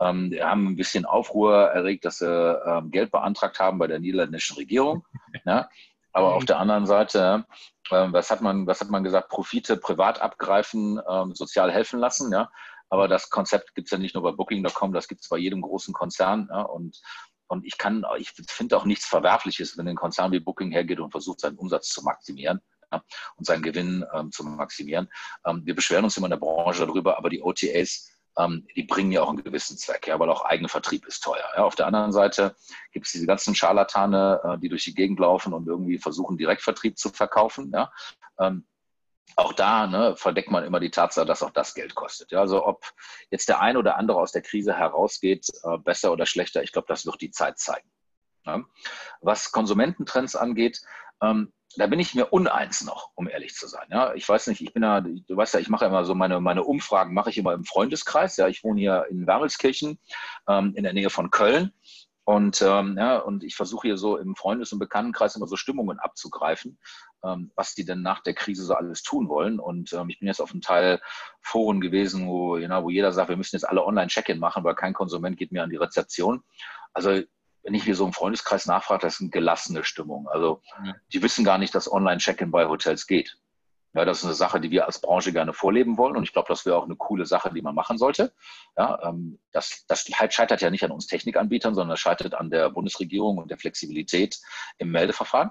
Ähm, 0.00 0.30
wir 0.30 0.48
haben 0.48 0.68
ein 0.68 0.76
bisschen 0.76 1.04
Aufruhr 1.04 1.68
erregt, 1.68 2.04
dass 2.04 2.18
sie 2.18 2.26
ähm, 2.26 2.90
Geld 2.90 3.12
beantragt 3.12 3.60
haben 3.60 3.78
bei 3.78 3.86
der 3.86 4.00
niederländischen 4.00 4.56
Regierung. 4.56 5.04
ja. 5.46 5.68
Aber 6.12 6.34
auf 6.34 6.44
der 6.44 6.58
anderen 6.58 6.86
Seite 6.86 7.44
was, 7.90 8.30
hat 8.30 8.40
man, 8.40 8.66
was 8.66 8.80
hat 8.80 8.90
man 8.90 9.04
gesagt, 9.04 9.28
Profite 9.28 9.76
privat 9.76 10.20
abgreifen, 10.20 11.00
ähm, 11.08 11.34
sozial 11.34 11.72
helfen 11.72 11.98
lassen. 11.98 12.32
Ja? 12.32 12.50
Aber 12.90 13.08
das 13.08 13.30
Konzept 13.30 13.74
gibt 13.74 13.88
es 13.88 13.92
ja 13.92 13.98
nicht 13.98 14.14
nur 14.14 14.24
bei 14.24 14.32
Booking.com, 14.32 14.92
das 14.92 15.08
gibt 15.08 15.22
es 15.22 15.28
bei 15.28 15.38
jedem 15.38 15.62
großen 15.62 15.94
Konzern. 15.94 16.48
Ja? 16.50 16.62
Und, 16.62 17.00
und 17.48 17.64
ich 17.66 17.78
kann, 17.78 18.04
ich 18.18 18.32
finde 18.48 18.76
auch 18.76 18.84
nichts 18.84 19.06
Verwerfliches, 19.06 19.76
wenn 19.78 19.88
ein 19.88 19.96
Konzern 19.96 20.32
wie 20.32 20.40
Booking 20.40 20.70
hergeht 20.70 21.00
und 21.00 21.10
versucht, 21.10 21.40
seinen 21.40 21.56
Umsatz 21.56 21.88
zu 21.88 22.02
maximieren. 22.02 22.60
Ja? 22.90 23.04
und 23.36 23.44
seinen 23.44 23.62
Gewinn 23.62 24.02
ähm, 24.14 24.32
zu 24.32 24.42
maximieren. 24.44 25.10
Ähm, 25.44 25.60
wir 25.66 25.74
beschweren 25.74 26.04
uns 26.04 26.16
immer 26.16 26.26
in 26.26 26.30
der 26.30 26.38
Branche 26.38 26.86
darüber, 26.86 27.18
aber 27.18 27.28
die 27.28 27.42
OTAs 27.42 28.17
ähm, 28.38 28.66
die 28.76 28.84
bringen 28.84 29.12
ja 29.12 29.22
auch 29.22 29.28
einen 29.28 29.42
gewissen 29.42 29.76
Zweck, 29.76 30.06
ja, 30.06 30.18
weil 30.18 30.30
auch 30.30 30.44
Eigenvertrieb 30.44 31.06
ist 31.06 31.22
teuer. 31.22 31.44
Ja. 31.56 31.64
Auf 31.64 31.74
der 31.74 31.86
anderen 31.86 32.12
Seite 32.12 32.54
gibt 32.92 33.06
es 33.06 33.12
diese 33.12 33.26
ganzen 33.26 33.54
Scharlatane, 33.54 34.40
äh, 34.44 34.58
die 34.58 34.68
durch 34.68 34.84
die 34.84 34.94
Gegend 34.94 35.18
laufen 35.18 35.52
und 35.52 35.66
irgendwie 35.66 35.98
versuchen, 35.98 36.38
Direktvertrieb 36.38 36.98
zu 36.98 37.10
verkaufen. 37.10 37.72
Ja. 37.74 37.92
Ähm, 38.38 38.66
auch 39.36 39.52
da 39.52 39.86
ne, 39.86 40.16
verdeckt 40.16 40.50
man 40.50 40.64
immer 40.64 40.80
die 40.80 40.90
Tatsache, 40.90 41.26
dass 41.26 41.42
auch 41.42 41.50
das 41.50 41.74
Geld 41.74 41.94
kostet. 41.94 42.30
Ja, 42.32 42.40
also 42.40 42.64
ob 42.64 42.84
jetzt 43.30 43.48
der 43.48 43.60
ein 43.60 43.76
oder 43.76 43.96
andere 43.96 44.18
aus 44.18 44.32
der 44.32 44.42
Krise 44.42 44.74
herausgeht, 44.74 45.48
äh, 45.64 45.78
besser 45.78 46.12
oder 46.12 46.24
schlechter, 46.24 46.62
ich 46.62 46.72
glaube, 46.72 46.88
das 46.88 47.04
wird 47.04 47.20
die 47.20 47.30
Zeit 47.30 47.58
zeigen. 47.58 47.90
Ja. 48.46 48.62
Was 49.20 49.52
Konsumententrends 49.52 50.36
angeht, 50.36 50.80
ähm, 51.20 51.52
da 51.76 51.86
bin 51.86 52.00
ich 52.00 52.14
mir 52.14 52.32
uneins 52.32 52.84
noch, 52.84 53.10
um 53.14 53.28
ehrlich 53.28 53.54
zu 53.54 53.66
sein. 53.66 53.86
Ja, 53.90 54.14
ich 54.14 54.28
weiß 54.28 54.46
nicht, 54.48 54.60
ich 54.60 54.72
bin 54.72 54.82
ja, 54.82 55.00
du 55.00 55.36
weißt 55.36 55.54
ja, 55.54 55.60
ich 55.60 55.68
mache 55.68 55.84
immer 55.84 56.04
so 56.04 56.14
meine, 56.14 56.40
meine 56.40 56.64
Umfragen, 56.64 57.14
mache 57.14 57.30
ich 57.30 57.38
immer 57.38 57.52
im 57.52 57.64
Freundeskreis. 57.64 58.36
Ja, 58.36 58.48
ich 58.48 58.64
wohne 58.64 58.80
hier 58.80 59.06
in 59.10 59.26
Wermelskirchen, 59.26 59.98
ähm, 60.48 60.72
in 60.74 60.84
der 60.84 60.92
Nähe 60.92 61.10
von 61.10 61.30
Köln. 61.30 61.72
Und, 62.24 62.60
ähm, 62.60 62.96
ja, 62.98 63.18
und 63.18 63.42
ich 63.42 63.56
versuche 63.56 63.88
hier 63.88 63.96
so 63.96 64.18
im 64.18 64.36
Freundes- 64.36 64.70
und 64.72 64.78
Bekanntenkreis 64.78 65.34
immer 65.34 65.46
so 65.46 65.56
Stimmungen 65.56 65.98
abzugreifen, 65.98 66.78
ähm, 67.24 67.52
was 67.56 67.74
die 67.74 67.86
denn 67.86 68.02
nach 68.02 68.20
der 68.20 68.34
Krise 68.34 68.66
so 68.66 68.74
alles 68.74 69.02
tun 69.02 69.30
wollen. 69.30 69.58
Und 69.58 69.94
ähm, 69.94 70.10
ich 70.10 70.18
bin 70.18 70.28
jetzt 70.28 70.42
auf 70.42 70.50
einem 70.50 70.60
Teil 70.60 71.00
Foren 71.40 71.80
gewesen, 71.80 72.26
wo, 72.26 72.58
know, 72.58 72.84
wo 72.84 72.90
jeder 72.90 73.12
sagt, 73.12 73.30
wir 73.30 73.38
müssen 73.38 73.56
jetzt 73.56 73.66
alle 73.66 73.82
Online-Check-In 73.82 74.38
machen, 74.38 74.62
weil 74.62 74.74
kein 74.74 74.92
Konsument 74.92 75.38
geht 75.38 75.52
mehr 75.52 75.62
an 75.62 75.70
die 75.70 75.76
Rezeption. 75.76 76.42
Also 76.92 77.22
wenn 77.68 77.74
ich 77.74 77.84
hier 77.84 77.94
so 77.94 78.06
im 78.06 78.14
Freundeskreis 78.14 78.64
nachfrage, 78.64 79.02
das 79.02 79.16
ist 79.16 79.20
eine 79.20 79.28
gelassene 79.28 79.84
Stimmung. 79.84 80.26
Also 80.26 80.62
die 81.12 81.22
wissen 81.22 81.44
gar 81.44 81.58
nicht, 81.58 81.74
dass 81.74 81.92
Online-Check-in 81.92 82.50
bei 82.50 82.64
Hotels 82.66 83.06
geht. 83.06 83.36
Ja, 83.92 84.06
das 84.06 84.20
ist 84.20 84.24
eine 84.24 84.32
Sache, 84.32 84.58
die 84.58 84.70
wir 84.70 84.86
als 84.86 85.02
Branche 85.02 85.34
gerne 85.34 85.52
vorleben 85.52 85.98
wollen 85.98 86.16
und 86.16 86.22
ich 86.22 86.32
glaube, 86.32 86.48
das 86.48 86.64
wäre 86.64 86.78
auch 86.78 86.84
eine 86.84 86.96
coole 86.96 87.26
Sache, 87.26 87.52
die 87.52 87.60
man 87.60 87.74
machen 87.74 87.98
sollte. 87.98 88.32
Ja, 88.78 88.98
ähm, 89.02 89.38
das, 89.52 89.84
das 89.86 90.08
scheitert 90.30 90.62
ja 90.62 90.70
nicht 90.70 90.82
an 90.82 90.92
uns 90.92 91.08
Technikanbietern, 91.08 91.74
sondern 91.74 91.90
das 91.90 92.00
scheitert 92.00 92.32
an 92.32 92.48
der 92.48 92.70
Bundesregierung 92.70 93.36
und 93.36 93.50
der 93.50 93.58
Flexibilität 93.58 94.38
im 94.78 94.90
Meldeverfahren, 94.90 95.50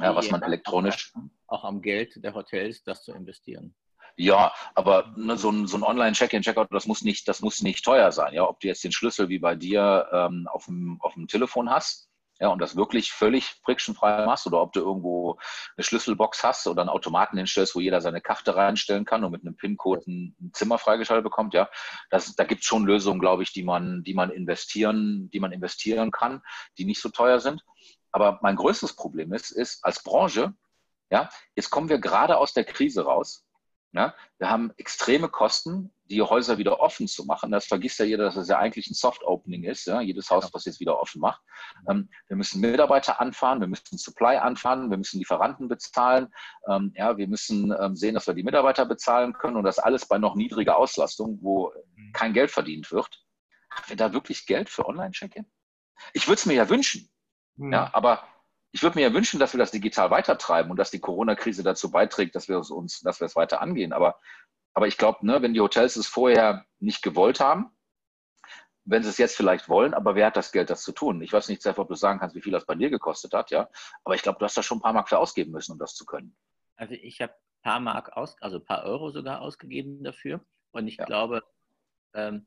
ja, 0.00 0.16
was 0.16 0.32
man 0.32 0.42
elektronisch. 0.42 1.12
Auch 1.46 1.62
am 1.62 1.80
Geld 1.80 2.24
der 2.24 2.34
Hotels, 2.34 2.82
das 2.82 3.04
zu 3.04 3.12
investieren. 3.12 3.76
Ja, 4.16 4.52
aber 4.74 5.12
ne, 5.16 5.36
so 5.36 5.50
ein, 5.50 5.66
so 5.66 5.76
ein 5.76 5.82
Online-Check-in, 5.82 6.42
Checkout, 6.42 6.68
das 6.70 6.86
muss 6.86 7.02
nicht, 7.02 7.26
das 7.28 7.40
muss 7.40 7.62
nicht 7.62 7.84
teuer 7.84 8.12
sein. 8.12 8.34
Ja, 8.34 8.48
ob 8.48 8.60
du 8.60 8.68
jetzt 8.68 8.84
den 8.84 8.92
Schlüssel 8.92 9.28
wie 9.28 9.38
bei 9.38 9.54
dir 9.54 10.08
ähm, 10.12 10.48
auf, 10.50 10.66
dem, 10.66 10.98
auf 11.00 11.14
dem 11.14 11.26
Telefon 11.26 11.70
hast, 11.70 12.10
ja, 12.40 12.48
und 12.48 12.58
das 12.58 12.74
wirklich 12.74 13.12
völlig 13.12 13.44
frictionfrei 13.64 14.24
machst, 14.24 14.46
oder 14.46 14.62
ob 14.62 14.72
du 14.72 14.80
irgendwo 14.80 15.38
eine 15.76 15.84
Schlüsselbox 15.84 16.42
hast 16.42 16.66
oder 16.66 16.80
einen 16.80 16.88
Automaten 16.88 17.36
hinstellst, 17.36 17.74
wo 17.74 17.80
jeder 17.80 18.00
seine 18.00 18.22
Karte 18.22 18.56
reinstellen 18.56 19.04
kann 19.04 19.24
und 19.24 19.32
mit 19.32 19.42
einem 19.42 19.56
PIN-Code 19.56 20.10
ein, 20.10 20.50
Zimmer 20.54 20.78
freigeschaltet 20.78 21.22
bekommt, 21.22 21.52
ja, 21.52 21.68
das, 22.08 22.34
da 22.36 22.44
gibt 22.44 22.62
es 22.62 22.66
schon 22.66 22.86
Lösungen, 22.86 23.20
glaube 23.20 23.42
ich, 23.42 23.52
die 23.52 23.62
man, 23.62 24.02
die 24.04 24.14
man 24.14 24.30
investieren, 24.30 25.28
die 25.32 25.40
man 25.40 25.52
investieren 25.52 26.10
kann, 26.10 26.42
die 26.78 26.86
nicht 26.86 27.02
so 27.02 27.10
teuer 27.10 27.40
sind. 27.40 27.62
Aber 28.10 28.38
mein 28.42 28.56
größtes 28.56 28.96
Problem 28.96 29.34
ist, 29.34 29.50
ist 29.50 29.84
als 29.84 30.02
Branche, 30.02 30.54
ja, 31.10 31.28
jetzt 31.56 31.70
kommen 31.70 31.90
wir 31.90 31.98
gerade 31.98 32.38
aus 32.38 32.54
der 32.54 32.64
Krise 32.64 33.04
raus 33.04 33.44
ja, 33.92 34.14
wir 34.38 34.48
haben 34.48 34.72
extreme 34.76 35.28
Kosten, 35.28 35.92
die 36.04 36.22
Häuser 36.22 36.58
wieder 36.58 36.80
offen 36.80 37.08
zu 37.08 37.24
machen. 37.24 37.50
Das 37.50 37.66
vergisst 37.66 37.98
ja 37.98 38.04
jeder, 38.04 38.24
dass 38.24 38.36
das 38.36 38.48
ja 38.48 38.58
eigentlich 38.58 38.88
ein 38.88 38.94
Soft-Opening 38.94 39.64
ist, 39.64 39.86
ja? 39.86 40.00
jedes 40.00 40.30
Haus, 40.30 40.48
was 40.52 40.64
jetzt 40.64 40.78
wieder 40.78 41.00
offen 41.00 41.20
macht. 41.20 41.40
Ähm, 41.88 42.08
wir 42.28 42.36
müssen 42.36 42.60
Mitarbeiter 42.60 43.20
anfahren, 43.20 43.60
wir 43.60 43.66
müssen 43.66 43.98
Supply 43.98 44.36
anfahren, 44.36 44.90
wir 44.90 44.96
müssen 44.96 45.18
Lieferanten 45.18 45.68
bezahlen, 45.68 46.28
ähm, 46.68 46.92
ja, 46.94 47.16
wir 47.16 47.26
müssen 47.26 47.74
ähm, 47.80 47.96
sehen, 47.96 48.14
dass 48.14 48.28
wir 48.28 48.34
die 48.34 48.44
Mitarbeiter 48.44 48.86
bezahlen 48.86 49.32
können 49.32 49.56
und 49.56 49.64
das 49.64 49.78
alles 49.80 50.06
bei 50.06 50.18
noch 50.18 50.36
niedriger 50.36 50.76
Auslastung, 50.76 51.38
wo 51.42 51.72
mhm. 51.96 52.12
kein 52.12 52.32
Geld 52.32 52.50
verdient 52.50 52.92
wird. 52.92 53.24
Haben 53.70 53.88
wir 53.88 53.96
da 53.96 54.12
wirklich 54.12 54.46
Geld 54.46 54.68
für 54.68 54.86
Online-Check-In? 54.86 55.46
Ich 56.12 56.28
würde 56.28 56.38
es 56.38 56.46
mir 56.46 56.54
ja 56.54 56.68
wünschen, 56.68 57.10
mhm. 57.56 57.72
ja, 57.72 57.90
aber 57.92 58.22
ich 58.72 58.82
würde 58.82 58.98
mir 58.98 59.08
ja 59.08 59.14
wünschen, 59.14 59.40
dass 59.40 59.52
wir 59.52 59.58
das 59.58 59.72
digital 59.72 60.10
weitertreiben 60.10 60.70
und 60.70 60.76
dass 60.76 60.90
die 60.90 61.00
Corona-Krise 61.00 61.62
dazu 61.62 61.90
beiträgt, 61.90 62.34
dass 62.34 62.48
wir 62.48 62.58
es 62.58 62.70
uns, 62.70 63.00
dass 63.00 63.20
wir 63.20 63.26
es 63.26 63.36
weiter 63.36 63.60
angehen. 63.60 63.92
Aber 63.92 64.20
aber 64.72 64.86
ich 64.86 64.96
glaube, 64.96 65.26
ne, 65.26 65.42
wenn 65.42 65.54
die 65.54 65.60
Hotels 65.60 65.96
es 65.96 66.06
vorher 66.06 66.64
nicht 66.78 67.02
gewollt 67.02 67.40
haben, 67.40 67.70
wenn 68.84 69.02
sie 69.02 69.08
es 69.08 69.18
jetzt 69.18 69.36
vielleicht 69.36 69.68
wollen, 69.68 69.94
aber 69.94 70.14
wer 70.14 70.26
hat 70.26 70.36
das 70.36 70.52
Geld, 70.52 70.70
das 70.70 70.82
zu 70.82 70.92
tun? 70.92 71.20
Ich 71.22 71.32
weiß 71.32 71.48
nicht, 71.48 71.60
Steph, 71.60 71.78
ob 71.78 71.88
du 71.88 71.94
sagen 71.94 72.18
kannst, 72.18 72.34
wie 72.34 72.40
viel 72.40 72.52
das 72.52 72.66
bei 72.66 72.74
dir 72.74 72.90
gekostet 72.90 73.34
hat, 73.34 73.50
ja. 73.50 73.68
Aber 74.04 74.14
ich 74.14 74.22
glaube, 74.22 74.38
du 74.38 74.44
hast 74.44 74.56
da 74.56 74.62
schon 74.62 74.78
ein 74.78 74.82
paar 74.82 74.92
Mark 74.92 75.08
für 75.08 75.18
ausgeben 75.18 75.52
müssen, 75.52 75.72
um 75.72 75.78
das 75.78 75.94
zu 75.94 76.04
können. 76.04 76.36
Also 76.76 76.94
ich 76.94 77.20
habe 77.20 77.32
ein 77.32 77.62
paar 77.62 77.80
Mark 77.80 78.16
aus, 78.16 78.40
also 78.40 78.58
ein 78.58 78.64
paar 78.64 78.84
Euro 78.84 79.10
sogar 79.10 79.42
ausgegeben 79.42 80.02
dafür. 80.02 80.40
Und 80.72 80.88
ich 80.88 80.96
ja. 80.96 81.04
glaube, 81.04 81.42
ähm, 82.14 82.46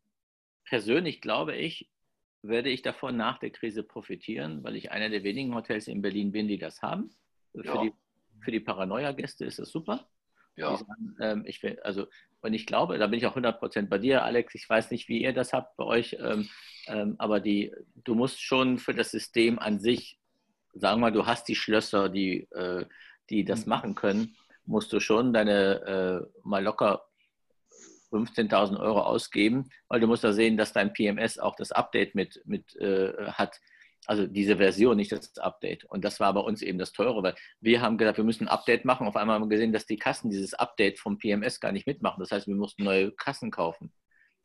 persönlich 0.65 1.21
glaube 1.21 1.55
ich, 1.55 1.89
werde 2.43 2.69
ich 2.69 2.82
davon 2.82 3.17
nach 3.17 3.39
der 3.39 3.49
Krise 3.49 3.84
profitieren, 3.84 4.63
weil 4.63 4.75
ich 4.75 4.91
einer 4.91 5.10
der 5.10 5.23
wenigen 5.23 5.56
Hotels 5.56 5.88
in 5.88 6.01
Berlin 6.01 6.32
bin, 6.32 6.47
die 6.47 6.58
das 6.58 6.82
haben. 6.82 7.10
Für 7.53 7.65
ja. 7.65 7.82
die, 7.82 7.93
für 8.41 8.51
die 8.51 8.60
Paranoia-Gäste 8.60 9.45
ist 9.45 9.60
das 9.60 9.69
super. 9.69 10.08
Ja. 10.56 10.75
Sagen, 10.77 11.15
ähm, 11.19 11.43
ich 11.47 11.63
will, 11.63 11.79
also, 11.84 12.06
und 12.41 12.53
ich 12.53 12.65
glaube, 12.65 12.97
da 12.97 13.08
bin 13.08 13.17
ich 13.17 13.25
auch 13.25 13.36
100% 13.36 13.88
bei 13.88 13.97
dir, 13.97 14.23
Alex. 14.23 14.53
Ich 14.56 14.69
weiß 14.69 14.91
nicht, 14.91 15.08
wie 15.08 15.23
ihr 15.23 15.34
das 15.34 15.53
habt 15.53 15.77
bei 15.77 15.86
euch, 15.86 16.17
ähm, 16.19 16.49
ähm, 16.88 17.15
aber 17.17 17.39
die, 17.39 17.73
du 18.03 18.13
musst 18.13 18.41
schon 18.41 18.77
für 18.77 18.93
das 18.93 19.12
System 19.12 19.58
an 19.58 19.79
sich, 19.79 20.19
sagen 20.73 20.99
wir 20.99 21.10
mal, 21.10 21.12
du 21.12 21.25
hast 21.25 21.47
die 21.47 21.56
Schlösser, 21.56 22.10
die, 22.10 22.47
äh, 22.51 22.86
die 23.29 23.45
das 23.45 23.65
mhm. 23.65 23.69
machen 23.69 23.95
können, 23.95 24.36
musst 24.65 24.91
du 24.93 24.99
schon 24.99 25.34
deine 25.34 26.27
äh, 26.27 26.39
mal 26.43 26.63
locker 26.63 27.06
15.000 28.13 28.80
Euro 28.80 29.02
ausgeben, 29.02 29.69
weil 29.88 29.99
du 29.99 30.08
musst 30.08 30.23
da 30.23 30.34
sehen, 30.34 30.58
dass 30.58 30.73
dein 30.73 30.93
PMS 30.93 31.39
auch 31.39 31.56
das 31.56 31.71
Update 31.71 32.15
mit, 32.15 32.41
mit 32.45 32.76
äh, 32.78 33.13
hat 33.32 33.60
also 34.06 34.28
diese 34.28 34.58
Version, 34.58 34.97
nicht 34.97 35.12
das 35.12 35.38
Update. 35.38 35.86
Und 35.86 36.04
das 36.04 36.19
war 36.19 36.34
bei 36.34 36.41
uns 36.41 36.62
eben 36.62 36.78
das 36.78 36.91
Teure, 36.91 37.23
weil 37.23 37.36
wir 37.62 37.82
haben 37.82 37.97
gesagt, 37.97 38.17
wir 38.17 38.26
müssen 38.26 38.47
ein 38.47 38.54
Update 38.54 38.86
machen. 38.86 39.08
Auf 39.08 39.15
einmal 39.15 39.36
haben 39.36 39.43
wir 39.43 39.49
gesehen, 39.49 39.73
dass 39.73 39.86
die 39.86 39.97
Kassen 39.97 40.30
dieses 40.30 40.54
Update 40.54 40.99
vom 40.99 41.17
PMS 41.17 41.60
gar 41.60 41.71
nicht 41.71 41.88
mitmachen. 41.88 42.19
Das 42.19 42.32
heißt, 42.32 42.47
wir 42.47 42.56
mussten 42.56 42.84
neue 42.84 43.12
Kassen 43.12 43.52
kaufen. 43.52 43.93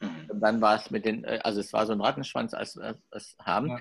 Mhm. 0.01 0.31
Und 0.31 0.41
dann 0.41 0.61
war 0.61 0.77
es 0.77 0.91
mit 0.91 1.05
den, 1.05 1.25
äh, 1.25 1.41
also 1.43 1.61
es 1.61 1.73
war 1.73 1.87
so 1.87 1.93
ein 1.93 2.01
Rattenschwanz, 2.01 2.55
als 2.55 2.77
wir 2.77 3.01
es 3.11 3.37
haben. 3.41 3.69
Ja. 3.69 3.81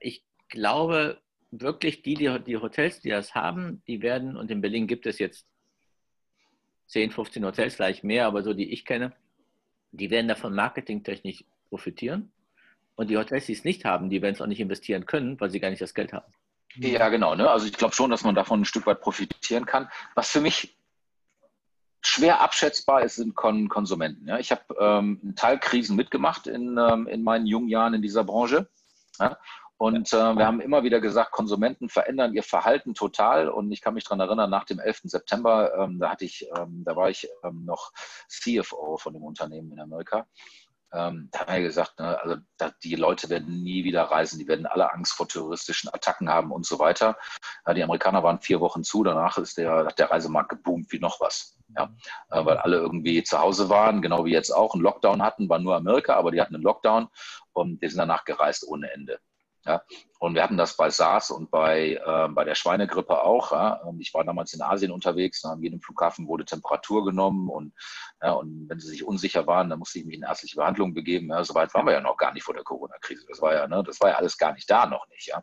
Ich 0.00 0.24
glaube 0.48 1.20
wirklich, 1.50 2.02
die, 2.02 2.14
die, 2.14 2.38
die 2.44 2.56
Hotels, 2.58 3.00
die 3.00 3.10
das 3.10 3.34
haben, 3.34 3.82
die 3.86 4.02
werden, 4.02 4.36
und 4.36 4.50
in 4.50 4.60
Berlin 4.60 4.86
gibt 4.86 5.06
es 5.06 5.18
jetzt 5.18 5.46
10, 6.86 7.10
15 7.10 7.44
Hotels, 7.44 7.74
vielleicht 7.74 8.04
mehr, 8.04 8.26
aber 8.26 8.42
so 8.42 8.54
die 8.54 8.72
ich 8.72 8.84
kenne, 8.84 9.12
die 9.92 10.10
werden 10.10 10.28
davon 10.28 10.54
marketingtechnisch 10.54 11.44
profitieren. 11.68 12.32
Und 12.94 13.10
die 13.10 13.16
Hotels, 13.16 13.46
die 13.46 13.52
es 13.52 13.64
nicht 13.64 13.84
haben, 13.84 14.08
die 14.08 14.22
werden 14.22 14.34
es 14.34 14.40
auch 14.40 14.46
nicht 14.46 14.60
investieren 14.60 15.04
können, 15.04 15.38
weil 15.40 15.50
sie 15.50 15.60
gar 15.60 15.70
nicht 15.70 15.82
das 15.82 15.94
Geld 15.94 16.12
haben. 16.12 16.32
Ja, 16.76 17.08
genau. 17.08 17.34
Ne? 17.34 17.48
Also 17.50 17.66
ich 17.66 17.72
glaube 17.72 17.94
schon, 17.94 18.10
dass 18.10 18.24
man 18.24 18.34
davon 18.34 18.62
ein 18.62 18.64
Stück 18.64 18.86
weit 18.86 19.00
profitieren 19.00 19.66
kann. 19.66 19.88
Was 20.14 20.30
für 20.30 20.40
mich 20.40 20.76
schwer 22.02 22.40
abschätzbar 22.40 23.02
ist, 23.02 23.16
sind 23.16 23.34
Kon 23.34 23.68
Konsumenten. 23.68 24.28
Ja? 24.28 24.38
Ich 24.38 24.50
habe 24.50 24.62
ähm, 24.78 25.20
einen 25.22 25.36
Teil 25.36 25.58
Krisen 25.58 25.96
mitgemacht 25.96 26.46
in, 26.46 26.78
ähm, 26.78 27.06
in 27.06 27.22
meinen 27.22 27.46
jungen 27.46 27.68
Jahren 27.68 27.94
in 27.94 28.02
dieser 28.02 28.24
Branche. 28.24 28.68
Ja? 29.18 29.38
Und 29.78 30.12
äh, 30.12 30.34
wir 30.34 30.46
haben 30.46 30.60
immer 30.60 30.84
wieder 30.84 31.00
gesagt, 31.00 31.32
Konsumenten 31.32 31.88
verändern 31.88 32.32
ihr 32.32 32.42
Verhalten 32.42 32.94
total. 32.94 33.48
Und 33.48 33.70
ich 33.70 33.82
kann 33.82 33.94
mich 33.94 34.04
daran 34.04 34.20
erinnern, 34.20 34.48
nach 34.48 34.64
dem 34.64 34.78
11. 34.78 35.02
September, 35.04 35.74
ähm, 35.78 35.98
da 35.98 36.10
hatte 36.10 36.24
ich, 36.24 36.48
ähm, 36.56 36.82
da 36.84 36.96
war 36.96 37.10
ich 37.10 37.28
ähm, 37.44 37.64
noch 37.66 37.92
CFO 38.28 38.96
von 38.96 39.12
dem 39.12 39.22
Unternehmen 39.22 39.72
in 39.72 39.80
Amerika. 39.80 40.26
Ähm, 40.92 41.28
da 41.32 41.40
haben 41.40 41.54
wir 41.54 41.62
gesagt, 41.62 41.98
ne, 41.98 42.18
also 42.22 42.36
da, 42.56 42.70
die 42.82 42.94
Leute 42.94 43.28
werden 43.28 43.62
nie 43.62 43.84
wieder 43.84 44.04
reisen, 44.04 44.38
die 44.38 44.48
werden 44.48 44.66
alle 44.66 44.92
Angst 44.92 45.12
vor 45.12 45.28
terroristischen 45.28 45.90
Attacken 45.92 46.30
haben 46.30 46.52
und 46.52 46.64
so 46.64 46.78
weiter. 46.78 47.18
Ja, 47.66 47.74
die 47.74 47.82
Amerikaner 47.82 48.22
waren 48.22 48.40
vier 48.40 48.60
Wochen 48.60 48.84
zu, 48.84 49.02
danach 49.02 49.36
ist 49.36 49.58
der, 49.58 49.84
hat 49.84 49.98
der 49.98 50.10
Reisemarkt 50.10 50.50
geboomt 50.50 50.90
wie 50.92 51.00
noch 51.00 51.20
was. 51.20 51.58
Ja, 51.76 51.92
äh, 52.30 52.44
weil 52.44 52.56
alle 52.58 52.76
irgendwie 52.76 53.22
zu 53.24 53.38
Hause 53.38 53.68
waren, 53.68 54.00
genau 54.00 54.24
wie 54.24 54.32
jetzt 54.32 54.52
auch, 54.52 54.74
einen 54.74 54.82
Lockdown 54.82 55.22
hatten, 55.22 55.48
war 55.48 55.58
nur 55.58 55.74
Amerika, 55.74 56.14
aber 56.14 56.30
die 56.30 56.40
hatten 56.40 56.54
einen 56.54 56.64
Lockdown 56.64 57.08
und 57.52 57.82
die 57.82 57.88
sind 57.88 57.98
danach 57.98 58.24
gereist 58.24 58.66
ohne 58.66 58.90
Ende. 58.92 59.18
Ja, 59.66 59.82
und 60.20 60.34
wir 60.34 60.44
hatten 60.44 60.56
das 60.56 60.76
bei 60.76 60.90
SARS 60.90 61.32
und 61.32 61.50
bei, 61.50 61.94
äh, 61.94 62.28
bei 62.28 62.44
der 62.44 62.54
Schweinegrippe 62.54 63.20
auch. 63.22 63.50
Ja. 63.50 63.82
Ich 63.98 64.14
war 64.14 64.22
damals 64.24 64.54
in 64.54 64.62
Asien 64.62 64.92
unterwegs, 64.92 65.44
an 65.44 65.60
jedem 65.60 65.80
Flughafen 65.80 66.28
wurde 66.28 66.44
Temperatur 66.44 67.04
genommen 67.04 67.48
und, 67.48 67.74
ja, 68.22 68.32
und 68.32 68.68
wenn 68.68 68.78
sie 68.78 68.88
sich 68.88 69.04
unsicher 69.04 69.46
waren, 69.48 69.68
dann 69.68 69.80
musste 69.80 69.98
ich 69.98 70.04
mich 70.04 70.16
in 70.16 70.22
ärztliche 70.22 70.56
Behandlung 70.56 70.94
begeben. 70.94 71.30
Ja. 71.30 71.42
Soweit 71.42 71.74
waren 71.74 71.84
wir 71.84 71.94
ja 71.94 72.00
noch 72.00 72.16
gar 72.16 72.32
nicht 72.32 72.44
vor 72.44 72.54
der 72.54 72.62
Corona-Krise. 72.62 73.26
Das 73.28 73.42
war 73.42 73.54
ja, 73.54 73.66
ne, 73.66 73.82
das 73.84 74.00
war 74.00 74.10
ja 74.10 74.16
alles 74.16 74.38
gar 74.38 74.52
nicht 74.52 74.70
da 74.70 74.86
noch 74.86 75.08
nicht. 75.08 75.26
Ja. 75.26 75.42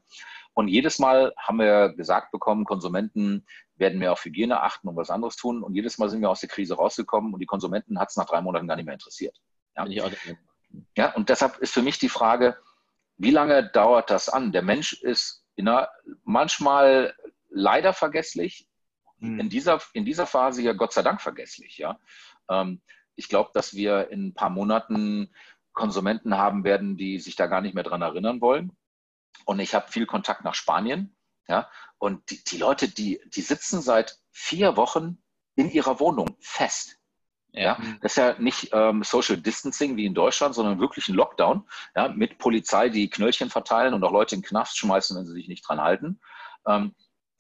Und 0.54 0.70
jedes 0.70 1.00
Mal 1.00 1.34
haben 1.38 1.60
wir 1.60 1.90
gesagt 1.90 2.32
bekommen, 2.32 2.64
Konsumenten 2.64 3.46
werden 3.76 4.00
mehr 4.00 4.14
auf 4.14 4.24
Hygiene 4.24 4.62
achten 4.62 4.88
und 4.88 4.96
was 4.96 5.10
anderes 5.10 5.36
tun. 5.36 5.64
Und 5.64 5.76
jedes 5.76 5.98
Mal 5.98 6.10
sind 6.10 6.22
wir 6.22 6.30
aus 6.30 6.40
der 6.40 6.50
Krise 6.50 6.76
rausgekommen 6.76 7.34
und 7.34 7.40
die 7.40 7.46
Konsumenten 7.46 8.00
hat 8.00 8.10
es 8.10 8.16
nach 8.16 8.26
drei 8.26 8.40
Monaten 8.40 8.68
gar 8.68 8.76
nicht 8.76 8.86
mehr 8.86 8.94
interessiert. 8.94 9.38
Ja. 9.76 9.86
ja, 10.96 11.14
und 11.16 11.30
deshalb 11.30 11.58
ist 11.58 11.74
für 11.74 11.82
mich 11.82 11.98
die 11.98 12.10
Frage, 12.10 12.58
wie 13.24 13.32
lange 13.32 13.70
dauert 13.70 14.10
das 14.10 14.30
an? 14.30 14.52
Der 14.52 14.62
Mensch 14.62 14.94
ist 14.94 15.46
einer, 15.58 15.90
manchmal 16.24 17.16
leider 17.50 17.94
vergesslich, 17.94 18.68
hm. 19.20 19.40
in, 19.40 19.50
dieser, 19.50 19.82
in 19.94 20.06
dieser 20.06 20.28
Phase 20.28 20.62
ja 20.62 20.74
Gott 20.74 20.94
sei 20.94 21.02
Dank 21.02 21.22
vergesslich. 21.22 21.78
Ja? 21.78 22.00
Ähm, 22.50 22.82
ich 23.16 23.30
glaube, 23.30 23.52
dass 23.54 23.74
wir 23.74 24.10
in 24.10 24.28
ein 24.28 24.34
paar 24.34 24.50
Monaten 24.50 25.34
Konsumenten 25.72 26.38
haben 26.38 26.64
werden, 26.64 26.98
die 26.98 27.20
sich 27.20 27.36
da 27.36 27.48
gar 27.48 27.62
nicht 27.62 27.74
mehr 27.74 27.84
dran 27.84 28.02
erinnern 28.02 28.42
wollen. 28.42 28.76
Und 29.46 29.60
ich 29.60 29.74
habe 29.74 29.92
viel 29.92 30.06
Kontakt 30.06 30.44
nach 30.44 30.54
Spanien. 30.54 31.16
Ja? 31.48 31.70
Und 31.98 32.30
die, 32.30 32.44
die 32.44 32.58
Leute, 32.58 32.88
die, 32.90 33.22
die 33.28 33.42
sitzen 33.42 33.82
seit 33.82 34.20
vier 34.32 34.78
Wochen 34.78 35.22
in 35.56 35.70
ihrer 35.70 36.00
Wohnung 36.00 36.36
fest. 36.40 37.00
Ja, 37.56 37.78
das 38.02 38.14
ist 38.14 38.18
ja 38.18 38.36
nicht 38.40 38.70
ähm, 38.74 39.04
Social 39.04 39.38
Distancing 39.38 39.96
wie 39.96 40.08
in 40.08 40.16
Deutschland, 40.16 40.56
sondern 40.56 40.80
wirklich 40.80 41.08
ein 41.08 41.14
Lockdown, 41.14 41.70
ja, 41.96 42.08
mit 42.10 42.40
Polizei, 42.40 42.90
die 42.90 43.12
Knöllchen 43.12 43.52
verteilen 43.52 43.94
und 43.94 44.04
auch 44.04 44.12
Leute 44.12 44.34
in 44.34 44.42
den 44.42 44.48
Knast 44.48 44.76
schmeißen, 44.78 45.16
wenn 45.16 45.26
sie 45.26 45.34
sich 45.34 45.48
nicht 45.48 45.68
dran 45.68 45.80
halten. 45.80 46.20
Ähm, 46.68 46.96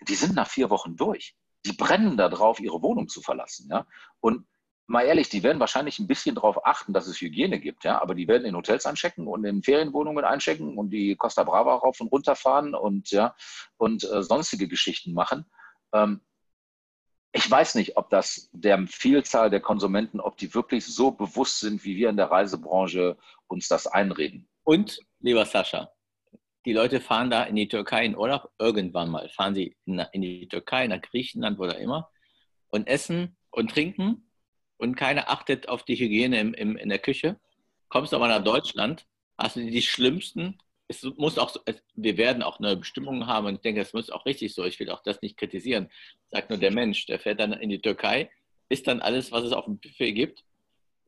die 0.07 0.13
sind 0.13 0.35
nach 0.35 0.47
vier 0.47 0.69
Wochen 0.69 0.95
durch. 0.95 1.35
Die 1.65 1.73
brennen 1.73 2.15
da 2.15 2.29
drauf, 2.29 2.59
ihre 2.59 2.83
Wohnung 2.83 3.07
zu 3.07 3.21
verlassen. 3.21 3.69
Ja? 3.71 3.87
Und 4.19 4.45
mal 4.85 5.03
ehrlich, 5.03 5.29
die 5.29 5.41
werden 5.41 5.59
wahrscheinlich 5.59 5.97
ein 5.97 6.07
bisschen 6.07 6.35
darauf 6.35 6.63
achten, 6.65 6.93
dass 6.93 7.07
es 7.07 7.19
Hygiene 7.19 7.59
gibt, 7.59 7.83
ja, 7.83 8.01
aber 8.01 8.13
die 8.13 8.27
werden 8.27 8.45
in 8.45 8.55
Hotels 8.55 8.85
einchecken 8.85 9.27
und 9.27 9.45
in 9.45 9.63
Ferienwohnungen 9.63 10.25
einchecken 10.25 10.77
und 10.77 10.91
die 10.91 11.15
Costa 11.15 11.43
Brava 11.43 11.75
rauf 11.75 11.99
und 12.01 12.11
runter 12.11 12.35
fahren 12.35 12.75
und 12.75 13.09
ja 13.11 13.35
und 13.77 14.03
äh, 14.03 14.21
sonstige 14.21 14.67
Geschichten 14.67 15.13
machen. 15.13 15.49
Ähm, 15.93 16.21
ich 17.33 17.49
weiß 17.49 17.75
nicht, 17.75 17.97
ob 17.97 18.09
das 18.11 18.49
der 18.53 18.85
Vielzahl 18.87 19.49
der 19.49 19.59
Konsumenten, 19.59 20.19
ob 20.19 20.37
die 20.37 20.53
wirklich 20.53 20.85
so 20.85 21.11
bewusst 21.11 21.59
sind, 21.59 21.83
wie 21.83 21.97
wir 21.97 22.09
in 22.09 22.17
der 22.17 22.29
Reisebranche 22.29 23.17
uns 23.47 23.67
das 23.67 23.87
einreden. 23.87 24.47
Und, 24.63 24.99
lieber 25.19 25.45
Sascha, 25.45 25.91
die 26.65 26.73
Leute 26.73 27.01
fahren 27.01 27.31
da 27.31 27.43
in 27.43 27.55
die 27.55 27.67
Türkei 27.67 28.05
in 28.05 28.15
Urlaub, 28.15 28.51
irgendwann 28.59 29.09
mal 29.09 29.27
fahren 29.29 29.55
sie 29.55 29.75
in 29.85 30.21
die 30.21 30.47
Türkei, 30.47 30.87
nach 30.87 31.01
Griechenland, 31.01 31.57
wo 31.57 31.65
immer, 31.65 32.09
und 32.69 32.87
essen 32.87 33.35
und 33.49 33.71
trinken 33.71 34.29
und 34.77 34.95
keiner 34.95 35.29
achtet 35.29 35.67
auf 35.67 35.83
die 35.83 35.95
Hygiene 35.95 36.39
im, 36.39 36.53
im, 36.53 36.77
in 36.77 36.89
der 36.89 36.99
Küche. 36.99 37.39
Kommst 37.89 38.11
du 38.11 38.15
aber 38.15 38.27
nach 38.27 38.43
Deutschland, 38.43 39.07
hast 39.37 39.55
du 39.55 39.61
die 39.61 39.81
schlimmsten 39.81 40.59
es 40.93 41.03
muss 41.17 41.37
auch, 41.37 41.55
es, 41.65 41.81
wir 41.95 42.17
werden 42.17 42.43
auch 42.43 42.59
eine 42.59 42.77
Bestimmung 42.77 43.27
haben 43.27 43.47
und 43.47 43.55
ich 43.55 43.61
denke, 43.61 43.81
es 43.81 43.93
muss 43.93 44.09
auch 44.09 44.25
richtig 44.25 44.53
so. 44.53 44.63
Ich 44.65 44.79
will 44.79 44.89
auch 44.89 45.01
das 45.01 45.21
nicht 45.21 45.37
kritisieren. 45.37 45.89
Sagt 46.31 46.49
nur 46.49 46.59
der 46.59 46.71
Mensch, 46.71 47.05
der 47.05 47.19
fährt 47.19 47.39
dann 47.39 47.53
in 47.53 47.69
die 47.69 47.81
Türkei, 47.81 48.29
isst 48.69 48.87
dann 48.87 49.01
alles, 49.01 49.31
was 49.31 49.43
es 49.43 49.51
auf 49.51 49.65
dem 49.65 49.79
Buffet 49.79 50.13
gibt, 50.13 50.43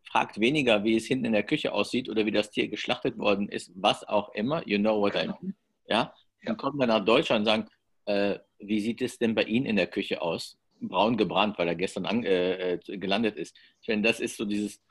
fragt 0.04 0.40
weniger, 0.40 0.84
wie 0.84 0.96
es 0.96 1.06
hinten 1.06 1.26
in 1.26 1.34
der 1.34 1.44
Küche 1.44 1.74
aussieht 1.74 2.10
oder 2.10 2.26
wie 2.26 2.32
das 2.32 2.52
Tier 2.52 2.68
geschlachtet 2.68 3.18
worden 3.18 3.50
ist, 3.50 3.72
was 3.76 4.04
auch 4.08 4.34
immer. 4.34 4.66
You 4.68 4.78
know 4.78 5.00
what 5.00 5.16
I 5.16 5.28
mean. 5.28 5.56
Ja, 5.88 6.14
dann 6.44 6.58
kommen 6.58 6.80
dann 6.80 6.90
nach 6.90 7.04
Deutschland 7.04 7.42
und 7.42 7.46
sagen, 7.46 7.68
äh, 8.06 8.40
wie 8.60 8.80
sieht 8.80 9.02
es 9.02 9.18
denn 9.18 9.36
bei 9.36 9.44
Ihnen 9.44 9.66
in 9.66 9.76
der 9.76 9.88
Küche 9.88 10.22
aus? 10.22 10.58
Braun 10.80 11.18
gebrannt, 11.18 11.58
weil 11.58 11.68
er 11.68 11.76
gestern 11.76 12.06
an, 12.06 12.24
äh, 12.24 12.74
äh 12.74 12.98
gelandet 12.98 13.38
ist. 13.38 13.56
Ich 13.82 13.88
meine, 13.88 14.02
das 14.02 14.20
ist 14.20 14.38
so 14.38 14.46
dieses, 14.46 14.82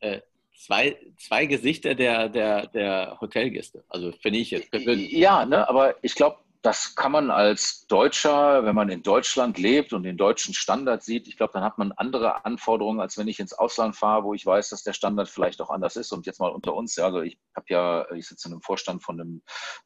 äh, 0.00 0.20
zwei, 0.56 0.96
zwei 1.18 1.46
Gesichter 1.46 1.94
der, 1.94 2.28
der, 2.28 2.66
der 2.68 3.18
Hotelgäste. 3.20 3.84
Also 3.88 4.12
finde 4.12 4.38
ich 4.38 4.50
jetzt. 4.50 4.68
Ja, 4.72 5.44
ne, 5.44 5.68
aber 5.68 5.96
ich 6.02 6.14
glaube, 6.14 6.38
das 6.64 6.94
kann 6.94 7.12
man 7.12 7.30
als 7.30 7.86
Deutscher, 7.88 8.64
wenn 8.64 8.74
man 8.74 8.88
in 8.88 9.02
Deutschland 9.02 9.58
lebt 9.58 9.92
und 9.92 10.02
den 10.02 10.16
deutschen 10.16 10.54
Standard 10.54 11.02
sieht, 11.02 11.28
ich 11.28 11.36
glaube, 11.36 11.52
dann 11.52 11.62
hat 11.62 11.76
man 11.76 11.92
andere 11.92 12.46
Anforderungen, 12.46 13.00
als 13.00 13.18
wenn 13.18 13.28
ich 13.28 13.38
ins 13.38 13.52
Ausland 13.52 13.96
fahre, 13.96 14.24
wo 14.24 14.32
ich 14.32 14.46
weiß, 14.46 14.70
dass 14.70 14.82
der 14.82 14.94
Standard 14.94 15.28
vielleicht 15.28 15.60
auch 15.60 15.68
anders 15.68 15.96
ist. 15.96 16.10
Und 16.10 16.24
jetzt 16.24 16.40
mal 16.40 16.48
unter 16.48 16.74
uns, 16.74 16.96
ja, 16.96 17.04
also 17.04 17.20
ich 17.20 17.38
habe 17.54 17.66
ja, 17.68 18.10
ich 18.12 18.26
sitze 18.26 18.48
in 18.48 18.54
einem 18.54 18.62
Vorstand 18.62 19.02
von 19.02 19.20
einem 19.20 19.42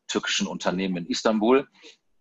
türkischen 0.06 0.46
Unternehmen 0.46 0.98
in 0.98 1.06
Istanbul. 1.06 1.66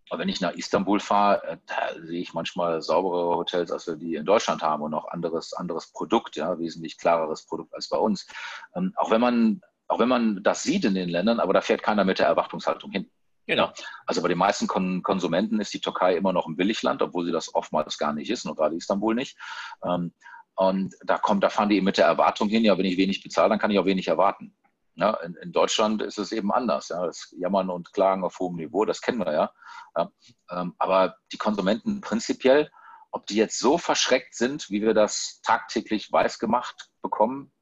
Aber 0.10 0.22
wenn 0.22 0.30
ich 0.30 0.42
nach 0.42 0.54
Istanbul 0.54 1.00
fahre, 1.00 1.44
äh, 1.44 1.58
da 1.66 1.94
sehe 2.06 2.22
ich 2.22 2.34
manchmal 2.34 2.82
saubere 2.82 3.36
Hotels, 3.36 3.72
als 3.72 3.88
wir 3.88 3.96
die 3.96 4.16
in 4.16 4.26
Deutschland 4.26 4.62
haben 4.62 4.84
und 4.84 4.94
auch 4.94 5.08
anderes, 5.10 5.54
anderes 5.54 5.92
Produkt, 5.92 6.36
ja, 6.36 6.58
wesentlich 6.60 6.98
klareres 6.98 7.46
Produkt 7.46 7.74
als 7.74 7.90
bei 7.90 7.98
uns. 7.98 8.28
Ähm, 8.76 8.94
auch 8.96 9.12
wenn 9.12 9.22
man, 9.22 9.62
auch 9.88 10.00
wenn 10.00 10.10
man 10.10 10.44
das 10.44 10.64
sieht 10.64 10.86
in 10.86 10.96
den 10.96 11.10
Ländern, 11.10 11.40
aber 11.40 11.54
da 11.54 11.62
fährt 11.62 11.84
keiner 11.84 12.04
mit 12.04 12.20
der 12.20 12.28
Erwartungshaltung 12.28 12.92
hin. 12.92 13.10
Genau. 13.48 13.72
Also 14.06 14.22
bei 14.22 14.28
den 14.28 14.38
meisten 14.38 14.68
Kon 14.68 15.02
Konsumenten 15.04 15.62
ist 15.62 15.74
die 15.74 15.80
Türkei 15.80 16.16
immer 16.16 16.34
noch 16.34 16.48
ein 16.48 16.58
Billigland, 16.58 17.02
obwohl 17.02 17.26
sie 17.26 17.32
das 17.32 17.56
oftmals 17.56 17.98
gar 17.98 18.14
nicht 18.14 18.30
ist, 18.30 18.46
und 18.46 18.58
gerade 18.58 18.76
Istanbul 18.76 19.16
nicht. 19.16 19.38
Ähm, 19.84 20.14
und 20.56 20.96
da 21.06 21.18
kommt, 21.18 21.44
da 21.44 21.50
fahren 21.50 21.70
die 21.70 21.82
mit 21.82 21.98
der 21.98 22.08
Erwartung 22.08 22.50
hin, 22.50 22.66
ja, 22.66 22.78
wenn 22.78 22.86
ich 22.86 22.98
wenig 22.98 23.24
bezahle, 23.24 23.50
dann 23.50 23.60
kann 23.60 23.72
ich 23.72 23.80
auch 23.80 23.86
wenig 23.86 24.08
erwarten. 24.08 24.56
Ja, 24.98 25.14
in, 25.18 25.36
in, 25.36 25.52
Deutschland 25.52 26.02
ist 26.02 26.18
es 26.18 26.32
eben 26.32 26.52
anders. 26.52 26.90
Ja. 26.90 27.06
Das 27.06 27.34
Jammern 27.38 27.70
und 27.70 27.94
Klagen 27.94 28.24
auf 28.24 28.40
hohem 28.40 28.56
Niveau, 28.56 28.84
das 28.84 29.00
kennen 29.00 29.20
wir 29.20 29.32
ja. 29.32 29.52
ja. 29.96 30.12
Ähm, 30.50 30.74
aber 30.80 31.18
die 31.32 31.38
Konsumenten 31.38 32.02
prinzipiell, 32.02 32.72
ob 33.12 33.28
die 33.28 33.36
jetzt 33.36 33.60
so 33.60 33.78
verschreckt 33.78 34.34
sind, 34.34 34.72
wie 34.72 34.82
wir 34.82 34.96
das 34.96 35.40
tagtäglich 35.44 36.12
weiß 36.12 36.40
gemacht 36.40 36.90
bekommen, 37.04 37.54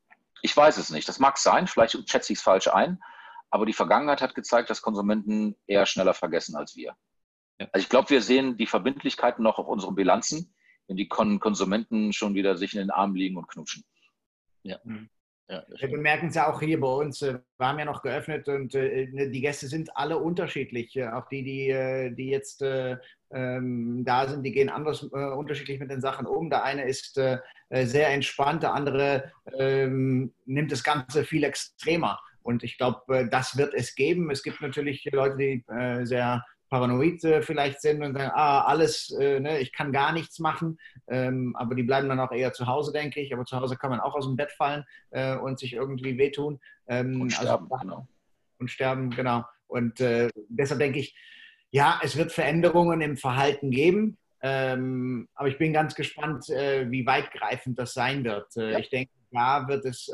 ich 0.41 0.55
weiß 0.55 0.77
es 0.77 0.91
nicht. 0.91 1.09
Das 1.09 1.19
mag 1.19 1.37
sein, 1.37 1.67
vielleicht 1.67 2.09
schätze 2.09 2.31
ich 2.31 2.39
es 2.39 2.43
falsch 2.43 2.67
ein. 2.67 3.01
Aber 3.49 3.65
die 3.65 3.73
Vergangenheit 3.73 4.21
hat 4.21 4.33
gezeigt, 4.33 4.69
dass 4.69 4.81
Konsumenten 4.81 5.55
eher 5.67 5.85
schneller 5.85 6.13
vergessen 6.13 6.55
als 6.55 6.75
wir. 6.75 6.95
Ja. 7.59 7.67
Also 7.73 7.83
ich 7.83 7.89
glaube, 7.89 8.09
wir 8.11 8.21
sehen 8.21 8.55
die 8.55 8.67
Verbindlichkeiten 8.67 9.43
noch 9.43 9.59
auf 9.59 9.67
unseren 9.67 9.95
Bilanzen, 9.95 10.55
wenn 10.87 10.97
die 10.97 11.09
Konsumenten 11.09 12.13
schon 12.13 12.33
wieder 12.33 12.55
sich 12.55 12.73
in 12.73 12.79
den 12.79 12.91
Armen 12.91 13.15
liegen 13.15 13.37
und 13.37 13.47
knutschen. 13.47 13.83
Ja. 14.63 14.79
Mhm. 14.83 15.09
Ja, 15.47 15.63
wir 15.79 15.89
bemerken 15.91 16.27
es 16.27 16.35
ja 16.35 16.51
auch 16.51 16.59
hier 16.59 16.79
bei 16.79 16.87
uns. 16.87 17.21
Äh, 17.21 17.39
wir 17.57 17.67
haben 17.67 17.79
ja 17.79 17.85
noch 17.85 18.01
geöffnet 18.01 18.47
und 18.47 18.73
äh, 18.73 19.07
ne, 19.11 19.29
die 19.29 19.41
Gäste 19.41 19.67
sind 19.67 19.95
alle 19.95 20.17
unterschiedlich. 20.17 21.01
Auch 21.03 21.27
die, 21.27 21.43
die, 21.43 21.69
äh, 21.69 22.11
die 22.11 22.29
jetzt 22.29 22.63
ähm, 23.31 24.03
da 24.05 24.27
sind, 24.27 24.43
die 24.43 24.51
gehen 24.51 24.69
anders 24.69 25.03
unterschiedlich 25.03 25.79
mit 25.79 25.91
den 25.91 26.01
Sachen 26.01 26.25
um. 26.25 26.49
Der 26.49 26.63
eine 26.63 26.85
ist 26.85 27.15
sehr 27.15 28.09
entspannt, 28.09 28.63
der 28.63 28.73
andere 28.73 29.31
ähm, 29.57 30.33
nimmt 30.45 30.71
das 30.71 30.83
Ganze 30.83 31.25
viel 31.25 31.43
extremer. 31.43 32.19
Und 32.45 32.63
ich 32.63 32.77
glaube, 32.77 33.01
äh, 33.17 33.27
das 33.27 33.57
wird 33.57 33.73
es 33.73 33.95
geben. 33.95 34.29
Es 34.29 34.43
gibt 34.43 34.61
natürlich 34.61 35.03
Leute, 35.11 35.35
die 35.35 35.65
äh, 35.67 36.05
sehr 36.05 36.45
paranoid 36.69 37.23
äh, 37.23 37.41
vielleicht 37.41 37.81
sind 37.81 38.03
und 38.03 38.17
sagen, 38.17 38.31
ah, 38.33 38.63
alles, 38.65 39.09
ne, 39.17 39.59
ich 39.59 39.71
kann 39.71 39.91
gar 39.91 40.11
nichts 40.11 40.39
machen. 40.39 40.77
Ähm, 41.07 41.55
aber 41.55 41.75
die 41.75 41.83
bleiben 41.83 42.09
dann 42.09 42.19
auch 42.19 42.31
eher 42.31 42.53
zu 42.53 42.67
Hause, 42.67 42.91
denke 42.91 43.21
ich. 43.21 43.33
Aber 43.33 43.45
zu 43.45 43.59
Hause 43.59 43.77
kann 43.77 43.91
man 43.91 43.99
auch 43.99 44.15
aus 44.15 44.25
dem 44.25 44.35
Bett 44.35 44.51
fallen 44.51 44.83
und 45.41 45.59
sich 45.59 45.73
irgendwie 45.73 46.17
wehtun. 46.17 46.59
Ähm, 46.87 47.21
und 47.21 47.33
also 47.37 47.43
sterben, 47.43 47.67
also, 47.71 47.83
genau. 47.83 48.07
Und 48.59 48.71
sterben, 48.71 49.09
genau. 49.11 49.45
Und 49.67 49.99
deshalb 49.99 50.79
denke 50.79 50.99
ich, 50.99 51.15
ja, 51.71 51.99
es 52.03 52.17
wird 52.17 52.31
Veränderungen 52.31 53.01
im 53.01 53.17
Verhalten 53.17 53.71
geben. 53.71 54.17
Ähm, 54.41 55.27
aber 55.35 55.47
ich 55.47 55.57
bin 55.57 55.73
ganz 55.73 55.95
gespannt, 55.95 56.47
wie 56.47 57.05
weitgreifend 57.05 57.77
das 57.79 57.93
sein 57.93 58.23
wird. 58.23 58.55
Ja. 58.55 58.79
Ich 58.79 58.89
denke, 58.89 59.11
da 59.31 59.67
wird 59.67 59.85
es, 59.85 60.11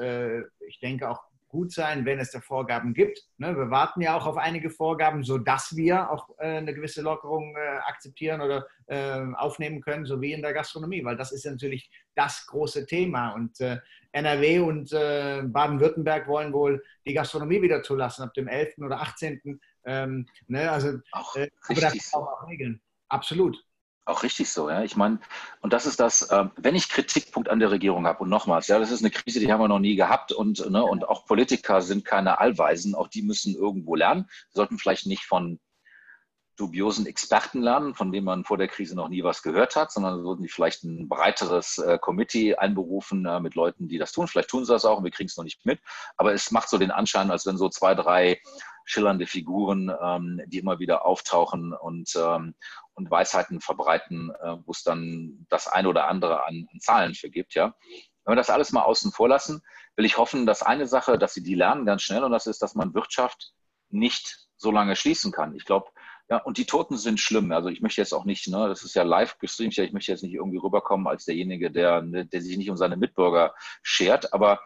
ich 0.67 0.79
denke 0.79 1.09
auch 1.09 1.21
gut 1.51 1.73
sein, 1.73 2.05
wenn 2.05 2.19
es 2.19 2.31
da 2.31 2.39
Vorgaben 2.39 2.93
gibt. 2.93 3.27
Ne? 3.37 3.55
Wir 3.55 3.69
warten 3.69 4.01
ja 4.01 4.17
auch 4.17 4.25
auf 4.25 4.37
einige 4.37 4.69
Vorgaben, 4.69 5.23
sodass 5.23 5.75
wir 5.75 6.09
auch 6.09 6.29
äh, 6.39 6.57
eine 6.57 6.73
gewisse 6.73 7.01
Lockerung 7.01 7.55
äh, 7.55 7.77
akzeptieren 7.85 8.41
oder 8.41 8.65
äh, 8.87 9.21
aufnehmen 9.35 9.81
können, 9.81 10.05
so 10.05 10.21
wie 10.21 10.31
in 10.31 10.41
der 10.41 10.53
Gastronomie, 10.53 11.03
weil 11.03 11.17
das 11.17 11.33
ist 11.33 11.45
natürlich 11.45 11.91
das 12.15 12.47
große 12.47 12.85
Thema. 12.85 13.31
Und 13.33 13.59
äh, 13.59 13.79
NRW 14.13 14.59
und 14.59 14.93
äh, 14.93 15.43
Baden-Württemberg 15.43 16.27
wollen 16.27 16.53
wohl 16.53 16.83
die 17.05 17.13
Gastronomie 17.13 17.61
wieder 17.61 17.83
zulassen 17.83 18.23
ab 18.23 18.33
dem 18.33 18.47
11. 18.47 18.77
oder 18.77 19.01
18. 19.01 19.59
Ähm, 19.85 20.25
ne? 20.47 20.71
Also, 20.71 20.99
Ach, 21.11 21.35
äh, 21.35 21.49
aber 21.67 21.81
das 21.81 22.13
auch 22.13 22.47
regeln. 22.47 22.81
Absolut. 23.09 23.61
Auch 24.05 24.23
richtig 24.23 24.49
so, 24.49 24.69
ja. 24.69 24.83
Ich 24.83 24.95
meine, 24.95 25.19
und 25.61 25.73
das 25.73 25.85
ist 25.85 25.99
das, 25.99 26.23
äh, 26.23 26.45
wenn 26.57 26.75
ich 26.75 26.89
Kritikpunkt 26.89 27.49
an 27.49 27.59
der 27.59 27.69
Regierung 27.69 28.07
habe, 28.07 28.23
und 28.23 28.29
nochmals, 28.29 28.67
ja, 28.67 28.79
das 28.79 28.91
ist 28.91 29.01
eine 29.01 29.11
Krise, 29.11 29.39
die 29.39 29.51
haben 29.51 29.61
wir 29.61 29.67
noch 29.67 29.79
nie 29.79 29.95
gehabt 29.95 30.31
und, 30.31 30.69
ne, 30.71 30.83
und 30.83 31.07
auch 31.07 31.25
Politiker 31.25 31.81
sind 31.81 32.03
keine 32.03 32.39
Allweisen, 32.39 32.95
auch 32.95 33.07
die 33.07 33.21
müssen 33.21 33.55
irgendwo 33.55 33.95
lernen, 33.95 34.27
sollten 34.49 34.79
vielleicht 34.79 35.05
nicht 35.05 35.25
von 35.25 35.59
dubiosen 36.61 37.05
Experten 37.05 37.61
lernen, 37.61 37.95
von 37.95 38.11
denen 38.11 38.25
man 38.25 38.43
vor 38.43 38.57
der 38.57 38.67
Krise 38.67 38.95
noch 38.95 39.09
nie 39.09 39.23
was 39.23 39.41
gehört 39.41 39.75
hat, 39.75 39.91
sondern 39.91 40.21
sollten 40.21 40.43
die 40.43 40.49
vielleicht 40.49 40.83
ein 40.83 41.07
breiteres 41.07 41.77
äh, 41.79 41.97
Committee 41.99 42.55
einberufen 42.55 43.25
äh, 43.25 43.39
mit 43.39 43.55
Leuten, 43.55 43.87
die 43.87 43.97
das 43.97 44.11
tun. 44.11 44.27
Vielleicht 44.27 44.49
tun 44.49 44.65
sie 44.65 44.71
das 44.71 44.85
auch 44.85 44.97
und 44.97 45.03
wir 45.03 45.11
kriegen 45.11 45.27
es 45.27 45.37
noch 45.37 45.43
nicht 45.43 45.65
mit. 45.65 45.79
Aber 46.17 46.33
es 46.33 46.51
macht 46.51 46.69
so 46.69 46.77
den 46.77 46.91
Anschein, 46.91 47.31
als 47.31 47.45
wenn 47.45 47.57
so 47.57 47.69
zwei, 47.69 47.95
drei 47.95 48.39
schillernde 48.85 49.25
Figuren, 49.25 49.91
ähm, 50.01 50.41
die 50.47 50.59
immer 50.59 50.79
wieder 50.79 51.05
auftauchen 51.05 51.73
und, 51.73 52.13
ähm, 52.15 52.55
und 53.01 53.11
Weisheiten 53.11 53.61
verbreiten, 53.61 54.31
äh, 54.41 54.57
wo 54.65 54.71
es 54.71 54.83
dann 54.83 55.45
das 55.49 55.67
eine 55.67 55.89
oder 55.89 56.07
andere 56.07 56.45
an, 56.45 56.67
an 56.71 56.79
Zahlen 56.79 57.15
für 57.15 57.29
gibt. 57.29 57.55
Ja? 57.55 57.75
Wenn 58.23 58.33
wir 58.33 58.35
das 58.37 58.49
alles 58.49 58.71
mal 58.71 58.83
außen 58.83 59.11
vor 59.11 59.27
lassen, 59.27 59.61
will 59.95 60.05
ich 60.05 60.17
hoffen, 60.17 60.45
dass 60.45 60.61
eine 60.61 60.87
Sache, 60.87 61.17
dass 61.17 61.33
sie 61.33 61.43
die 61.43 61.55
lernen 61.55 61.85
ganz 61.85 62.03
schnell 62.03 62.23
und 62.23 62.31
das 62.31 62.47
ist, 62.47 62.61
dass 62.61 62.75
man 62.75 62.93
Wirtschaft 62.93 63.53
nicht 63.89 64.47
so 64.55 64.71
lange 64.71 64.95
schließen 64.95 65.31
kann. 65.31 65.55
Ich 65.55 65.65
glaube, 65.65 65.89
ja, 66.29 66.37
und 66.37 66.57
die 66.57 66.65
Toten 66.65 66.97
sind 66.97 67.19
schlimm. 67.19 67.51
Also 67.51 67.69
ich 67.69 67.81
möchte 67.81 67.99
jetzt 67.99 68.13
auch 68.13 68.23
nicht, 68.23 68.47
ne, 68.47 68.69
das 68.69 68.83
ist 68.83 68.95
ja 68.95 69.03
live 69.03 69.37
gestreamt, 69.39 69.77
ich 69.77 69.91
möchte 69.91 70.11
jetzt 70.11 70.23
nicht 70.23 70.35
irgendwie 70.35 70.59
rüberkommen 70.59 71.07
als 71.07 71.25
derjenige, 71.25 71.71
der, 71.71 72.01
der 72.03 72.41
sich 72.41 72.57
nicht 72.57 72.69
um 72.69 72.77
seine 72.77 72.95
Mitbürger 72.95 73.53
schert, 73.81 74.31
aber 74.33 74.61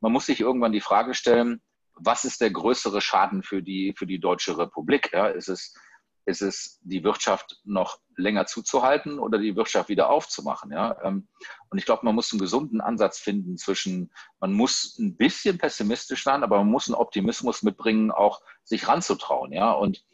man 0.00 0.12
muss 0.12 0.26
sich 0.26 0.40
irgendwann 0.40 0.72
die 0.72 0.80
Frage 0.80 1.12
stellen, 1.12 1.60
was 1.94 2.24
ist 2.24 2.40
der 2.40 2.50
größere 2.50 3.00
Schaden 3.00 3.42
für 3.42 3.62
die, 3.62 3.94
für 3.96 4.06
die 4.06 4.18
Deutsche 4.18 4.56
Republik? 4.56 5.10
Ja, 5.12 5.26
ist, 5.26 5.48
es, 5.48 5.76
ist 6.26 6.42
es 6.42 6.78
die 6.82 7.02
Wirtschaft 7.04 7.60
noch 7.64 7.98
länger 8.16 8.46
zuzuhalten 8.46 9.18
oder 9.18 9.38
die 9.38 9.56
Wirtschaft 9.56 9.88
wieder 9.88 10.10
aufzumachen? 10.10 10.70
Ja? 10.70 10.96
Ähm, 11.02 11.28
und 11.68 11.78
ich 11.78 11.84
glaube, 11.84 12.04
man 12.04 12.14
muss 12.14 12.32
einen 12.32 12.40
gesunden 12.40 12.80
Ansatz 12.80 13.18
finden 13.18 13.56
zwischen, 13.56 14.12
man 14.38 14.52
muss 14.52 14.98
ein 14.98 15.16
bisschen 15.16 15.58
pessimistisch 15.58 16.24
sein, 16.24 16.42
aber 16.42 16.58
man 16.58 16.70
muss 16.70 16.88
einen 16.88 16.94
Optimismus 16.94 17.62
mitbringen, 17.62 18.10
auch 18.10 18.42
sich 18.64 18.86
ranzutrauen. 18.88 19.52
Ja? 19.52 19.72
Und, 19.72 20.04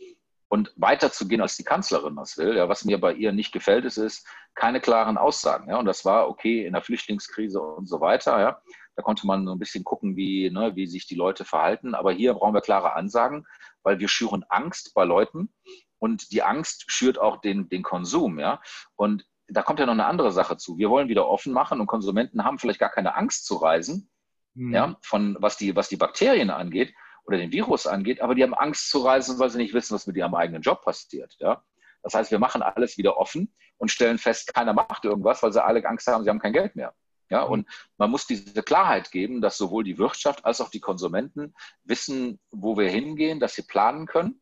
und 0.48 0.72
weiter 0.76 1.12
zu 1.12 1.28
gehen, 1.28 1.40
als 1.40 1.57
die 1.57 1.64
Kanzlerin 1.64 2.16
das 2.16 2.38
will. 2.38 2.57
Ja? 2.57 2.68
Was 2.68 2.84
mir 2.84 3.00
bei 3.00 3.12
ihr 3.12 3.32
nicht 3.32 3.52
gefällt, 3.52 3.84
ist, 3.84 3.98
ist 3.98 4.26
keine 4.54 4.80
klaren 4.80 5.18
Aussagen. 5.18 5.68
Ja? 5.68 5.78
Und 5.78 5.86
das 5.86 6.04
war 6.04 6.28
okay 6.28 6.66
in 6.66 6.72
der 6.72 6.82
Flüchtlingskrise 6.82 7.61
und 7.61 7.86
so 7.88 8.00
weiter. 8.00 8.40
Ja? 8.40 8.62
Da 8.94 9.02
konnte 9.02 9.26
man 9.26 9.44
so 9.44 9.52
ein 9.52 9.59
bisschen 9.59 9.84
gucken, 9.84 10.16
wie, 10.16 10.50
ne, 10.50 10.74
wie 10.74 10.86
sich 10.86 11.07
die 11.07 11.16
Leute 11.16 11.44
verhalten. 11.44 11.94
Aber 11.94 12.12
hier 12.12 12.32
brauchen 12.32 12.54
wir 12.54 12.62
klare 12.62 12.94
Ansagen, 12.94 13.46
weil 13.82 13.98
wir 13.98 14.09
schüren 14.09 14.44
Angst 14.48 14.94
bei 14.94 15.04
Leuten 15.04 15.52
und 15.99 16.32
die 16.32 16.42
Angst 16.42 16.84
schürt 16.88 17.18
auch 17.18 17.40
den, 17.40 17.68
den 17.68 17.82
Konsum. 17.82 18.38
Ja? 18.38 18.61
Und 18.94 19.26
da 19.49 19.62
kommt 19.62 19.78
ja 19.80 19.86
noch 19.86 19.92
eine 19.92 20.07
andere 20.07 20.32
Sache 20.32 20.57
zu. 20.57 20.78
Wir 20.78 20.90
wollen 20.90 21.09
wieder 21.09 21.28
offen 21.28 21.53
machen 21.53 21.80
und 21.80 21.86
Konsumenten 21.86 22.44
haben 22.44 22.59
vielleicht 22.59 22.80
gar 22.80 22.90
keine 22.90 23.14
Angst 23.14 23.47
zu 23.47 23.57
reisen, 23.57 24.11
mhm. 24.55 24.74
ja, 24.74 24.97
von 25.03 25.36
was 25.40 25.57
die, 25.57 25.76
was 25.76 25.88
die 25.88 25.97
Bakterien 25.97 26.51
angeht 26.51 26.94
oder 27.24 27.38
den 27.38 27.53
Virus 27.53 27.86
angeht, 27.86 28.20
aber 28.20 28.34
die 28.34 28.42
haben 28.42 28.55
Angst 28.55 28.90
zu 28.90 28.99
reisen, 28.99 29.38
weil 29.38 29.51
sie 29.51 29.59
nicht 29.59 29.74
wissen, 29.74 29.94
was 29.94 30.07
mit 30.07 30.16
ihrem 30.16 30.34
eigenen 30.34 30.62
Job 30.62 30.82
passiert. 30.82 31.36
Ja? 31.38 31.62
Das 32.03 32.14
heißt, 32.14 32.30
wir 32.30 32.38
machen 32.38 32.62
alles 32.62 32.99
wieder 32.99 33.16
offen 33.16 33.53
und 33.78 33.90
stellen 33.90 34.18
fest, 34.18 34.55
keiner 34.55 34.72
macht 34.72 35.05
irgendwas, 35.05 35.42
weil 35.42 35.53
sie 35.53 35.64
alle 35.64 35.84
Angst 35.84 36.07
haben, 36.07 36.24
sie 36.24 36.30
haben 36.30 36.38
kein 36.38 36.53
Geld 36.53 36.76
mehr. 36.76 36.94
Ja, 37.28 37.44
mhm. 37.44 37.51
und 37.51 37.68
man 37.99 38.11
muss 38.11 38.26
diese 38.26 38.62
Klarheit 38.62 39.11
geben, 39.11 39.40
dass 39.40 39.59
sowohl 39.59 39.84
die 39.84 39.99
Wirtschaft 39.99 40.44
als 40.44 40.61
auch 40.61 40.70
die 40.70 40.80
Konsumenten 40.80 41.55
wissen, 41.84 42.38
wo 42.51 42.76
wir 42.76 42.88
hingehen, 42.88 43.40
dass 43.40 43.55
sie 43.55 43.62
planen 43.62 44.07
können. 44.07 44.40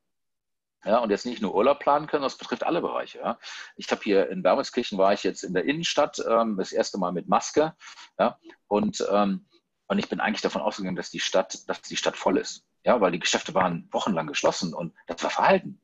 Ja, 0.85 0.99
und 0.99 1.11
jetzt 1.11 1.27
nicht 1.27 1.41
nur 1.41 1.55
Urlaub 1.55 1.81
planen 1.81 2.07
können, 2.07 2.23
das 2.23 2.37
betrifft 2.37 2.65
alle 2.65 2.81
Bereiche. 2.81 3.19
Ja. 3.19 3.39
Ich 3.77 3.91
habe 3.91 4.03
hier 4.03 4.29
in 4.31 4.45
Wermelskirchen 4.45 4.99
war 4.99 5.13
ich 5.13 5.23
jetzt 5.23 5.43
in 5.43 5.55
der 5.55 5.65
Innenstadt 5.65 6.23
ähm, 6.29 6.57
das 6.57 6.73
erste 6.73 6.99
Mal 6.99 7.13
mit 7.13 7.29
Maske. 7.29 7.75
Ja, 8.19 8.39
und, 8.67 9.07
ähm, 9.11 9.47
und 9.87 9.99
ich 9.99 10.09
bin 10.09 10.21
eigentlich 10.21 10.43
davon 10.43 10.63
ausgegangen, 10.63 10.97
dass 10.97 11.11
die 11.11 11.21
Stadt, 11.21 11.69
dass 11.69 11.83
die 11.83 11.97
Stadt 11.97 12.17
voll 12.17 12.39
ist. 12.39 12.67
Ja, 12.85 13.01
weil 13.01 13.13
die 13.13 13.19
Geschäfte 13.19 13.55
waren 13.55 13.89
wochenlang 13.93 14.27
geschlossen 14.27 14.75
und 14.75 14.95
das 15.07 15.23
war 15.23 15.31
Verhalten. 15.31 15.81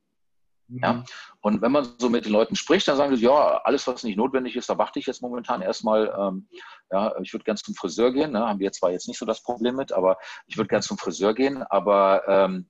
Ja? 0.68 0.92
Mhm. 0.94 1.04
Und 1.40 1.62
wenn 1.62 1.72
man 1.72 1.88
so 1.98 2.08
mit 2.08 2.24
den 2.24 2.32
Leuten 2.32 2.54
spricht, 2.56 2.86
dann 2.86 2.96
sagen 2.96 3.16
sie, 3.16 3.24
ja, 3.24 3.60
alles, 3.64 3.86
was 3.86 4.04
nicht 4.04 4.16
notwendig 4.16 4.56
ist, 4.56 4.68
da 4.68 4.78
warte 4.78 4.98
ich 4.98 5.06
jetzt 5.06 5.22
momentan 5.22 5.62
erstmal. 5.62 6.14
Ähm, 6.18 6.48
ja, 6.90 7.14
ich 7.22 7.32
würde 7.32 7.44
gerne 7.44 7.58
zum 7.58 7.74
Friseur 7.74 8.12
gehen. 8.12 8.32
Ne? 8.32 8.46
Haben 8.46 8.60
wir 8.60 8.72
zwar 8.72 8.90
jetzt 8.90 9.08
nicht 9.08 9.18
so 9.18 9.26
das 9.26 9.42
Problem 9.42 9.76
mit, 9.76 9.92
aber 9.92 10.18
ich 10.46 10.56
würde 10.56 10.68
gerne 10.68 10.82
zum 10.82 10.98
Friseur 10.98 11.34
gehen. 11.34 11.62
Aber, 11.62 12.22
ähm, 12.28 12.68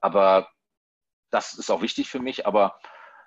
aber 0.00 0.48
das 1.34 1.54
ist 1.54 1.70
auch 1.70 1.82
wichtig 1.82 2.08
für 2.08 2.20
mich. 2.20 2.46
Aber 2.46 2.78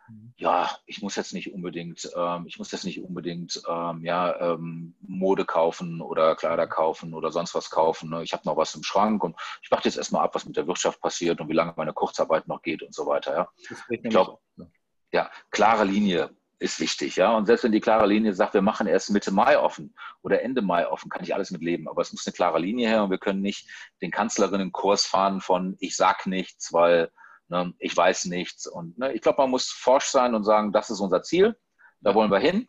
mhm. 0.07 0.33
ja, 0.37 0.69
ich 0.85 1.01
muss 1.01 1.15
jetzt 1.15 1.33
nicht 1.33 1.53
unbedingt, 1.53 2.09
ähm, 2.15 2.45
ich 2.47 2.57
muss 2.57 2.71
jetzt 2.71 2.85
nicht 2.85 3.03
unbedingt 3.03 3.61
ähm, 3.67 4.01
ja, 4.03 4.53
ähm, 4.53 4.95
Mode 5.01 5.45
kaufen 5.45 6.01
oder 6.01 6.35
Kleider 6.35 6.67
kaufen 6.67 7.13
oder 7.13 7.31
sonst 7.31 7.53
was 7.53 7.69
kaufen. 7.69 8.09
Ne? 8.09 8.23
Ich 8.23 8.33
habe 8.33 8.43
noch 8.45 8.57
was 8.57 8.73
im 8.75 8.83
Schrank 8.83 9.23
und 9.23 9.35
ich 9.61 9.69
warte 9.69 9.89
jetzt 9.89 9.97
erstmal 9.97 10.23
ab, 10.23 10.33
was 10.35 10.45
mit 10.45 10.55
der 10.55 10.67
Wirtschaft 10.67 11.01
passiert 11.01 11.41
und 11.41 11.49
wie 11.49 11.53
lange 11.53 11.73
meine 11.75 11.93
Kurzarbeit 11.93 12.47
noch 12.47 12.61
geht 12.61 12.81
und 12.81 12.95
so 12.95 13.05
weiter. 13.05 13.33
Ja? 13.35 13.49
Ich 13.89 14.01
glaube, 14.03 14.39
ja, 15.11 15.29
klare 15.51 15.83
Linie 15.83 16.35
ist 16.59 16.79
wichtig, 16.79 17.17
ja. 17.17 17.37
Und 17.37 17.45
selbst 17.45 17.63
wenn 17.63 17.71
die 17.71 17.79
klare 17.79 18.07
Linie 18.07 18.33
sagt, 18.33 18.55
wir 18.55 18.63
machen 18.63 18.87
erst 18.87 19.11
Mitte 19.11 19.31
Mai 19.31 19.59
offen 19.59 19.95
oder 20.23 20.41
Ende 20.41 20.63
Mai 20.63 20.87
offen, 20.87 21.09
kann 21.09 21.23
ich 21.23 21.35
alles 21.35 21.51
mit 21.51 21.61
leben. 21.61 21.87
Aber 21.87 22.01
es 22.01 22.11
muss 22.11 22.25
eine 22.25 22.33
klare 22.33 22.59
Linie 22.59 22.87
her 22.87 23.03
und 23.03 23.11
wir 23.11 23.19
können 23.19 23.41
nicht 23.41 23.69
den 24.01 24.09
Kanzlerinnenkurs 24.09 25.05
fahren 25.05 25.39
von 25.39 25.75
ich 25.79 25.95
sag 25.95 26.25
nichts, 26.25 26.73
weil 26.73 27.11
ne, 27.49 27.73
ich 27.79 27.95
weiß 27.95 28.25
nichts. 28.25 28.67
Und 28.67 28.97
ne, 28.97 29.13
ich 29.13 29.21
glaube, 29.21 29.41
man 29.41 29.51
muss 29.51 29.69
forsch 29.69 30.07
sein 30.07 30.35
und 30.35 30.43
sagen, 30.43 30.71
das 30.71 30.89
ist 30.89 30.99
unser 30.99 31.23
Ziel, 31.23 31.55
da 32.01 32.15
wollen 32.15 32.31
wir 32.31 32.39
hin. 32.39 32.67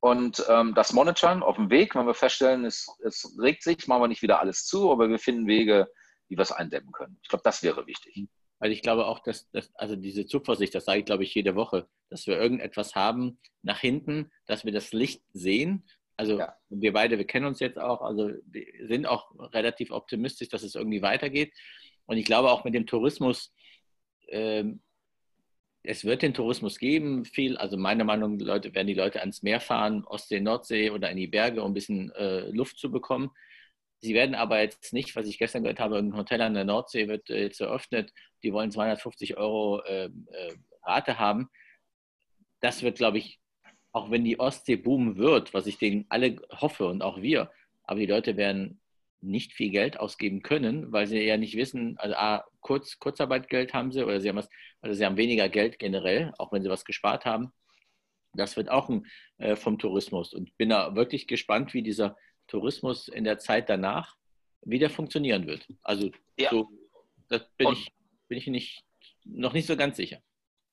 Und 0.00 0.44
ähm, 0.48 0.74
das 0.74 0.92
monitoren 0.92 1.42
auf 1.42 1.56
dem 1.56 1.70
Weg, 1.70 1.94
wenn 1.94 2.06
wir 2.06 2.14
feststellen, 2.14 2.64
es, 2.64 2.86
es 3.02 3.36
regt 3.40 3.62
sich, 3.62 3.88
machen 3.88 4.02
wir 4.02 4.08
nicht 4.08 4.22
wieder 4.22 4.40
alles 4.40 4.64
zu, 4.64 4.92
aber 4.92 5.08
wir 5.08 5.18
finden 5.18 5.46
Wege, 5.46 5.88
wie 6.28 6.36
wir 6.36 6.42
es 6.42 6.52
eindämmen 6.52 6.92
können. 6.92 7.18
Ich 7.22 7.28
glaube, 7.28 7.42
das 7.42 7.62
wäre 7.62 7.86
wichtig. 7.86 8.28
Weil 8.58 8.72
ich 8.72 8.82
glaube 8.82 9.06
auch, 9.06 9.20
dass, 9.20 9.50
dass, 9.50 9.74
also 9.74 9.96
diese 9.96 10.26
Zuversicht, 10.26 10.74
das 10.74 10.84
sage 10.84 11.00
ich, 11.00 11.04
glaube 11.04 11.24
ich, 11.24 11.34
jede 11.34 11.56
Woche, 11.56 11.88
dass 12.08 12.26
wir 12.26 12.38
irgendetwas 12.38 12.94
haben 12.94 13.38
nach 13.62 13.80
hinten, 13.80 14.30
dass 14.46 14.64
wir 14.64 14.72
das 14.72 14.92
Licht 14.92 15.22
sehen. 15.32 15.86
Also 16.16 16.38
ja. 16.38 16.56
wir 16.70 16.92
beide, 16.92 17.18
wir 17.18 17.26
kennen 17.26 17.46
uns 17.46 17.60
jetzt 17.60 17.78
auch, 17.78 18.00
also 18.00 18.30
wir 18.46 18.64
sind 18.86 19.06
auch 19.06 19.30
relativ 19.52 19.90
optimistisch, 19.90 20.48
dass 20.48 20.62
es 20.62 20.74
irgendwie 20.74 21.02
weitergeht. 21.02 21.52
Und 22.06 22.16
ich 22.16 22.24
glaube 22.24 22.50
auch 22.50 22.64
mit 22.64 22.74
dem 22.74 22.86
Tourismus, 22.86 23.52
ähm, 24.28 24.80
es 25.82 26.04
wird 26.04 26.22
den 26.22 26.34
Tourismus 26.34 26.78
geben, 26.78 27.24
viel, 27.24 27.56
also 27.56 27.76
meiner 27.76 28.04
Meinung 28.04 28.36
nach 28.36 28.62
werden 28.62 28.86
die 28.86 28.94
Leute 28.94 29.20
ans 29.20 29.42
Meer 29.42 29.60
fahren, 29.60 30.04
Ostsee, 30.04 30.40
Nordsee 30.40 30.90
oder 30.90 31.10
in 31.10 31.16
die 31.16 31.28
Berge, 31.28 31.62
um 31.62 31.70
ein 31.70 31.74
bisschen 31.74 32.10
äh, 32.12 32.50
Luft 32.50 32.78
zu 32.78 32.90
bekommen. 32.90 33.30
Sie 34.00 34.14
werden 34.14 34.34
aber 34.34 34.60
jetzt 34.60 34.92
nicht, 34.92 35.16
was 35.16 35.26
ich 35.26 35.38
gestern 35.38 35.62
gehört 35.62 35.80
habe, 35.80 35.98
ein 35.98 36.16
Hotel 36.16 36.40
an 36.42 36.54
der 36.54 36.64
Nordsee 36.64 37.08
wird 37.08 37.30
äh, 37.30 37.42
jetzt 37.42 37.60
eröffnet, 37.60 38.12
die 38.42 38.52
wollen 38.52 38.70
250 38.70 39.36
Euro 39.36 39.80
äh, 39.82 40.06
äh, 40.06 40.54
Rate 40.82 41.18
haben. 41.18 41.48
Das 42.60 42.82
wird, 42.82 42.98
glaube 42.98 43.18
ich, 43.18 43.40
auch 43.92 44.10
wenn 44.10 44.24
die 44.24 44.38
Ostsee 44.40 44.76
boomen 44.76 45.16
wird, 45.16 45.54
was 45.54 45.66
ich 45.66 45.78
denen 45.78 46.06
alle 46.08 46.36
hoffe 46.50 46.86
und 46.86 47.02
auch 47.02 47.22
wir, 47.22 47.50
aber 47.84 48.00
die 48.00 48.06
Leute 48.06 48.36
werden 48.36 48.80
nicht 49.26 49.52
viel 49.52 49.70
Geld 49.70 49.98
ausgeben 49.98 50.42
können, 50.42 50.92
weil 50.92 51.06
sie 51.06 51.20
ja 51.20 51.36
nicht 51.36 51.56
wissen, 51.56 51.96
also 51.98 52.14
A, 52.16 52.44
Kurz, 52.60 52.98
Kurzarbeitgeld 52.98 53.74
haben 53.74 53.92
sie 53.92 54.04
oder 54.04 54.20
sie 54.20 54.28
haben, 54.28 54.36
was, 54.36 54.48
also 54.80 54.94
sie 54.94 55.04
haben 55.04 55.16
weniger 55.16 55.48
Geld 55.48 55.78
generell, 55.78 56.32
auch 56.38 56.52
wenn 56.52 56.62
sie 56.62 56.68
was 56.68 56.84
gespart 56.84 57.24
haben. 57.24 57.52
Das 58.34 58.56
wird 58.56 58.68
auch 58.68 58.88
ein, 58.88 59.06
äh, 59.38 59.56
vom 59.56 59.78
Tourismus 59.78 60.34
und 60.34 60.56
bin 60.56 60.68
da 60.68 60.94
wirklich 60.94 61.26
gespannt, 61.26 61.74
wie 61.74 61.82
dieser 61.82 62.16
Tourismus 62.46 63.08
in 63.08 63.24
der 63.24 63.38
Zeit 63.38 63.68
danach 63.68 64.16
wieder 64.62 64.90
funktionieren 64.90 65.46
wird. 65.46 65.66
Also 65.82 66.10
ja. 66.38 66.50
so, 66.50 66.68
das 67.28 67.48
bin 67.56 67.72
ich, 67.72 67.92
bin 68.28 68.38
ich 68.38 68.46
nicht, 68.46 68.84
noch 69.24 69.52
nicht 69.52 69.66
so 69.66 69.76
ganz 69.76 69.96
sicher. 69.96 70.20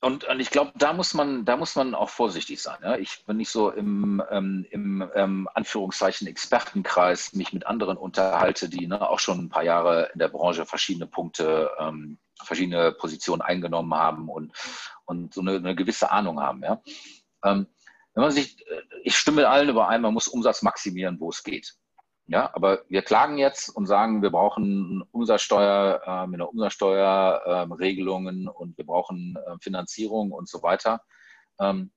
Und, 0.03 0.25
und 0.25 0.41
ich 0.41 0.49
glaube, 0.49 0.73
da 0.75 0.91
muss 0.91 1.13
man, 1.13 1.45
da 1.45 1.55
muss 1.55 1.77
man 1.77 1.95
auch 1.95 2.09
vorsichtig 2.09 2.61
sein. 2.61 2.77
Ja? 2.83 2.97
Ich, 2.97 3.23
wenn 3.25 3.39
ich 3.39 3.49
so 3.49 3.69
im, 3.69 4.21
ähm, 4.31 4.65
im 4.69 5.09
ähm, 5.15 5.47
Anführungszeichen 5.53 6.27
Expertenkreis 6.27 7.31
mich 7.31 7.53
mit 7.53 7.65
anderen 7.67 7.95
unterhalte, 7.95 8.67
die 8.67 8.85
ne, 8.85 9.09
auch 9.09 9.19
schon 9.19 9.39
ein 9.39 9.49
paar 9.49 9.63
Jahre 9.63 10.09
in 10.11 10.19
der 10.19 10.27
Branche 10.27 10.65
verschiedene 10.65 11.07
Punkte, 11.07 11.71
ähm, 11.79 12.17
verschiedene 12.43 12.91
Positionen 12.91 13.41
eingenommen 13.41 13.93
haben 13.93 14.27
und, 14.27 14.51
und 15.05 15.33
so 15.33 15.39
eine, 15.39 15.55
eine 15.55 15.73
gewisse 15.73 16.11
Ahnung 16.11 16.41
haben. 16.41 16.63
Ja? 16.63 16.81
Ähm, 17.45 17.67
wenn 18.13 18.23
man 18.23 18.31
sich, 18.31 18.59
äh, 18.67 18.81
ich 19.03 19.15
stimme 19.15 19.47
allen 19.47 19.69
überein, 19.69 20.01
man 20.01 20.13
muss 20.13 20.27
Umsatz 20.27 20.63
maximieren, 20.63 21.17
wo 21.21 21.29
es 21.29 21.43
geht. 21.43 21.75
Ja, 22.27 22.49
aber 22.53 22.83
wir 22.87 23.01
klagen 23.01 23.37
jetzt 23.37 23.69
und 23.69 23.85
sagen, 23.85 24.21
wir 24.21 24.29
brauchen 24.29 25.03
Umsatzsteuer 25.11 26.01
äh, 26.05 26.27
mit 26.27 26.39
einer 26.39 26.49
Umsatzsteuerregelungen 26.49 28.45
äh, 28.47 28.49
und 28.49 28.77
wir 28.77 28.85
brauchen 28.85 29.35
äh, 29.35 29.57
Finanzierung 29.59 30.31
und 30.31 30.47
so 30.47 30.63
weiter. 30.63 31.01
Ähm, 31.59 31.91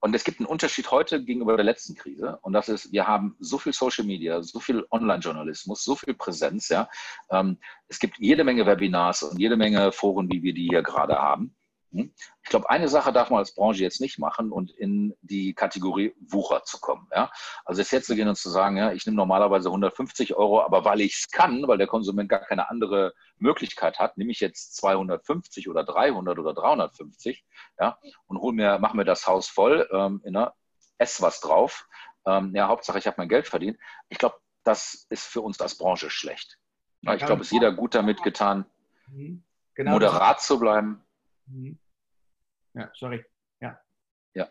und 0.00 0.14
es 0.14 0.22
gibt 0.22 0.38
einen 0.38 0.46
Unterschied 0.46 0.90
heute 0.92 1.24
gegenüber 1.24 1.56
der 1.56 1.64
letzten 1.64 1.96
Krise. 1.96 2.38
Und 2.42 2.52
das 2.52 2.68
ist, 2.68 2.92
wir 2.92 3.08
haben 3.08 3.36
so 3.40 3.58
viel 3.58 3.72
Social 3.72 4.04
Media, 4.04 4.40
so 4.42 4.60
viel 4.60 4.86
Online-Journalismus, 4.92 5.82
so 5.82 5.96
viel 5.96 6.14
Präsenz. 6.14 6.68
Ja. 6.68 6.88
Ähm, 7.30 7.58
es 7.88 7.98
gibt 7.98 8.18
jede 8.18 8.44
Menge 8.44 8.64
Webinars 8.64 9.24
und 9.24 9.40
jede 9.40 9.56
Menge 9.56 9.90
Foren, 9.90 10.30
wie 10.30 10.42
wir 10.42 10.54
die 10.54 10.68
hier 10.68 10.82
gerade 10.82 11.16
haben. 11.16 11.56
Hm? 11.92 12.12
Ich 12.42 12.50
glaube, 12.50 12.68
eine 12.68 12.88
Sache 12.88 13.12
darf 13.12 13.30
man 13.30 13.38
als 13.38 13.54
Branche 13.54 13.82
jetzt 13.82 14.00
nicht 14.00 14.18
machen 14.18 14.52
und 14.52 14.70
in 14.70 15.14
die 15.22 15.54
Kategorie 15.54 16.14
Wucher 16.20 16.64
zu 16.64 16.78
kommen. 16.80 17.08
Ja? 17.14 17.30
Also 17.64 17.82
jetzt 17.82 18.06
zu 18.06 18.14
gehen 18.14 18.28
und 18.28 18.36
zu 18.36 18.50
sagen, 18.50 18.76
ja, 18.76 18.92
ich 18.92 19.06
nehme 19.06 19.16
normalerweise 19.16 19.68
150 19.68 20.34
Euro, 20.34 20.62
aber 20.62 20.84
weil 20.84 21.00
ich 21.00 21.14
es 21.14 21.30
kann, 21.30 21.66
weil 21.66 21.78
der 21.78 21.86
Konsument 21.86 22.28
gar 22.28 22.40
keine 22.40 22.68
andere 22.68 23.14
Möglichkeit 23.38 23.98
hat, 23.98 24.18
nehme 24.18 24.32
ich 24.32 24.40
jetzt 24.40 24.76
250 24.76 25.68
oder 25.68 25.84
300 25.84 26.38
oder 26.38 26.54
350 26.54 27.44
ja, 27.80 27.98
und 28.26 28.38
hol 28.38 28.52
mir, 28.52 28.78
mach 28.80 28.94
mir 28.94 29.04
das 29.04 29.26
Haus 29.26 29.48
voll, 29.48 29.88
ähm, 29.92 30.22
ne, 30.24 30.52
ess 30.98 31.22
was 31.22 31.40
drauf. 31.40 31.88
Ähm, 32.26 32.54
ja, 32.54 32.68
Hauptsache, 32.68 32.98
ich 32.98 33.06
habe 33.06 33.16
mein 33.18 33.28
Geld 33.28 33.46
verdient. 33.46 33.78
Ich 34.08 34.18
glaube, 34.18 34.36
das 34.64 35.06
ist 35.08 35.24
für 35.24 35.40
uns 35.40 35.60
als 35.60 35.78
Branche 35.78 36.10
schlecht. 36.10 36.58
Ja, 37.00 37.14
ich 37.14 37.24
glaube, 37.24 37.42
es 37.42 37.48
ist 37.48 37.52
jeder 37.52 37.72
gut 37.72 37.94
damit 37.94 38.22
getan, 38.22 38.66
mhm. 39.08 39.44
genau 39.74 39.92
moderat 39.92 40.42
zu 40.42 40.58
bleiben. 40.58 41.02
Ja, 42.74 42.90
sorry. 42.94 43.24
Ja. 43.60 43.78
Ja. 44.34 44.48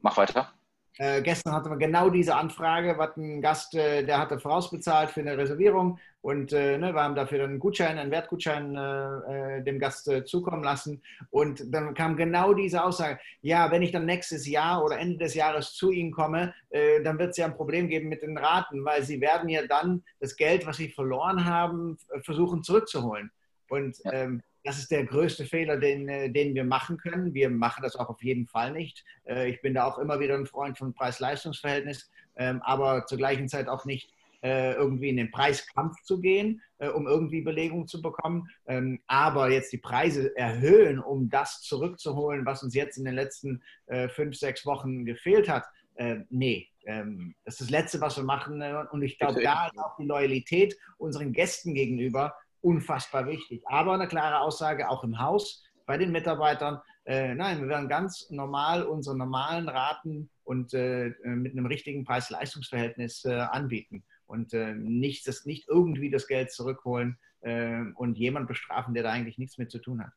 Mach 0.00 0.16
weiter. 0.16 0.52
Äh, 0.98 1.22
gestern 1.22 1.52
hatten 1.52 1.70
wir 1.70 1.76
genau 1.76 2.10
diese 2.10 2.34
Anfrage, 2.34 2.98
was 2.98 3.16
ein 3.16 3.40
Gast, 3.40 3.72
äh, 3.76 4.04
der 4.04 4.18
hatte 4.18 4.40
vorausbezahlt 4.40 5.10
für 5.10 5.20
eine 5.20 5.38
Reservierung 5.38 6.00
und 6.22 6.52
äh, 6.52 6.76
ne, 6.76 6.92
wir 6.92 7.00
haben 7.00 7.14
dafür 7.14 7.38
dann 7.38 7.50
einen 7.50 7.60
Gutschein, 7.60 7.98
einen 7.98 8.10
Wertgutschein 8.10 8.74
äh, 8.74 9.58
äh, 9.58 9.62
dem 9.62 9.78
Gast 9.78 10.08
äh, 10.08 10.24
zukommen 10.24 10.64
lassen 10.64 11.00
und 11.30 11.72
dann 11.72 11.94
kam 11.94 12.16
genau 12.16 12.52
diese 12.52 12.82
Aussage, 12.82 13.20
ja, 13.42 13.70
wenn 13.70 13.82
ich 13.82 13.92
dann 13.92 14.06
nächstes 14.06 14.48
Jahr 14.48 14.84
oder 14.84 14.98
Ende 14.98 15.18
des 15.18 15.34
Jahres 15.34 15.72
zu 15.74 15.92
Ihnen 15.92 16.10
komme, 16.10 16.52
dann 16.70 17.18
wird 17.18 17.30
es 17.30 17.36
ja 17.36 17.46
ein 17.46 17.54
Problem 17.54 17.88
geben 17.88 18.08
mit 18.08 18.22
den 18.22 18.36
Raten, 18.36 18.84
weil 18.84 19.04
Sie 19.04 19.20
werden 19.20 19.48
ja 19.48 19.66
dann 19.66 20.02
das 20.18 20.36
Geld, 20.36 20.66
was 20.66 20.78
Sie 20.78 20.88
verloren 20.88 21.44
haben, 21.44 21.96
versuchen 22.22 22.62
zurückzuholen. 22.62 23.30
Und 23.68 23.98
ja. 24.04 24.12
ähm, 24.12 24.42
das 24.68 24.78
ist 24.78 24.90
der 24.90 25.06
größte 25.06 25.46
Fehler, 25.46 25.78
den, 25.78 26.10
äh, 26.10 26.30
den 26.30 26.54
wir 26.54 26.64
machen 26.64 26.98
können. 26.98 27.32
Wir 27.32 27.48
machen 27.48 27.82
das 27.82 27.96
auch 27.96 28.10
auf 28.10 28.22
jeden 28.22 28.46
Fall 28.46 28.70
nicht. 28.70 29.02
Äh, 29.26 29.48
ich 29.48 29.62
bin 29.62 29.72
da 29.72 29.86
auch 29.86 29.98
immer 29.98 30.20
wieder 30.20 30.34
ein 30.34 30.44
Freund 30.44 30.76
von 30.76 30.92
Preis-Leistungs-Verhältnis, 30.92 32.10
ähm, 32.36 32.60
aber 32.60 33.06
zur 33.06 33.16
gleichen 33.16 33.48
Zeit 33.48 33.66
auch 33.66 33.86
nicht 33.86 34.12
äh, 34.42 34.74
irgendwie 34.74 35.08
in 35.08 35.16
den 35.16 35.30
Preiskampf 35.30 36.02
zu 36.02 36.20
gehen, 36.20 36.60
um 36.94 37.08
irgendwie 37.08 37.40
Belegung 37.40 37.88
zu 37.88 38.00
bekommen. 38.00 38.48
Ähm, 38.66 39.00
aber 39.08 39.50
jetzt 39.50 39.72
die 39.72 39.78
Preise 39.78 40.36
erhöhen, 40.36 41.00
um 41.00 41.28
das 41.28 41.62
zurückzuholen, 41.62 42.46
was 42.46 42.62
uns 42.62 42.74
jetzt 42.74 42.98
in 42.98 43.04
den 43.04 43.14
letzten 43.14 43.62
fünf, 44.10 44.36
sechs 44.36 44.64
Wochen 44.64 45.04
gefehlt 45.04 45.48
hat, 45.48 45.64
nee, 46.28 46.68
ähm, 46.84 47.34
das 47.44 47.54
ist 47.54 47.62
das 47.62 47.70
Letzte, 47.70 48.00
was 48.00 48.16
wir 48.16 48.22
machen. 48.22 48.62
Und 48.92 49.02
ich 49.02 49.18
glaube, 49.18 49.42
da 49.42 49.66
ist 49.66 49.78
auch 49.78 49.96
die 49.96 50.06
Loyalität 50.06 50.78
unseren 50.98 51.32
Gästen 51.32 51.74
gegenüber 51.74 52.34
unfassbar 52.60 53.26
wichtig. 53.26 53.62
Aber 53.66 53.94
eine 53.94 54.08
klare 54.08 54.40
Aussage 54.40 54.88
auch 54.88 55.04
im 55.04 55.18
Haus 55.18 55.64
bei 55.86 55.96
den 55.96 56.12
Mitarbeitern. 56.12 56.80
Äh, 57.04 57.34
nein, 57.34 57.60
wir 57.60 57.68
werden 57.68 57.88
ganz 57.88 58.28
normal 58.30 58.82
unsere 58.82 59.16
normalen 59.16 59.68
Raten 59.68 60.28
und 60.44 60.74
äh, 60.74 61.12
mit 61.24 61.52
einem 61.52 61.66
richtigen 61.66 62.04
Preis-Leistungs-Verhältnis 62.04 63.24
äh, 63.24 63.32
anbieten 63.32 64.04
und 64.26 64.52
äh, 64.52 64.74
nicht, 64.74 65.26
das, 65.26 65.46
nicht 65.46 65.66
irgendwie 65.68 66.10
das 66.10 66.26
Geld 66.26 66.52
zurückholen 66.52 67.18
äh, 67.40 67.80
und 67.94 68.18
jemand 68.18 68.48
bestrafen, 68.48 68.94
der 68.94 69.02
da 69.02 69.10
eigentlich 69.10 69.38
nichts 69.38 69.58
mit 69.58 69.70
zu 69.70 69.78
tun 69.78 70.02
hat. 70.02 70.12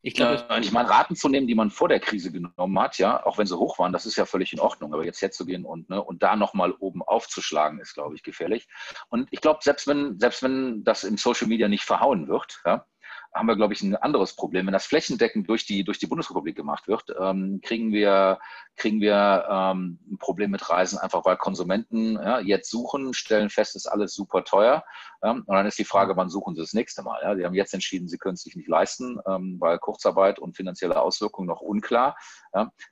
Ich 0.00 0.14
glaube, 0.14 0.44
äh, 0.48 0.60
ich 0.60 0.72
meine, 0.72 0.88
Raten 0.88 1.16
zu 1.16 1.28
nehmen, 1.28 1.46
die 1.46 1.54
man 1.54 1.70
vor 1.70 1.88
der 1.88 2.00
Krise 2.00 2.30
genommen 2.30 2.78
hat, 2.78 2.98
ja, 2.98 3.24
auch 3.26 3.38
wenn 3.38 3.46
sie 3.46 3.58
hoch 3.58 3.78
waren, 3.78 3.92
das 3.92 4.06
ist 4.06 4.16
ja 4.16 4.26
völlig 4.26 4.52
in 4.52 4.60
Ordnung. 4.60 4.94
Aber 4.94 5.04
jetzt 5.04 5.20
herzugehen 5.20 5.64
und, 5.64 5.90
ne, 5.90 6.02
und 6.02 6.22
da 6.22 6.36
nochmal 6.36 6.72
oben 6.72 7.02
aufzuschlagen, 7.02 7.80
ist, 7.80 7.94
glaube 7.94 8.14
ich, 8.14 8.22
gefährlich. 8.22 8.68
Und 9.08 9.28
ich 9.30 9.40
glaube, 9.40 9.60
selbst 9.62 9.86
wenn, 9.86 10.18
selbst 10.18 10.42
wenn 10.42 10.84
das 10.84 11.04
im 11.04 11.16
Social 11.16 11.48
Media 11.48 11.68
nicht 11.68 11.84
verhauen 11.84 12.28
wird, 12.28 12.60
ja, 12.64 12.86
haben 13.34 13.46
wir, 13.46 13.56
glaube 13.56 13.74
ich, 13.74 13.82
ein 13.82 13.96
anderes 13.96 14.34
Problem. 14.34 14.66
Wenn 14.66 14.72
das 14.72 14.86
flächendeckend 14.86 15.48
durch 15.48 15.66
die, 15.66 15.84
durch 15.84 15.98
die 15.98 16.06
Bundesrepublik 16.06 16.56
gemacht 16.56 16.88
wird, 16.88 17.04
ähm, 17.20 17.60
kriegen 17.62 17.92
wir, 17.92 18.38
kriegen 18.76 19.00
wir 19.00 19.46
ähm, 19.50 19.98
ein 20.10 20.18
Problem 20.18 20.50
mit 20.50 20.68
Reisen, 20.68 20.98
einfach 20.98 21.24
weil 21.24 21.36
Konsumenten 21.36 22.14
ja, 22.14 22.40
jetzt 22.40 22.70
suchen, 22.70 23.14
stellen 23.14 23.50
fest, 23.50 23.76
ist 23.76 23.86
alles 23.86 24.14
super 24.14 24.44
teuer. 24.44 24.84
Ähm, 25.22 25.42
und 25.46 25.56
dann 25.56 25.66
ist 25.66 25.78
die 25.78 25.84
Frage, 25.84 26.16
wann 26.16 26.28
suchen 26.28 26.54
sie 26.54 26.60
das 26.60 26.74
nächste 26.74 27.02
Mal? 27.02 27.20
Ja? 27.22 27.34
Sie 27.36 27.44
haben 27.44 27.54
jetzt 27.54 27.74
entschieden, 27.74 28.08
sie 28.08 28.18
können 28.18 28.34
es 28.34 28.42
sich 28.42 28.54
nicht 28.54 28.68
leisten, 28.68 29.18
ähm, 29.26 29.56
weil 29.58 29.78
Kurzarbeit 29.78 30.38
und 30.38 30.56
finanzielle 30.56 31.00
Auswirkungen 31.00 31.48
noch 31.48 31.60
unklar. 31.60 32.16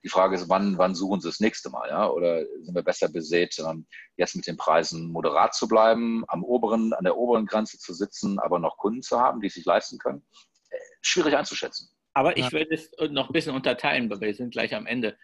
Die 0.02 0.08
Frage 0.08 0.34
ist, 0.34 0.48
wann, 0.48 0.76
wann 0.78 0.94
suchen 0.94 1.20
sie 1.20 1.28
das 1.28 1.40
nächste 1.40 1.70
Mal? 1.70 1.88
Ja? 1.88 2.08
Oder 2.08 2.44
sind 2.62 2.74
wir 2.74 2.82
besser 2.82 3.08
besät, 3.08 3.56
ähm, 3.58 3.86
jetzt 4.16 4.34
mit 4.34 4.46
den 4.46 4.56
Preisen 4.56 5.10
moderat 5.12 5.54
zu 5.54 5.68
bleiben, 5.68 6.24
am 6.28 6.42
oberen, 6.42 6.92
an 6.92 7.04
der 7.04 7.16
oberen 7.16 7.46
Grenze 7.46 7.78
zu 7.78 7.94
sitzen, 7.94 8.38
aber 8.38 8.58
noch 8.58 8.76
Kunden 8.76 9.02
zu 9.02 9.20
haben, 9.20 9.40
die 9.40 9.46
es 9.46 9.54
sich 9.54 9.64
leisten 9.64 9.98
können? 9.98 10.26
Äh, 10.70 10.76
schwierig 11.02 11.36
einzuschätzen. 11.36 11.90
Aber 12.14 12.36
ich 12.36 12.50
würde 12.50 12.74
es 12.74 12.90
noch 13.10 13.28
ein 13.28 13.32
bisschen 13.32 13.54
unterteilen, 13.54 14.08
weil 14.10 14.20
wir 14.20 14.34
sind 14.34 14.50
gleich 14.50 14.74
am 14.74 14.86
Ende. 14.86 15.18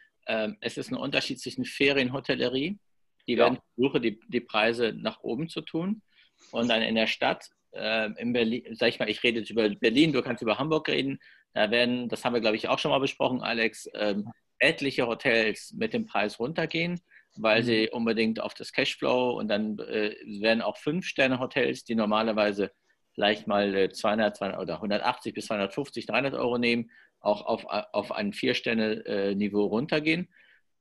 Es 0.60 0.76
ist 0.76 0.90
ein 0.92 0.96
Unterschied 0.96 1.40
zwischen 1.40 1.64
Ferienhotellerie, 1.64 2.78
die 3.26 3.32
ja. 3.32 3.38
werden 3.38 3.58
versuchen, 3.74 4.02
die, 4.02 4.20
die 4.28 4.42
Preise 4.42 4.92
nach 4.94 5.20
oben 5.22 5.48
zu 5.48 5.62
tun. 5.62 6.02
Und 6.50 6.68
dann 6.68 6.82
in 6.82 6.94
der 6.94 7.06
Stadt, 7.06 7.50
äh, 7.72 8.10
in 8.20 8.32
Berlin, 8.32 8.74
sag 8.74 8.88
ich 8.88 8.98
mal, 8.98 9.08
ich 9.08 9.22
rede 9.22 9.40
jetzt 9.40 9.50
über 9.50 9.68
Berlin, 9.68 10.12
du 10.12 10.22
kannst 10.22 10.42
über 10.42 10.58
Hamburg 10.58 10.88
reden. 10.88 11.18
Da 11.54 11.70
werden, 11.70 12.08
das 12.08 12.24
haben 12.24 12.34
wir, 12.34 12.40
glaube 12.40 12.56
ich, 12.56 12.68
auch 12.68 12.78
schon 12.78 12.90
mal 12.90 12.98
besprochen, 12.98 13.42
Alex, 13.42 13.88
ähm, 13.94 14.30
etliche 14.58 15.06
Hotels 15.06 15.72
mit 15.72 15.92
dem 15.92 16.06
Preis 16.06 16.38
runtergehen, 16.38 17.00
weil 17.36 17.62
mhm. 17.62 17.66
sie 17.66 17.90
unbedingt 17.90 18.40
auf 18.40 18.54
das 18.54 18.72
Cashflow 18.72 19.38
und 19.38 19.48
dann 19.48 19.78
äh, 19.78 20.14
werden 20.40 20.62
auch 20.62 20.76
Fünf-Sterne-Hotels, 20.76 21.84
die 21.84 21.94
normalerweise 21.94 22.70
vielleicht 23.14 23.46
mal 23.46 23.90
200, 23.92 24.34
äh, 24.34 24.38
200 24.38 24.60
oder 24.60 24.74
180 24.76 25.34
bis 25.34 25.46
250, 25.46 26.06
300 26.06 26.34
Euro 26.34 26.58
nehmen, 26.58 26.90
auch 27.20 27.44
auf, 27.44 27.64
auf 27.66 28.12
ein 28.12 28.32
Vier-Sterne-Niveau 28.32 29.66
runtergehen. 29.66 30.28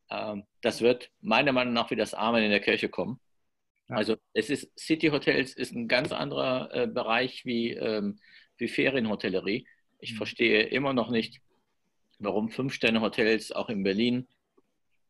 Ähm, 0.09 0.45
das 0.61 0.81
wird 0.81 1.11
meiner 1.21 1.51
Meinung 1.51 1.73
nach 1.73 1.91
wie 1.91 1.95
das 1.95 2.13
Amen 2.13 2.43
in 2.43 2.51
der 2.51 2.59
Kirche 2.59 2.89
kommen. 2.89 3.19
Also 3.91 4.15
es 4.33 4.49
ist 4.49 4.71
City 4.79 5.07
Hotels 5.07 5.53
ist 5.53 5.73
ein 5.73 5.87
ganz 5.87 6.11
anderer 6.11 6.69
äh, 6.73 6.87
Bereich 6.87 7.45
wie, 7.45 7.71
ähm, 7.71 8.19
wie 8.57 8.67
Ferienhotellerie. 8.67 9.67
Ich 9.99 10.13
mhm. 10.13 10.17
verstehe 10.17 10.63
immer 10.63 10.93
noch 10.93 11.09
nicht, 11.09 11.41
warum 12.19 12.49
Fünf-Sterne-Hotels 12.49 13.51
auch 13.51 13.69
in 13.69 13.83
Berlin 13.83 14.27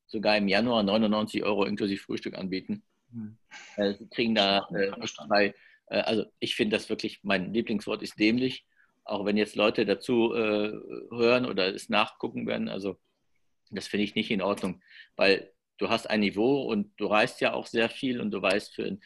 sogar 0.07 0.35
im 0.37 0.47
Januar 0.47 0.83
99 0.83 1.43
Euro 1.43 1.65
inklusive 1.65 2.01
Frühstück 2.01 2.35
anbieten. 2.35 2.83
Mhm. 3.11 3.37
Äh, 3.77 3.93
sie 3.93 4.07
kriegen 4.09 4.35
da 4.35 4.67
äh, 4.73 4.91
bei, 5.27 5.53
äh, 5.87 5.99
also 5.99 6.25
ich 6.39 6.55
finde 6.55 6.75
das 6.75 6.89
wirklich, 6.89 7.19
mein 7.23 7.53
Lieblingswort 7.53 8.01
ist 8.01 8.19
dämlich, 8.19 8.65
auch 9.03 9.25
wenn 9.25 9.37
jetzt 9.37 9.55
Leute 9.55 9.85
dazu 9.85 10.33
äh, 10.33 10.71
hören 11.11 11.45
oder 11.45 11.73
es 11.73 11.89
nachgucken 11.89 12.47
werden. 12.47 12.67
Also 12.67 12.99
das 13.69 13.87
finde 13.87 14.03
ich 14.03 14.15
nicht 14.15 14.31
in 14.31 14.41
Ordnung, 14.41 14.81
weil 15.15 15.51
du 15.81 15.89
hast 15.89 16.09
ein 16.09 16.19
Niveau 16.19 16.61
und 16.63 16.91
du 16.97 17.07
reist 17.07 17.41
ja 17.41 17.53
auch 17.53 17.65
sehr 17.65 17.89
viel 17.89 18.21
und 18.21 18.31
du 18.31 18.41
weißt, 18.41 18.75
für, 18.75 18.97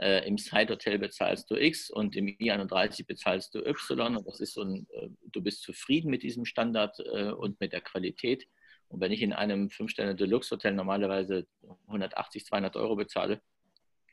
äh, 0.00 0.26
im 0.26 0.36
Side 0.36 0.72
Hotel 0.72 0.98
bezahlst 0.98 1.48
du 1.50 1.54
X 1.54 1.90
und 1.90 2.16
im 2.16 2.26
I31 2.26 3.06
bezahlst 3.06 3.54
du 3.54 3.60
Y 3.64 4.16
und 4.16 4.26
das 4.26 4.40
ist 4.40 4.54
so 4.54 4.62
ein, 4.62 4.86
äh, 4.94 5.08
du 5.30 5.40
bist 5.40 5.62
zufrieden 5.62 6.10
mit 6.10 6.24
diesem 6.24 6.44
Standard 6.44 6.98
äh, 6.98 7.30
und 7.30 7.60
mit 7.60 7.72
der 7.72 7.80
Qualität. 7.80 8.48
Und 8.88 9.00
wenn 9.00 9.12
ich 9.12 9.22
in 9.22 9.32
einem 9.32 9.68
5-Sterne 9.68 10.16
Deluxe 10.16 10.50
Hotel 10.50 10.74
normalerweise 10.74 11.46
180, 11.86 12.44
200 12.46 12.76
Euro 12.76 12.96
bezahle 12.96 13.40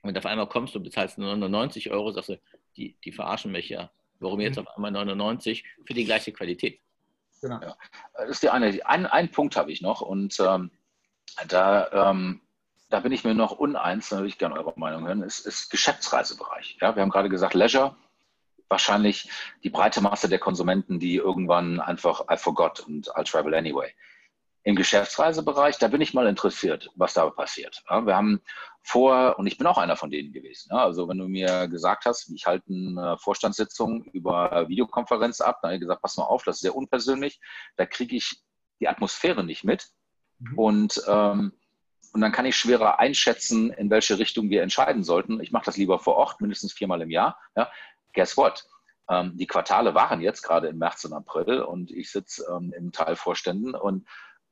und 0.03 0.15
auf 0.17 0.26
einmal 0.26 0.47
kommst 0.47 0.76
du 0.76 0.80
und 0.80 0.84
bezahlst 0.84 1.17
99 1.17 1.91
Euro, 1.91 2.11
sagst 2.11 2.30
du, 2.30 2.39
die, 2.78 2.97
die 3.03 3.11
verarschen 3.11 3.51
mich 3.51 3.69
ja. 3.69 3.91
Warum 4.19 4.39
jetzt 4.39 4.57
mhm. 4.57 4.67
auf 4.67 4.76
einmal 4.76 4.91
99 4.91 5.63
für 5.86 5.93
die 5.95 6.05
gleiche 6.05 6.32
Qualität? 6.32 6.80
Genau. 7.41 7.59
Ja. 7.59 7.76
Das 8.13 8.30
ist 8.30 8.43
die 8.43 8.51
eine. 8.51 8.86
Ein, 8.86 9.07
einen 9.07 9.32
Punkt 9.32 9.55
habe 9.55 9.72
ich 9.72 9.82
noch 9.82 10.01
und 10.01 10.39
ähm, 10.39 10.69
da, 11.47 12.11
ähm, 12.11 12.41
da 12.89 12.99
bin 12.99 13.11
ich 13.11 13.23
mir 13.23 13.34
noch 13.34 13.51
uneins, 13.51 14.09
da 14.09 14.17
würde 14.17 14.27
ich 14.27 14.38
gerne 14.38 14.55
eure 14.55 14.73
Meinung 14.75 15.07
hören, 15.07 15.23
ist, 15.23 15.45
ist 15.45 15.69
Geschäftsreisebereich. 15.69 16.77
Ja, 16.82 16.95
wir 16.95 17.01
haben 17.01 17.09
gerade 17.09 17.29
gesagt, 17.29 17.53
Leisure, 17.53 17.95
wahrscheinlich 18.67 19.29
die 19.63 19.69
breite 19.69 20.01
Masse 20.01 20.29
der 20.29 20.39
Konsumenten, 20.39 20.99
die 20.99 21.15
irgendwann 21.15 21.79
einfach 21.79 22.25
I 22.32 22.38
forgot 22.38 22.79
und 22.82 23.11
I'll 23.15 23.29
travel 23.29 23.53
anyway. 23.53 23.93
Im 24.63 24.75
Geschäftsreisebereich, 24.75 25.79
da 25.79 25.88
bin 25.88 26.01
ich 26.01 26.13
mal 26.13 26.27
interessiert, 26.27 26.91
was 26.95 27.13
da 27.15 27.27
passiert. 27.32 27.82
Ja, 27.89 28.05
wir 28.05 28.15
haben 28.15 28.41
vor, 28.84 29.39
und 29.39 29.47
ich 29.47 29.57
bin 29.57 29.65
auch 29.65 29.79
einer 29.79 29.95
von 29.95 30.11
denen 30.11 30.34
gewesen. 30.34 30.69
Ja, 30.71 30.84
also 30.84 31.07
wenn 31.09 31.17
du 31.17 31.27
mir 31.27 31.67
gesagt 31.67 32.05
hast, 32.05 32.29
ich 32.29 32.45
halte 32.45 32.67
eine 32.69 33.17
Vorstandssitzung 33.17 34.03
über 34.05 34.67
Videokonferenz 34.69 35.41
ab, 35.41 35.59
dann 35.61 35.69
habe 35.69 35.75
ich 35.75 35.82
gesagt, 35.82 36.01
pass 36.01 36.17
mal 36.17 36.25
auf, 36.25 36.43
das 36.43 36.57
ist 36.57 36.61
sehr 36.61 36.75
unpersönlich, 36.75 37.39
da 37.75 37.86
kriege 37.86 38.15
ich 38.15 38.41
die 38.79 38.88
Atmosphäre 38.88 39.43
nicht 39.43 39.63
mit. 39.63 39.89
Mhm. 40.42 40.58
Und, 40.58 41.04
ähm, 41.08 41.54
und 42.14 42.22
dann 42.22 42.32
kann 42.32 42.46
ich 42.46 42.58
schwerer 42.58 43.00
einschätzen, 43.00 43.72
in 43.72 43.89
welche 43.89 44.20
Richtung 44.20 44.50
wir 44.50 44.64
entscheiden 44.64 45.04
sollten. 45.04 45.39
Ich 45.42 45.52
mache 45.52 45.66
das 45.66 45.78
lieber 45.78 46.00
vor 46.00 46.16
Ort, 46.16 46.42
mindestens 46.42 46.74
viermal 46.74 47.02
im 47.02 47.10
Jahr. 47.10 47.39
Ja. 47.56 47.72
Guess 48.14 48.36
what? 48.36 48.66
Ähm, 49.10 49.38
die 49.38 49.48
Quartale 49.48 49.96
waren 49.96 50.22
jetzt 50.22 50.42
gerade 50.42 50.68
im 50.68 50.78
März 50.78 51.06
und 51.06 51.14
April 51.14 51.62
und 51.62 51.92
ich 51.92 52.12
sitze 52.12 52.46
ähm, 52.52 52.74
im 52.76 52.92
Teilvorständen 52.92 53.76
und 53.76 54.08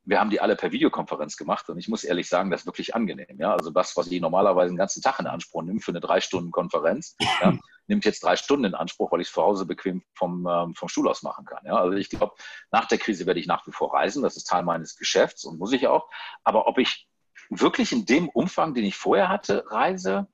wir 0.05 0.19
haben 0.19 0.29
die 0.29 0.41
alle 0.41 0.55
per 0.55 0.71
Videokonferenz 0.71 1.37
gemacht 1.37 1.69
und 1.69 1.77
ich 1.77 1.87
muss 1.87 2.03
ehrlich 2.03 2.29
sagen, 2.29 2.49
das 2.49 2.61
ist 2.61 2.65
wirklich 2.65 2.95
angenehm. 2.95 3.39
Ja? 3.39 3.53
Also 3.53 3.69
das, 3.69 3.95
was 3.95 4.07
ich 4.07 4.21
normalerweise 4.21 4.71
den 4.71 4.77
ganzen 4.77 5.01
Tag 5.01 5.19
in 5.19 5.27
Anspruch 5.27 5.63
nehme 5.63 5.79
für 5.79 5.91
eine 5.91 5.99
drei 5.99 6.21
Stunden 6.21 6.51
Konferenz, 6.51 7.15
ja, 7.41 7.53
nimmt 7.87 8.05
jetzt 8.05 8.23
drei 8.23 8.35
Stunden 8.35 8.65
in 8.65 8.75
Anspruch, 8.75 9.11
weil 9.11 9.21
ich 9.21 9.27
es 9.27 9.33
zu 9.33 9.41
Hause 9.41 9.65
bequem 9.65 10.03
vom, 10.15 10.47
ähm, 10.47 10.73
vom 10.75 10.89
Stuhl 10.89 11.07
aus 11.07 11.23
machen 11.23 11.45
kann. 11.45 11.65
Ja? 11.65 11.75
Also 11.75 11.97
ich 11.97 12.09
glaube, 12.09 12.33
nach 12.71 12.85
der 12.85 12.97
Krise 12.97 13.25
werde 13.25 13.39
ich 13.39 13.47
nach 13.47 13.65
wie 13.67 13.71
vor 13.71 13.93
reisen. 13.93 14.23
Das 14.23 14.37
ist 14.37 14.45
Teil 14.45 14.63
meines 14.63 14.95
Geschäfts 14.95 15.43
und 15.45 15.59
muss 15.59 15.73
ich 15.73 15.87
auch. 15.87 16.09
Aber 16.43 16.67
ob 16.67 16.77
ich 16.77 17.07
wirklich 17.49 17.91
in 17.91 18.05
dem 18.05 18.29
Umfang, 18.29 18.73
den 18.73 18.85
ich 18.85 18.95
vorher 18.95 19.29
hatte, 19.29 19.65
reise, 19.67 20.27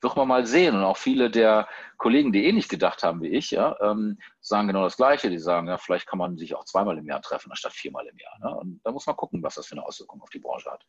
wird 0.00 0.16
man 0.16 0.28
mal 0.28 0.46
sehen. 0.46 0.76
Und 0.76 0.84
auch 0.84 0.96
viele 0.96 1.30
der 1.30 1.68
Kollegen, 1.96 2.32
die 2.32 2.46
ähnlich 2.46 2.68
gedacht 2.68 3.02
haben 3.02 3.22
wie 3.22 3.28
ich, 3.28 3.50
ja, 3.50 3.76
ähm, 3.80 4.18
sagen 4.40 4.68
genau 4.68 4.84
das 4.84 4.96
Gleiche. 4.96 5.30
Die 5.30 5.38
sagen, 5.38 5.68
ja, 5.68 5.78
vielleicht 5.78 6.06
kann 6.06 6.18
man 6.18 6.36
sich 6.36 6.54
auch 6.54 6.64
zweimal 6.64 6.98
im 6.98 7.06
Jahr 7.06 7.22
treffen, 7.22 7.50
anstatt 7.50 7.72
viermal 7.72 8.06
im 8.06 8.18
Jahr. 8.18 8.38
Ne? 8.40 8.56
Und 8.56 8.80
da 8.84 8.92
muss 8.92 9.06
man 9.06 9.16
gucken, 9.16 9.42
was 9.42 9.56
das 9.56 9.66
für 9.66 9.72
eine 9.72 9.84
Auswirkung 9.84 10.22
auf 10.22 10.30
die 10.30 10.38
Branche 10.38 10.70
hat. 10.70 10.84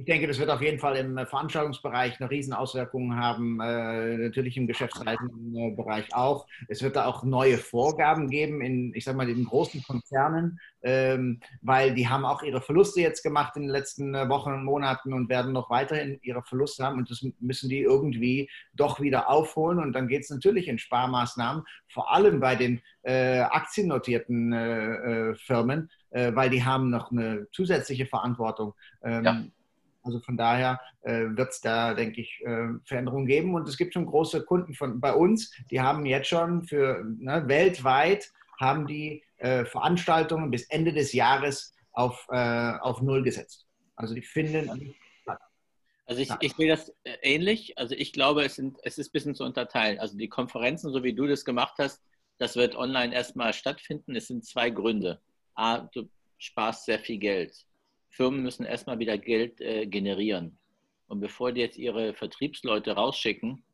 Ich 0.00 0.06
denke, 0.06 0.26
das 0.26 0.38
wird 0.38 0.48
auf 0.48 0.62
jeden 0.62 0.78
Fall 0.78 0.96
im 0.96 1.18
Veranstaltungsbereich 1.26 2.18
eine 2.18 2.30
Riesenauswirkung 2.30 3.16
haben, 3.16 3.60
äh, 3.60 4.16
natürlich 4.16 4.56
im 4.56 4.66
Geschäftsreisenbereich 4.66 6.14
auch. 6.14 6.46
Es 6.68 6.82
wird 6.82 6.96
da 6.96 7.04
auch 7.04 7.22
neue 7.22 7.58
Vorgaben 7.58 8.30
geben 8.30 8.62
in, 8.62 8.94
ich 8.94 9.04
sag 9.04 9.14
mal, 9.14 9.26
den 9.26 9.44
großen 9.44 9.82
Konzernen, 9.82 10.58
ähm, 10.80 11.40
weil 11.60 11.92
die 11.92 12.08
haben 12.08 12.24
auch 12.24 12.42
ihre 12.42 12.62
Verluste 12.62 13.02
jetzt 13.02 13.22
gemacht 13.22 13.56
in 13.56 13.64
den 13.64 13.70
letzten 13.70 14.14
äh, 14.14 14.26
Wochen 14.30 14.54
und 14.54 14.64
Monaten 14.64 15.12
und 15.12 15.28
werden 15.28 15.52
noch 15.52 15.68
weiterhin 15.68 16.18
ihre 16.22 16.42
Verluste 16.44 16.82
haben 16.82 16.96
und 16.96 17.10
das 17.10 17.22
müssen 17.38 17.68
die 17.68 17.82
irgendwie 17.82 18.48
doch 18.72 19.02
wieder 19.02 19.28
aufholen 19.28 19.78
und 19.80 19.92
dann 19.92 20.08
geht 20.08 20.22
es 20.22 20.30
natürlich 20.30 20.66
in 20.66 20.78
Sparmaßnahmen, 20.78 21.62
vor 21.88 22.10
allem 22.10 22.40
bei 22.40 22.56
den 22.56 22.80
äh, 23.02 23.40
aktiennotierten 23.40 24.54
äh, 24.54 24.94
äh 24.94 25.34
Firmen, 25.34 25.90
äh, 26.08 26.34
weil 26.34 26.48
die 26.48 26.64
haben 26.64 26.88
noch 26.88 27.10
eine 27.10 27.48
zusätzliche 27.52 28.06
Verantwortung. 28.06 28.72
Ähm, 29.02 29.24
ja 29.24 29.44
also 30.02 30.20
von 30.20 30.36
daher 30.36 30.80
äh, 31.02 31.26
wird 31.30 31.50
es 31.50 31.60
da, 31.60 31.94
denke 31.94 32.20
ich, 32.20 32.40
äh, 32.44 32.68
Veränderungen 32.84 33.26
geben. 33.26 33.54
Und 33.54 33.68
es 33.68 33.76
gibt 33.76 33.94
schon 33.94 34.06
große 34.06 34.44
Kunden 34.44 34.74
von 34.74 35.00
bei 35.00 35.12
uns, 35.12 35.52
die 35.70 35.80
haben 35.80 36.06
jetzt 36.06 36.28
schon 36.28 36.64
für 36.64 37.04
ne, 37.18 37.46
weltweit 37.46 38.30
haben 38.58 38.86
die 38.86 39.22
äh, 39.38 39.64
Veranstaltungen 39.64 40.50
bis 40.50 40.64
Ende 40.64 40.92
des 40.92 41.12
Jahres 41.12 41.74
auf, 41.92 42.26
äh, 42.30 42.72
auf 42.80 43.00
Null 43.00 43.22
gesetzt. 43.22 43.66
Also 43.96 44.14
die 44.14 44.22
finden 44.22 44.94
also 46.10 46.22
ich, 46.22 46.30
ich 46.40 46.56
sehe 46.56 46.68
das 46.68 46.88
äh, 47.04 47.16
ähnlich. 47.22 47.78
Also 47.78 47.94
ich 47.94 48.12
glaube, 48.12 48.44
es, 48.44 48.56
sind, 48.56 48.78
es 48.82 48.98
ist 48.98 49.10
ein 49.10 49.12
bisschen 49.12 49.34
zu 49.36 49.44
unterteilen. 49.44 50.00
Also 50.00 50.18
die 50.18 50.28
Konferenzen, 50.28 50.90
so 50.92 51.04
wie 51.04 51.14
du 51.14 51.28
das 51.28 51.44
gemacht 51.44 51.74
hast, 51.78 52.02
das 52.38 52.56
wird 52.56 52.74
online 52.74 53.14
erstmal 53.14 53.52
stattfinden. 53.52 54.16
Es 54.16 54.26
sind 54.26 54.44
zwei 54.44 54.70
Gründe. 54.70 55.20
A, 55.54 55.88
du 55.92 56.10
sparst 56.36 56.86
sehr 56.86 56.98
viel 56.98 57.18
Geld. 57.18 57.54
Firmen 58.10 58.42
müssen 58.42 58.64
erstmal 58.64 58.98
wieder 58.98 59.16
Geld 59.18 59.60
äh, 59.60 59.86
generieren. 59.86 60.58
Und 61.06 61.20
bevor 61.20 61.52
die 61.52 61.60
jetzt 61.60 61.78
ihre 61.78 62.14
Vertriebsleute 62.14 62.92
rausschicken, 62.92 63.64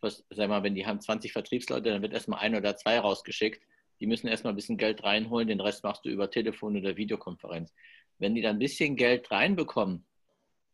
was, 0.00 0.24
sag 0.30 0.48
mal, 0.48 0.62
wenn 0.62 0.74
die 0.74 0.86
haben 0.86 1.00
20 1.00 1.32
Vertriebsleute, 1.32 1.90
dann 1.90 2.02
wird 2.02 2.12
erstmal 2.12 2.40
ein 2.40 2.54
oder 2.54 2.76
zwei 2.76 2.98
rausgeschickt. 2.98 3.62
Die 4.00 4.06
müssen 4.06 4.28
erstmal 4.28 4.52
ein 4.52 4.56
bisschen 4.56 4.76
Geld 4.76 5.02
reinholen, 5.02 5.48
den 5.48 5.60
Rest 5.60 5.82
machst 5.84 6.04
du 6.04 6.10
über 6.10 6.30
Telefon 6.30 6.76
oder 6.76 6.96
Videokonferenz. 6.96 7.74
Wenn 8.18 8.34
die 8.34 8.42
dann 8.42 8.56
ein 8.56 8.60
bisschen 8.60 8.96
Geld 8.96 9.30
reinbekommen, 9.30 10.06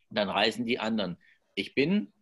dann 0.09 0.29
reisen 0.29 0.65
die 0.65 0.79
anderen. 0.79 1.17
Ich 1.55 1.73
bin, 1.73 2.13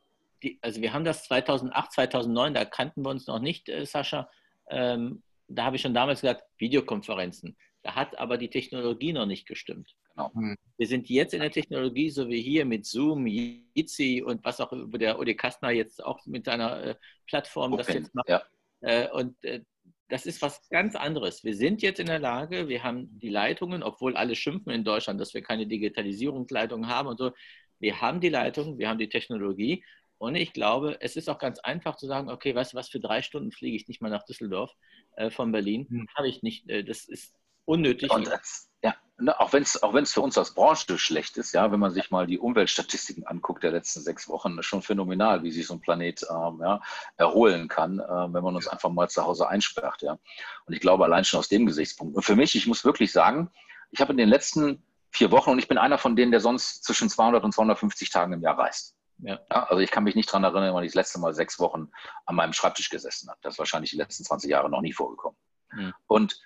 die, 0.43 0.59
also 0.61 0.81
wir 0.81 0.93
haben 0.93 1.05
das 1.05 1.23
2008, 1.25 1.91
2009, 1.91 2.53
da 2.53 2.65
kannten 2.65 3.03
wir 3.03 3.09
uns 3.09 3.27
noch 3.27 3.39
nicht, 3.39 3.69
äh, 3.69 3.85
Sascha. 3.85 4.29
Ähm, 4.69 5.23
da 5.47 5.65
habe 5.65 5.75
ich 5.75 5.81
schon 5.81 5.93
damals 5.93 6.21
gesagt, 6.21 6.43
Videokonferenzen. 6.57 7.57
Da 7.83 7.95
hat 7.95 8.17
aber 8.17 8.37
die 8.37 8.49
Technologie 8.49 9.13
noch 9.13 9.25
nicht 9.25 9.47
gestimmt. 9.47 9.95
Genau. 10.29 10.33
Hm. 10.33 10.57
Wir 10.77 10.87
sind 10.87 11.09
jetzt 11.09 11.33
in 11.33 11.41
der 11.41 11.51
Technologie, 11.51 12.09
so 12.09 12.27
wie 12.27 12.41
hier 12.41 12.65
mit 12.65 12.85
Zoom, 12.85 13.27
Jitsi 13.27 14.23
und 14.25 14.43
was 14.43 14.59
auch 14.59 14.71
über 14.73 14.97
der 14.97 15.19
Odi 15.19 15.35
Kastner 15.35 15.71
jetzt 15.71 16.03
auch 16.03 16.25
mit 16.25 16.45
seiner 16.45 16.83
äh, 16.83 16.95
Plattform 17.27 17.73
okay. 17.73 17.83
das 17.83 17.93
jetzt 17.95 18.15
macht. 18.15 18.29
Ja. 18.29 18.41
Äh, 18.81 19.09
und 19.11 19.35
äh, 19.43 19.61
das 20.09 20.25
ist 20.25 20.41
was 20.41 20.67
ganz 20.69 20.95
anderes. 20.95 21.43
Wir 21.43 21.55
sind 21.55 21.81
jetzt 21.81 21.99
in 21.99 22.07
der 22.07 22.19
Lage, 22.19 22.67
wir 22.67 22.83
haben 22.83 23.19
die 23.19 23.29
Leitungen, 23.29 23.83
obwohl 23.83 24.17
alle 24.17 24.35
schimpfen 24.35 24.73
in 24.73 24.83
Deutschland, 24.83 25.21
dass 25.21 25.33
wir 25.33 25.41
keine 25.41 25.67
Digitalisierungsleitungen 25.67 26.89
haben 26.89 27.07
und 27.07 27.17
so. 27.17 27.31
Wir 27.79 28.01
haben 28.01 28.19
die 28.19 28.29
Leitungen, 28.29 28.77
wir 28.77 28.89
haben 28.89 28.99
die 28.99 29.09
Technologie 29.09 29.83
und 30.17 30.35
ich 30.35 30.53
glaube, 30.53 30.97
es 30.99 31.15
ist 31.15 31.29
auch 31.29 31.39
ganz 31.39 31.59
einfach 31.59 31.95
zu 31.95 32.07
sagen, 32.07 32.29
okay, 32.29 32.53
weißt 32.53 32.73
du 32.73 32.77
was, 32.77 32.89
für 32.89 32.99
drei 32.99 33.21
Stunden 33.21 33.51
fliege 33.51 33.75
ich 33.75 33.87
nicht 33.87 34.01
mal 34.01 34.09
nach 34.09 34.23
Düsseldorf 34.23 34.71
äh, 35.15 35.29
von 35.29 35.51
Berlin. 35.51 35.87
Hm. 35.89 36.07
Habe 36.15 36.27
ich 36.27 36.43
nicht. 36.43 36.69
Äh, 36.69 36.83
das 36.83 37.05
ist 37.05 37.33
unnötig. 37.65 38.11
Und 38.11 38.27
das, 38.27 38.70
ja, 38.83 38.95
ne, 39.17 39.39
auch 39.39 39.53
wenn 39.53 39.63
es 39.63 39.81
auch 39.81 39.93
wenn's 39.93 40.13
für 40.13 40.21
uns 40.21 40.37
als 40.37 40.53
Branche 40.53 40.97
schlecht 40.97 41.37
ist, 41.37 41.53
ja, 41.53 41.71
wenn 41.71 41.79
man 41.79 41.91
sich 41.91 42.11
mal 42.11 42.27
die 42.27 42.39
Umweltstatistiken 42.39 43.25
anguckt 43.27 43.63
der 43.63 43.71
letzten 43.71 44.01
sechs 44.01 44.27
Wochen, 44.27 44.57
ist 44.57 44.65
schon 44.65 44.81
phänomenal, 44.81 45.43
wie 45.43 45.51
sich 45.51 45.67
so 45.67 45.75
ein 45.75 45.81
Planet 45.81 46.25
ähm, 46.29 46.59
ja, 46.61 46.81
erholen 47.17 47.67
kann, 47.67 47.99
äh, 47.99 48.33
wenn 48.33 48.43
man 48.43 48.55
uns 48.55 48.67
einfach 48.67 48.89
mal 48.89 49.09
zu 49.09 49.23
Hause 49.23 49.47
einsperrt. 49.47 50.01
Ja. 50.01 50.17
Und 50.65 50.73
ich 50.73 50.79
glaube 50.79 51.03
allein 51.03 51.23
schon 51.23 51.39
aus 51.39 51.49
dem 51.49 51.65
Gesichtspunkt. 51.65 52.15
Und 52.15 52.23
für 52.23 52.35
mich, 52.35 52.55
ich 52.55 52.67
muss 52.67 52.85
wirklich 52.85 53.11
sagen, 53.11 53.51
ich 53.91 54.01
habe 54.01 54.11
in 54.11 54.17
den 54.17 54.29
letzten 54.29 54.83
vier 55.11 55.31
Wochen 55.31 55.51
und 55.51 55.59
ich 55.59 55.67
bin 55.67 55.77
einer 55.77 55.97
von 55.97 56.15
denen, 56.15 56.31
der 56.31 56.39
sonst 56.39 56.83
zwischen 56.83 57.09
200 57.09 57.43
und 57.43 57.53
250 57.53 58.09
Tagen 58.09 58.33
im 58.33 58.41
Jahr 58.41 58.57
reist. 58.57 58.95
Ja. 59.19 59.39
ja. 59.51 59.63
also 59.63 59.79
ich 59.79 59.91
kann 59.91 60.03
mich 60.03 60.15
nicht 60.15 60.29
daran 60.29 60.43
erinnern, 60.43 60.73
wann 60.73 60.83
ich 60.83 60.91
das 60.91 60.95
letzte 60.95 61.19
Mal 61.19 61.33
sechs 61.33 61.59
Wochen 61.59 61.91
an 62.25 62.35
meinem 62.35 62.53
Schreibtisch 62.53 62.89
gesessen 62.89 63.29
habe. 63.29 63.39
Das 63.41 63.55
ist 63.55 63.59
wahrscheinlich 63.59 63.91
die 63.91 63.97
letzten 63.97 64.23
20 64.23 64.49
Jahre 64.49 64.69
noch 64.69 64.81
nie 64.81 64.93
vorgekommen. 64.93 65.37
Mhm. 65.73 65.93
Und 66.07 66.41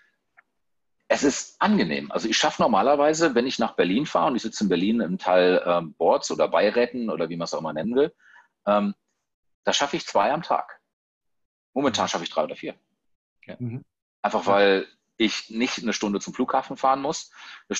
es 1.07 1.23
ist 1.23 1.61
angenehm. 1.61 2.11
Also 2.11 2.27
ich 2.27 2.37
schaffe 2.37 2.61
normalerweise, 2.61 3.35
wenn 3.35 3.45
ich 3.45 3.59
nach 3.59 3.75
Berlin 3.75 4.05
fahre 4.05 4.27
und 4.27 4.35
ich 4.35 4.41
sitze 4.41 4.63
in 4.63 4.69
Berlin 4.69 5.01
im 5.01 5.17
Teil 5.17 5.61
ähm, 5.65 5.93
Boards 5.93 6.31
oder 6.31 6.47
Beiräten 6.47 7.09
oder 7.09 7.29
wie 7.29 7.37
man 7.37 7.45
es 7.45 7.53
auch 7.53 7.59
immer 7.59 7.73
nennen 7.73 7.95
will, 7.95 8.13
ähm, 8.65 8.95
da 9.63 9.73
schaffe 9.73 9.97
ich 9.97 10.05
zwei 10.05 10.31
am 10.31 10.41
Tag. 10.41 10.79
Momentan 11.73 12.07
schaffe 12.07 12.23
ich 12.23 12.29
drei 12.29 12.43
oder 12.43 12.55
vier. 12.55 12.75
Ja. 13.45 13.55
Mhm. 13.59 13.83
Einfach 14.21 14.47
weil 14.47 14.87
ich 15.17 15.49
nicht 15.49 15.81
eine 15.81 15.93
Stunde 15.93 16.19
zum 16.19 16.33
Flughafen 16.33 16.75
fahren 16.75 17.01
muss, 17.01 17.31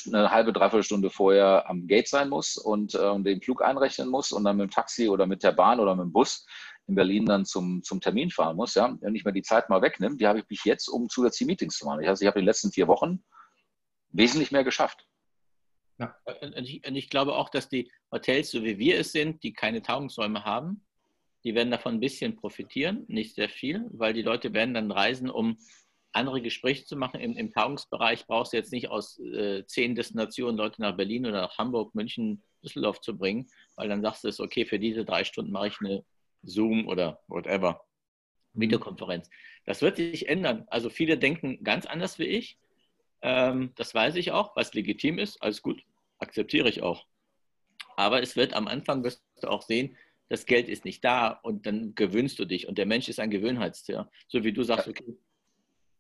eine 0.08 0.32
halbe, 0.32 0.54
dreiviertel 0.54 0.84
Stunde 0.84 1.10
vorher 1.10 1.70
am 1.70 1.88
Gate 1.88 2.08
sein 2.08 2.30
muss 2.30 2.58
und 2.58 2.96
äh, 2.96 3.20
den 3.20 3.42
Flug 3.42 3.62
einrechnen 3.62 4.08
muss 4.08 4.32
und 4.32 4.44
dann 4.44 4.58
mit 4.58 4.70
dem 4.70 4.74
Taxi 4.74 5.10
oder 5.10 5.26
mit 5.26 5.44
der 5.44 5.52
Bahn 5.52 5.80
oder 5.80 5.96
mit 5.96 6.06
dem 6.06 6.14
Bus 6.14 6.46
in 6.88 6.96
Berlin 6.96 7.26
dann 7.26 7.46
zum, 7.46 7.84
zum 7.84 8.00
Termin 8.00 8.30
fahren 8.30 8.56
muss, 8.56 8.76
ja, 8.76 8.96
wenn 9.02 9.16
ich 9.16 9.26
mir 9.26 9.34
die 9.34 9.42
Zeit 9.42 9.70
mal 9.70 9.82
wegnimmt, 9.82 10.22
die 10.22 10.28
habe 10.28 10.40
ich 10.40 10.50
mich 10.50 10.64
jetzt, 10.66 10.88
um 10.88 11.10
zusätzliche 11.10 11.48
Meetings 11.48 11.78
zu 11.78 11.86
machen. 11.86 12.02
Ich, 12.02 12.08
also 12.08 12.22
ich 12.22 12.28
habe 12.28 12.40
in 12.40 12.44
den 12.44 12.50
letzten 12.50 12.72
vier 12.72 12.88
Wochen 12.88 13.24
wesentlich 14.10 14.52
mehr 14.52 14.64
geschafft. 14.64 15.08
Ja. 15.98 16.16
Und, 16.42 16.58
ich, 16.58 16.86
und 16.88 16.96
ich 16.96 17.10
glaube 17.10 17.36
auch, 17.36 17.50
dass 17.50 17.70
die 17.70 17.92
Hotels, 18.12 18.52
so 18.52 18.64
wie 18.64 18.78
wir 18.78 19.00
es 19.00 19.12
sind, 19.12 19.44
die 19.44 19.54
keine 19.54 19.82
Tagungsräume 19.82 20.44
haben, 20.44 20.86
die 21.44 21.56
werden 21.56 21.72
davon 21.72 21.96
ein 21.96 22.00
bisschen 22.00 22.36
profitieren, 22.36 23.06
nicht 23.08 23.36
sehr 23.36 23.50
viel, 23.50 23.86
weil 23.92 24.14
die 24.14 24.24
Leute 24.24 24.54
werden 24.54 24.74
dann 24.74 24.92
reisen, 24.92 25.30
um 25.30 25.58
andere 26.12 26.42
Gespräche 26.42 26.86
zu 26.86 26.96
machen. 26.96 27.20
Im, 27.20 27.38
im 27.38 27.52
Tagungsbereich 27.52 28.26
brauchst 28.26 28.54
du 28.54 28.58
jetzt 28.58 28.72
nicht 28.72 28.90
aus 28.90 29.20
äh, 29.20 29.66
zehn 29.68 29.96
Destinationen 29.96 30.58
Leute 30.58 30.82
nach 30.82 30.96
Berlin 30.96 31.26
oder 31.26 31.42
nach 31.42 31.58
Hamburg, 31.58 31.94
München, 31.94 32.42
Düsseldorf 32.64 33.02
zu 33.02 33.18
bringen, 33.18 33.48
weil 33.76 33.90
dann 33.90 34.02
sagst 34.02 34.24
du 34.24 34.28
es, 34.28 34.40
okay, 34.40 34.66
für 34.66 34.80
diese 34.80 35.06
drei 35.06 35.24
Stunden 35.24 35.52
mache 35.52 35.68
ich 35.68 35.80
eine 35.82 36.04
Zoom 36.46 36.88
oder 36.88 37.22
whatever, 37.28 37.86
mhm. 38.54 38.62
Videokonferenz. 38.62 39.30
Das 39.66 39.82
wird 39.82 39.98
sich 39.98 40.28
ändern. 40.30 40.66
Also 40.68 40.90
viele 40.90 41.18
denken 41.18 41.64
ganz 41.64 41.86
anders 41.86 42.20
wie 42.20 42.26
ich. 42.26 42.58
Ähm, 43.22 43.72
das 43.76 43.94
weiß 43.94 44.16
ich 44.16 44.32
auch, 44.32 44.56
was 44.56 44.74
legitim 44.74 45.18
ist. 45.18 45.42
Alles 45.42 45.62
gut, 45.62 45.84
akzeptiere 46.20 46.70
ich 46.70 46.82
auch. 46.82 47.06
Aber 47.98 48.22
es 48.22 48.36
wird 48.36 48.54
am 48.54 48.68
Anfang, 48.68 49.04
wirst 49.04 49.24
du 49.42 49.48
auch 49.48 49.62
sehen, 49.62 49.98
das 50.28 50.46
Geld 50.46 50.70
ist 50.70 50.86
nicht 50.86 51.04
da 51.04 51.30
und 51.30 51.66
dann 51.66 51.94
gewöhnst 51.96 52.40
du 52.40 52.46
dich. 52.46 52.68
Und 52.68 52.78
der 52.78 52.86
Mensch 52.86 53.10
ist 53.10 53.20
ein 53.20 53.30
Gewöhnheitstier. 53.30 54.10
So 54.28 54.44
wie 54.44 54.54
du 54.54 54.64
sagst, 54.64 54.88
okay, 54.88 55.18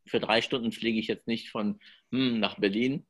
für 0.05 0.19
drei 0.19 0.41
Stunden 0.41 0.71
fliege 0.71 0.99
ich 0.99 1.07
jetzt 1.07 1.27
nicht 1.27 1.49
von 1.49 1.79
hm, 2.11 2.39
nach 2.39 2.59
Berlin, 2.59 3.05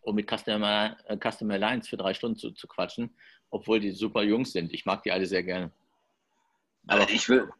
um 0.00 0.14
mit 0.14 0.30
Customer, 0.30 0.96
äh, 1.06 1.16
Customer 1.16 1.54
Alliance 1.54 1.88
für 1.88 1.96
drei 1.96 2.14
Stunden 2.14 2.38
zu, 2.38 2.52
zu 2.52 2.66
quatschen, 2.66 3.16
obwohl 3.50 3.80
die 3.80 3.90
super 3.90 4.22
Jungs 4.22 4.52
sind. 4.52 4.72
Ich 4.72 4.84
mag 4.84 5.02
die 5.02 5.12
alle 5.12 5.26
sehr 5.26 5.42
gerne. 5.42 5.72
Aber 6.86 7.08
ich 7.08 7.28
will, 7.28 7.50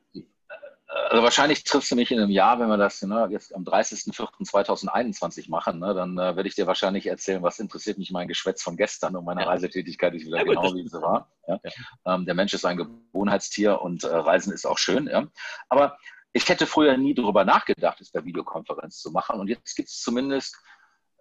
also 0.89 1.23
wahrscheinlich 1.23 1.65
triffst 1.65 1.91
du 1.91 1.97
mich 1.97 2.11
in 2.11 2.19
einem 2.19 2.31
Jahr, 2.31 2.59
wenn 2.61 2.69
wir 2.69 2.77
das 2.77 3.03
ne, 3.03 3.29
jetzt 3.31 3.55
am 3.55 3.65
30.04.2021 3.65 5.51
machen, 5.51 5.79
ne, 5.81 5.95
dann 5.95 6.17
äh, 6.19 6.37
werde 6.37 6.49
ich 6.49 6.55
dir 6.55 6.67
wahrscheinlich 6.67 7.07
erzählen, 7.07 7.43
was 7.43 7.59
interessiert 7.59 7.99
mich 7.99 8.11
mein 8.11 8.29
Geschwätz 8.29 8.63
von 8.63 8.77
gestern 8.77 9.17
und 9.17 9.25
meine 9.25 9.43
ja. 9.43 9.49
Reisetätigkeit 9.49 10.15
ist 10.15 10.27
wieder 10.27 10.39
ja, 10.39 10.45
genau 10.45 10.75
wie 10.75 10.89
sie 10.89 11.03
war. 11.03 11.31
Ja. 11.47 11.59
Ähm, 12.07 12.25
der 12.25 12.35
Mensch 12.35 12.55
ist 12.55 12.65
ein 12.65 12.77
Gewohnheitstier 12.77 13.81
und 13.81 14.05
äh, 14.05 14.15
Reisen 14.15 14.53
ist 14.53 14.67
auch 14.67 14.79
schön. 14.79 15.07
Ja. 15.09 15.27
Aber 15.69 15.99
ich 16.33 16.49
hätte 16.49 16.67
früher 16.67 16.97
nie 16.97 17.15
darüber 17.15 17.45
nachgedacht, 17.45 18.01
es 18.01 18.11
per 18.11 18.25
Videokonferenz 18.25 19.01
zu 19.01 19.11
machen 19.11 19.41
und 19.41 19.49
jetzt 19.49 19.75
gibt 19.75 19.89
es 19.89 20.01
zumindest 20.01 20.57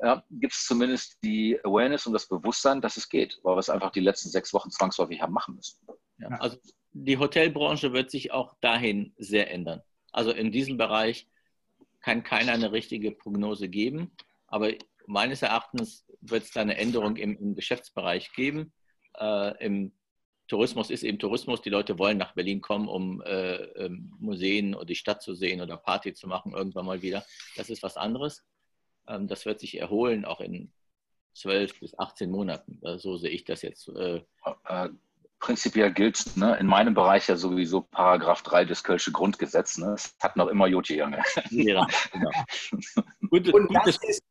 ja, 0.01 0.21
gibt 0.29 0.51
es 0.51 0.65
zumindest 0.65 1.17
die 1.23 1.57
Awareness 1.63 2.05
und 2.05 2.11
das 2.11 2.27
Bewusstsein, 2.27 2.81
dass 2.81 2.97
es 2.97 3.07
geht, 3.07 3.39
weil 3.43 3.55
wir 3.55 3.59
es 3.59 3.69
einfach 3.69 3.91
die 3.91 4.01
letzten 4.01 4.27
sechs 4.27 4.53
Wochen 4.53 4.69
zwangsläufig 4.69 5.21
haben 5.21 5.31
machen 5.31 5.55
müssen. 5.55 5.79
Ja, 6.17 6.29
also 6.39 6.57
die 6.97 7.17
Hotelbranche 7.17 7.91
wird 7.91 8.09
sich 8.09 8.31
auch 8.31 8.55
dahin 8.61 9.13
sehr 9.17 9.51
ändern. 9.51 9.81
Also 10.13 10.31
in 10.31 10.51
diesem 10.51 10.77
Bereich 10.77 11.27
kann 11.99 12.23
keiner 12.23 12.53
eine 12.53 12.71
richtige 12.71 13.11
Prognose 13.11 13.67
geben, 13.67 14.11
aber 14.47 14.71
meines 15.05 15.41
Erachtens 15.41 16.05
wird 16.21 16.43
es 16.43 16.51
da 16.51 16.61
eine 16.61 16.77
Änderung 16.77 17.17
im, 17.17 17.37
im 17.37 17.53
Geschäftsbereich 17.53 18.31
geben. 18.31 18.71
Äh, 19.19 19.65
Im 19.65 19.91
Tourismus 20.47 20.89
ist 20.89 21.03
eben 21.03 21.19
Tourismus. 21.19 21.61
Die 21.61 21.69
Leute 21.69 21.99
wollen 21.99 22.17
nach 22.17 22.33
Berlin 22.33 22.61
kommen, 22.61 22.87
um 22.87 23.21
äh, 23.23 23.55
ähm, 23.55 24.13
Museen 24.19 24.73
oder 24.73 24.85
die 24.85 24.95
Stadt 24.95 25.21
zu 25.21 25.33
sehen 25.35 25.59
oder 25.59 25.75
Party 25.75 26.13
zu 26.13 26.27
machen, 26.27 26.53
irgendwann 26.53 26.85
mal 26.85 27.01
wieder. 27.01 27.25
Das 27.57 27.69
ist 27.69 27.83
was 27.83 27.97
anderes. 27.97 28.45
Ähm, 29.05 29.27
das 29.27 29.45
wird 29.45 29.59
sich 29.59 29.79
erholen, 29.79 30.23
auch 30.23 30.39
in 30.39 30.71
12 31.33 31.81
bis 31.81 31.99
18 31.99 32.31
Monaten. 32.31 32.79
So 32.97 33.17
sehe 33.17 33.31
ich 33.31 33.43
das 33.43 33.63
jetzt. 33.63 33.89
Äh, 33.89 34.21
äh 34.69 34.89
prinzipiell 35.45 35.93
gilt 35.93 36.35
ne, 36.37 36.57
in 36.57 36.65
meinem 36.65 36.95
Bereich 36.95 37.27
ja 37.27 37.35
sowieso 37.35 37.81
Paragraph 37.81 38.41
3 38.41 38.65
des 38.65 38.83
Kölsche 38.83 39.11
Grundgesetzes. 39.11 39.77
Ne? 39.77 39.93
Es 39.93 40.15
hat 40.19 40.35
noch 40.37 40.47
immer 40.47 40.65
Joti 40.65 40.97
Junge. 40.97 41.21
Ja, 41.51 41.85
genau. 42.11 42.31
und, 43.29 43.53
und, 43.53 43.75
das 43.85 43.97
ist, 44.01 44.23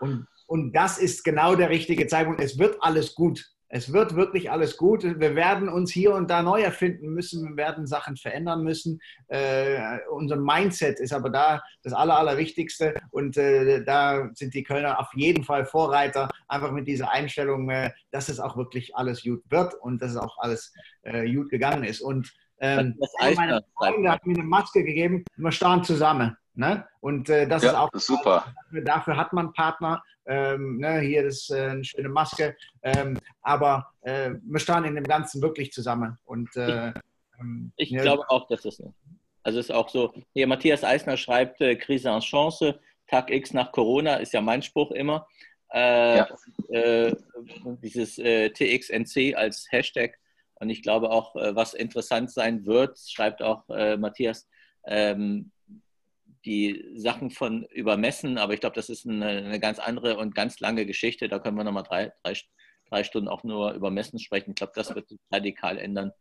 und, 0.00 0.26
und 0.48 0.72
das 0.72 0.98
ist 0.98 1.22
genau 1.22 1.54
der 1.54 1.70
richtige 1.70 2.08
Zeitpunkt. 2.08 2.40
Es 2.40 2.58
wird 2.58 2.82
alles 2.82 3.14
gut. 3.14 3.44
Es 3.68 3.92
wird 3.92 4.14
wirklich 4.14 4.50
alles 4.50 4.76
gut. 4.76 5.02
Wir 5.02 5.34
werden 5.34 5.68
uns 5.68 5.90
hier 5.90 6.14
und 6.14 6.30
da 6.30 6.42
neu 6.42 6.60
erfinden 6.60 7.08
müssen. 7.08 7.48
Wir 7.48 7.56
werden 7.56 7.86
Sachen 7.86 8.16
verändern 8.16 8.62
müssen. 8.62 9.00
Äh, 9.28 9.98
unser 10.10 10.36
Mindset 10.36 11.00
ist 11.00 11.12
aber 11.12 11.30
da 11.30 11.62
das 11.82 11.92
Aller, 11.92 12.18
Allerwichtigste. 12.18 12.94
Und 13.10 13.36
äh, 13.36 13.84
da 13.84 14.30
sind 14.34 14.54
die 14.54 14.62
Kölner 14.62 15.00
auf 15.00 15.08
jeden 15.14 15.42
Fall 15.42 15.66
Vorreiter. 15.66 16.28
Einfach 16.48 16.70
mit 16.70 16.86
dieser 16.86 17.10
Einstellung, 17.10 17.68
äh, 17.70 17.90
dass 18.12 18.28
es 18.28 18.38
auch 18.38 18.56
wirklich 18.56 18.94
alles 18.94 19.22
gut 19.22 19.42
wird 19.50 19.74
und 19.74 20.00
dass 20.00 20.12
es 20.12 20.16
auch 20.16 20.38
alles 20.38 20.72
äh, 21.02 21.32
gut 21.32 21.50
gegangen 21.50 21.82
ist. 21.82 22.00
Und 22.00 22.32
ähm, 22.60 22.98
meine 23.34 23.62
Freunde 23.76 24.10
hat 24.10 24.24
mir 24.26 24.34
eine 24.34 24.44
Maske 24.44 24.84
gegeben. 24.84 25.24
Wir 25.36 25.52
starren 25.52 25.84
zusammen. 25.84 26.36
Ne? 26.54 26.86
Und 27.00 27.28
äh, 27.28 27.46
das 27.46 27.62
ja, 27.62 27.70
ist 27.70 27.76
auch 27.76 27.92
ist 27.92 28.06
super. 28.06 28.46
Dafür, 28.64 28.82
dafür, 28.82 29.16
hat 29.16 29.32
man 29.34 29.52
Partner. 29.52 30.02
Ähm, 30.26 30.78
ne? 30.78 31.00
Hier 31.00 31.24
ist 31.24 31.50
äh, 31.50 31.68
eine 31.68 31.84
schöne 31.84 32.08
Maske. 32.08 32.56
Ähm, 32.82 33.18
aber 33.42 33.92
äh, 34.02 34.32
wir 34.42 34.60
stehen 34.60 34.84
in 34.84 34.94
dem 34.94 35.04
Ganzen 35.04 35.40
wirklich 35.42 35.72
zusammen. 35.72 36.18
Und, 36.24 36.54
äh, 36.56 36.92
ähm, 37.40 37.72
ich 37.76 37.90
ja. 37.90 38.02
glaube 38.02 38.28
auch, 38.28 38.46
dass 38.48 38.62
das 38.62 38.78
ist. 38.78 38.92
Also 39.42 39.60
ist 39.60 39.72
auch 39.72 39.88
so. 39.88 40.12
Hier 40.32 40.46
Matthias 40.46 40.82
Eisner 40.82 41.16
schreibt 41.16 41.60
äh, 41.60 41.76
Krise 41.76 42.10
als 42.10 42.24
Chance. 42.24 42.80
Tag 43.06 43.30
X 43.30 43.52
nach 43.52 43.70
Corona 43.70 44.16
ist 44.16 44.32
ja 44.32 44.40
mein 44.40 44.62
Spruch 44.62 44.90
immer. 44.90 45.28
Äh, 45.72 46.18
ja. 46.18 46.28
dieses 47.82 48.16
TXNC 48.16 49.36
als 49.36 49.66
Hashtag. 49.70 50.18
Und 50.54 50.70
ich 50.70 50.82
glaube 50.82 51.10
auch, 51.10 51.34
was 51.34 51.74
interessant 51.74 52.30
sein 52.30 52.64
wird, 52.64 52.98
schreibt 52.98 53.42
auch 53.42 53.68
Matthias, 53.68 54.48
ähm, 54.86 55.50
die 56.46 56.84
Sachen 56.94 57.30
von 57.30 57.64
übermessen, 57.64 58.38
aber 58.38 58.54
ich 58.54 58.60
glaube, 58.60 58.76
das 58.76 58.88
ist 58.88 59.06
eine, 59.06 59.26
eine, 59.26 59.60
ganz 59.60 59.78
andere 59.78 60.16
und 60.16 60.34
ganz 60.34 60.60
lange 60.60 60.86
Geschichte. 60.86 61.28
Da 61.28 61.40
können 61.40 61.56
wir 61.56 61.64
nochmal 61.64 61.82
drei, 61.82 62.12
drei, 62.22 62.34
drei 62.88 63.04
Stunden 63.04 63.28
auch 63.28 63.42
nur 63.42 63.72
über 63.72 63.90
Messen 63.90 64.18
sprechen. 64.20 64.50
Ich 64.50 64.56
glaube, 64.56 64.72
das 64.76 64.94
wird 64.94 65.08
sich 65.08 65.18
radikal 65.30 65.76
ändern. 65.76 66.12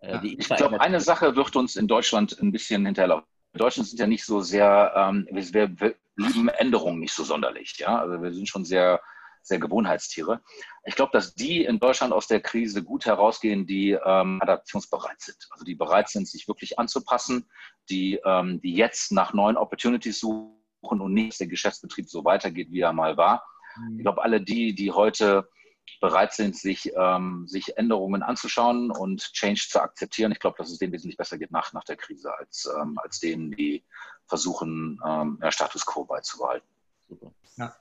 Äh, 0.00 0.18
ich 0.26 0.48
glaube, 0.48 0.80
eine 0.80 1.00
Sache 1.00 1.36
wird 1.36 1.54
uns 1.54 1.76
in 1.76 1.86
Deutschland 1.86 2.36
ein 2.40 2.50
bisschen 2.50 2.86
hinterlaufen. 2.86 3.28
Wir 3.52 3.58
Deutschen 3.58 3.84
sind 3.84 4.00
ja 4.00 4.06
nicht 4.06 4.24
so 4.24 4.40
sehr, 4.40 4.92
ähm, 4.96 5.28
wir, 5.30 5.78
wir 5.78 5.94
lieben 6.16 6.48
Änderungen 6.48 7.00
nicht 7.00 7.12
so 7.12 7.22
sonderlich. 7.22 7.76
Ja? 7.78 8.00
Also 8.00 8.22
wir 8.22 8.32
sind 8.32 8.48
schon 8.48 8.64
sehr 8.64 9.00
sehr 9.44 9.58
Gewohnheitstiere. 9.58 10.40
Ich 10.84 10.96
glaube, 10.96 11.12
dass 11.12 11.34
die 11.34 11.64
in 11.64 11.78
Deutschland 11.78 12.12
aus 12.12 12.26
der 12.26 12.40
Krise 12.40 12.82
gut 12.82 13.06
herausgehen, 13.06 13.66
die 13.66 13.90
ähm, 13.90 14.40
adaptionsbereit 14.42 15.20
sind. 15.20 15.36
Also 15.50 15.64
die 15.64 15.74
bereit 15.74 16.08
sind, 16.08 16.26
sich 16.26 16.48
wirklich 16.48 16.78
anzupassen, 16.78 17.48
die, 17.90 18.20
ähm, 18.24 18.60
die 18.62 18.74
jetzt 18.74 19.12
nach 19.12 19.34
neuen 19.34 19.56
Opportunities 19.56 20.20
suchen 20.20 21.00
und 21.00 21.12
nicht, 21.12 21.32
dass 21.32 21.38
der 21.38 21.46
Geschäftsbetrieb 21.48 22.08
so 22.08 22.24
weitergeht, 22.24 22.70
wie 22.70 22.80
er 22.80 22.92
mal 22.92 23.16
war. 23.16 23.44
Mhm. 23.76 23.98
Ich 23.98 24.02
glaube, 24.02 24.22
alle 24.22 24.40
die, 24.40 24.74
die 24.74 24.92
heute 24.92 25.48
bereit 26.00 26.32
sind, 26.32 26.56
sich, 26.56 26.92
ähm, 26.96 27.46
sich 27.46 27.76
Änderungen 27.76 28.22
anzuschauen 28.22 28.90
und 28.90 29.32
Change 29.32 29.66
zu 29.68 29.80
akzeptieren. 29.80 30.32
Ich 30.32 30.38
glaube, 30.38 30.56
dass 30.56 30.70
es 30.70 30.78
denen 30.78 30.92
wesentlich 30.92 31.16
besser 31.16 31.38
geht 31.38 31.50
nach, 31.50 31.72
nach 31.72 31.84
der 31.84 31.96
Krise, 31.96 32.32
als, 32.38 32.68
ähm, 32.80 32.98
als 32.98 33.20
denen, 33.20 33.50
die 33.52 33.84
versuchen, 34.26 34.98
ähm, 35.06 35.38
Status 35.50 35.84
quo 35.84 36.04
beizubehalten. 36.04 36.66
Super. 37.08 37.32
Ja. 37.56 37.76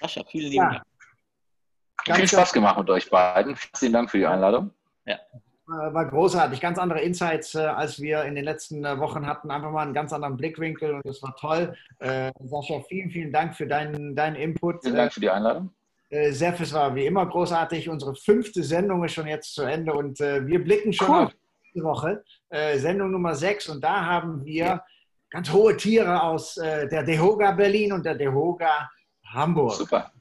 Sascha, 0.00 0.22
vielen 0.30 0.50
lieben 0.50 0.64
ja. 0.64 0.82
Dank. 2.06 2.18
Viel 2.18 2.28
Spaß 2.28 2.52
gemacht 2.52 2.78
mit 2.78 2.90
euch 2.90 3.08
beiden. 3.08 3.56
Vielen 3.76 3.92
Dank 3.92 4.10
für 4.10 4.18
die 4.18 4.26
Einladung. 4.26 4.70
Ja. 5.06 5.18
War 5.66 6.04
großartig. 6.04 6.60
Ganz 6.60 6.78
andere 6.78 7.00
Insights, 7.00 7.54
äh, 7.54 7.60
als 7.60 7.98
wir 7.98 8.24
in 8.24 8.34
den 8.34 8.44
letzten 8.44 8.84
äh, 8.84 8.98
Wochen 8.98 9.26
hatten. 9.26 9.50
Einfach 9.50 9.70
mal 9.70 9.82
einen 9.82 9.94
ganz 9.94 10.12
anderen 10.12 10.36
Blickwinkel 10.36 10.92
und 10.92 11.06
das 11.06 11.22
war 11.22 11.34
toll. 11.36 11.74
Äh, 12.00 12.30
Sascha, 12.40 12.80
vielen, 12.86 13.10
vielen 13.10 13.32
Dank 13.32 13.56
für 13.56 13.66
deinen, 13.66 14.14
deinen 14.14 14.36
Input. 14.36 14.82
Vielen 14.82 14.96
Dank 14.96 15.14
für 15.14 15.20
die 15.20 15.30
Einladung. 15.30 15.70
Sef, 16.30 16.60
es 16.60 16.72
war 16.72 16.94
wie 16.94 17.06
immer 17.06 17.26
großartig. 17.26 17.88
Unsere 17.88 18.14
fünfte 18.14 18.62
Sendung 18.62 19.02
ist 19.02 19.14
schon 19.14 19.26
jetzt 19.26 19.54
zu 19.54 19.62
Ende 19.62 19.94
und 19.94 20.20
wir 20.20 20.62
blicken 20.62 20.92
schon 20.92 21.10
cool. 21.10 21.24
auf 21.24 21.32
die 21.74 21.82
Woche. 21.82 22.22
Sendung 22.76 23.10
Nummer 23.10 23.34
sechs 23.34 23.68
und 23.68 23.82
da 23.82 24.04
haben 24.04 24.44
wir 24.44 24.64
ja. 24.64 24.84
ganz 25.30 25.50
hohe 25.50 25.76
Tiere 25.76 26.22
aus 26.22 26.54
der 26.54 27.02
Dehoga 27.02 27.50
Berlin 27.50 27.94
und 27.94 28.06
der 28.06 28.14
Dehoga 28.14 28.88
Hamburg. 29.34 29.72
Super. 29.74 30.12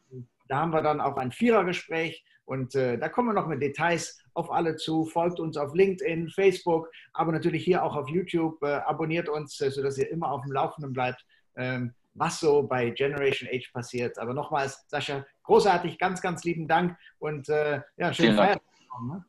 Da 0.47 0.57
haben 0.57 0.73
wir 0.73 0.81
dann 0.81 1.01
auch 1.01 1.17
ein 1.17 1.31
Vierergespräch 1.31 2.23
und 2.45 2.75
äh, 2.75 2.97
da 2.97 3.09
kommen 3.09 3.29
wir 3.29 3.33
noch 3.33 3.47
mit 3.47 3.61
Details 3.61 4.19
auf 4.33 4.51
alle 4.51 4.75
zu. 4.75 5.05
Folgt 5.05 5.39
uns 5.39 5.57
auf 5.57 5.73
LinkedIn, 5.73 6.29
Facebook, 6.29 6.91
aber 7.13 7.31
natürlich 7.31 7.63
hier 7.63 7.83
auch 7.83 7.95
auf 7.95 8.09
YouTube. 8.09 8.61
Äh, 8.61 8.81
abonniert 8.85 9.29
uns, 9.29 9.59
äh, 9.61 9.71
sodass 9.71 9.97
ihr 9.97 10.09
immer 10.09 10.31
auf 10.31 10.41
dem 10.41 10.51
Laufenden 10.51 10.91
bleibt, 10.93 11.25
ähm, 11.55 11.93
was 12.13 12.39
so 12.39 12.63
bei 12.63 12.89
Generation 12.89 13.49
Age 13.51 13.71
passiert. 13.71 14.19
Aber 14.19 14.33
nochmals, 14.33 14.85
Sascha, 14.87 15.25
großartig, 15.43 15.97
ganz, 15.97 16.21
ganz 16.21 16.43
lieben 16.43 16.67
Dank 16.67 16.97
und 17.19 17.47
äh, 17.49 17.81
ja, 17.97 18.13
schönen 18.13 18.35
Feiertag. 18.35 18.61
Ne? 19.07 19.25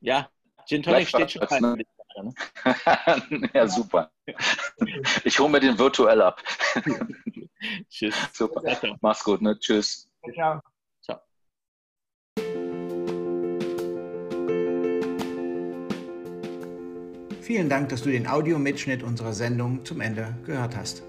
Ja, 0.00 0.28
Gin 0.66 0.82
Tonic 0.82 1.08
steht 1.08 1.32
schon 1.32 1.42
rein. 1.42 1.82
Ne? 2.22 2.34
ja, 3.54 3.66
super. 3.66 4.10
Ich 5.24 5.38
hole 5.38 5.50
mir 5.50 5.60
den 5.60 5.78
virtuell 5.78 6.22
ab. 6.22 6.42
Tschüss. 7.90 8.14
Super. 8.32 8.62
Mach's 9.00 9.24
gut, 9.24 9.42
ne? 9.42 9.58
Tschüss. 9.58 10.08
Ciao. 10.34 10.60
Ciao. 11.02 11.20
Vielen 17.42 17.68
Dank, 17.68 17.88
dass 17.88 18.02
du 18.02 18.10
den 18.10 18.26
Audiomitschnitt 18.26 19.02
unserer 19.02 19.32
Sendung 19.32 19.84
zum 19.84 20.00
Ende 20.00 20.36
gehört 20.44 20.76
hast. 20.76 21.02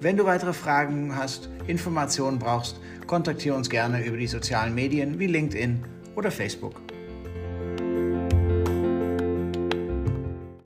Wenn 0.00 0.16
du 0.16 0.24
weitere 0.24 0.52
Fragen 0.52 1.14
hast, 1.16 1.48
Informationen 1.68 2.38
brauchst, 2.38 2.80
kontaktiere 3.06 3.54
uns 3.54 3.70
gerne 3.70 4.04
über 4.04 4.16
die 4.16 4.26
sozialen 4.26 4.74
Medien 4.74 5.18
wie 5.18 5.26
LinkedIn 5.26 5.84
oder 6.16 6.30
Facebook. 6.30 6.80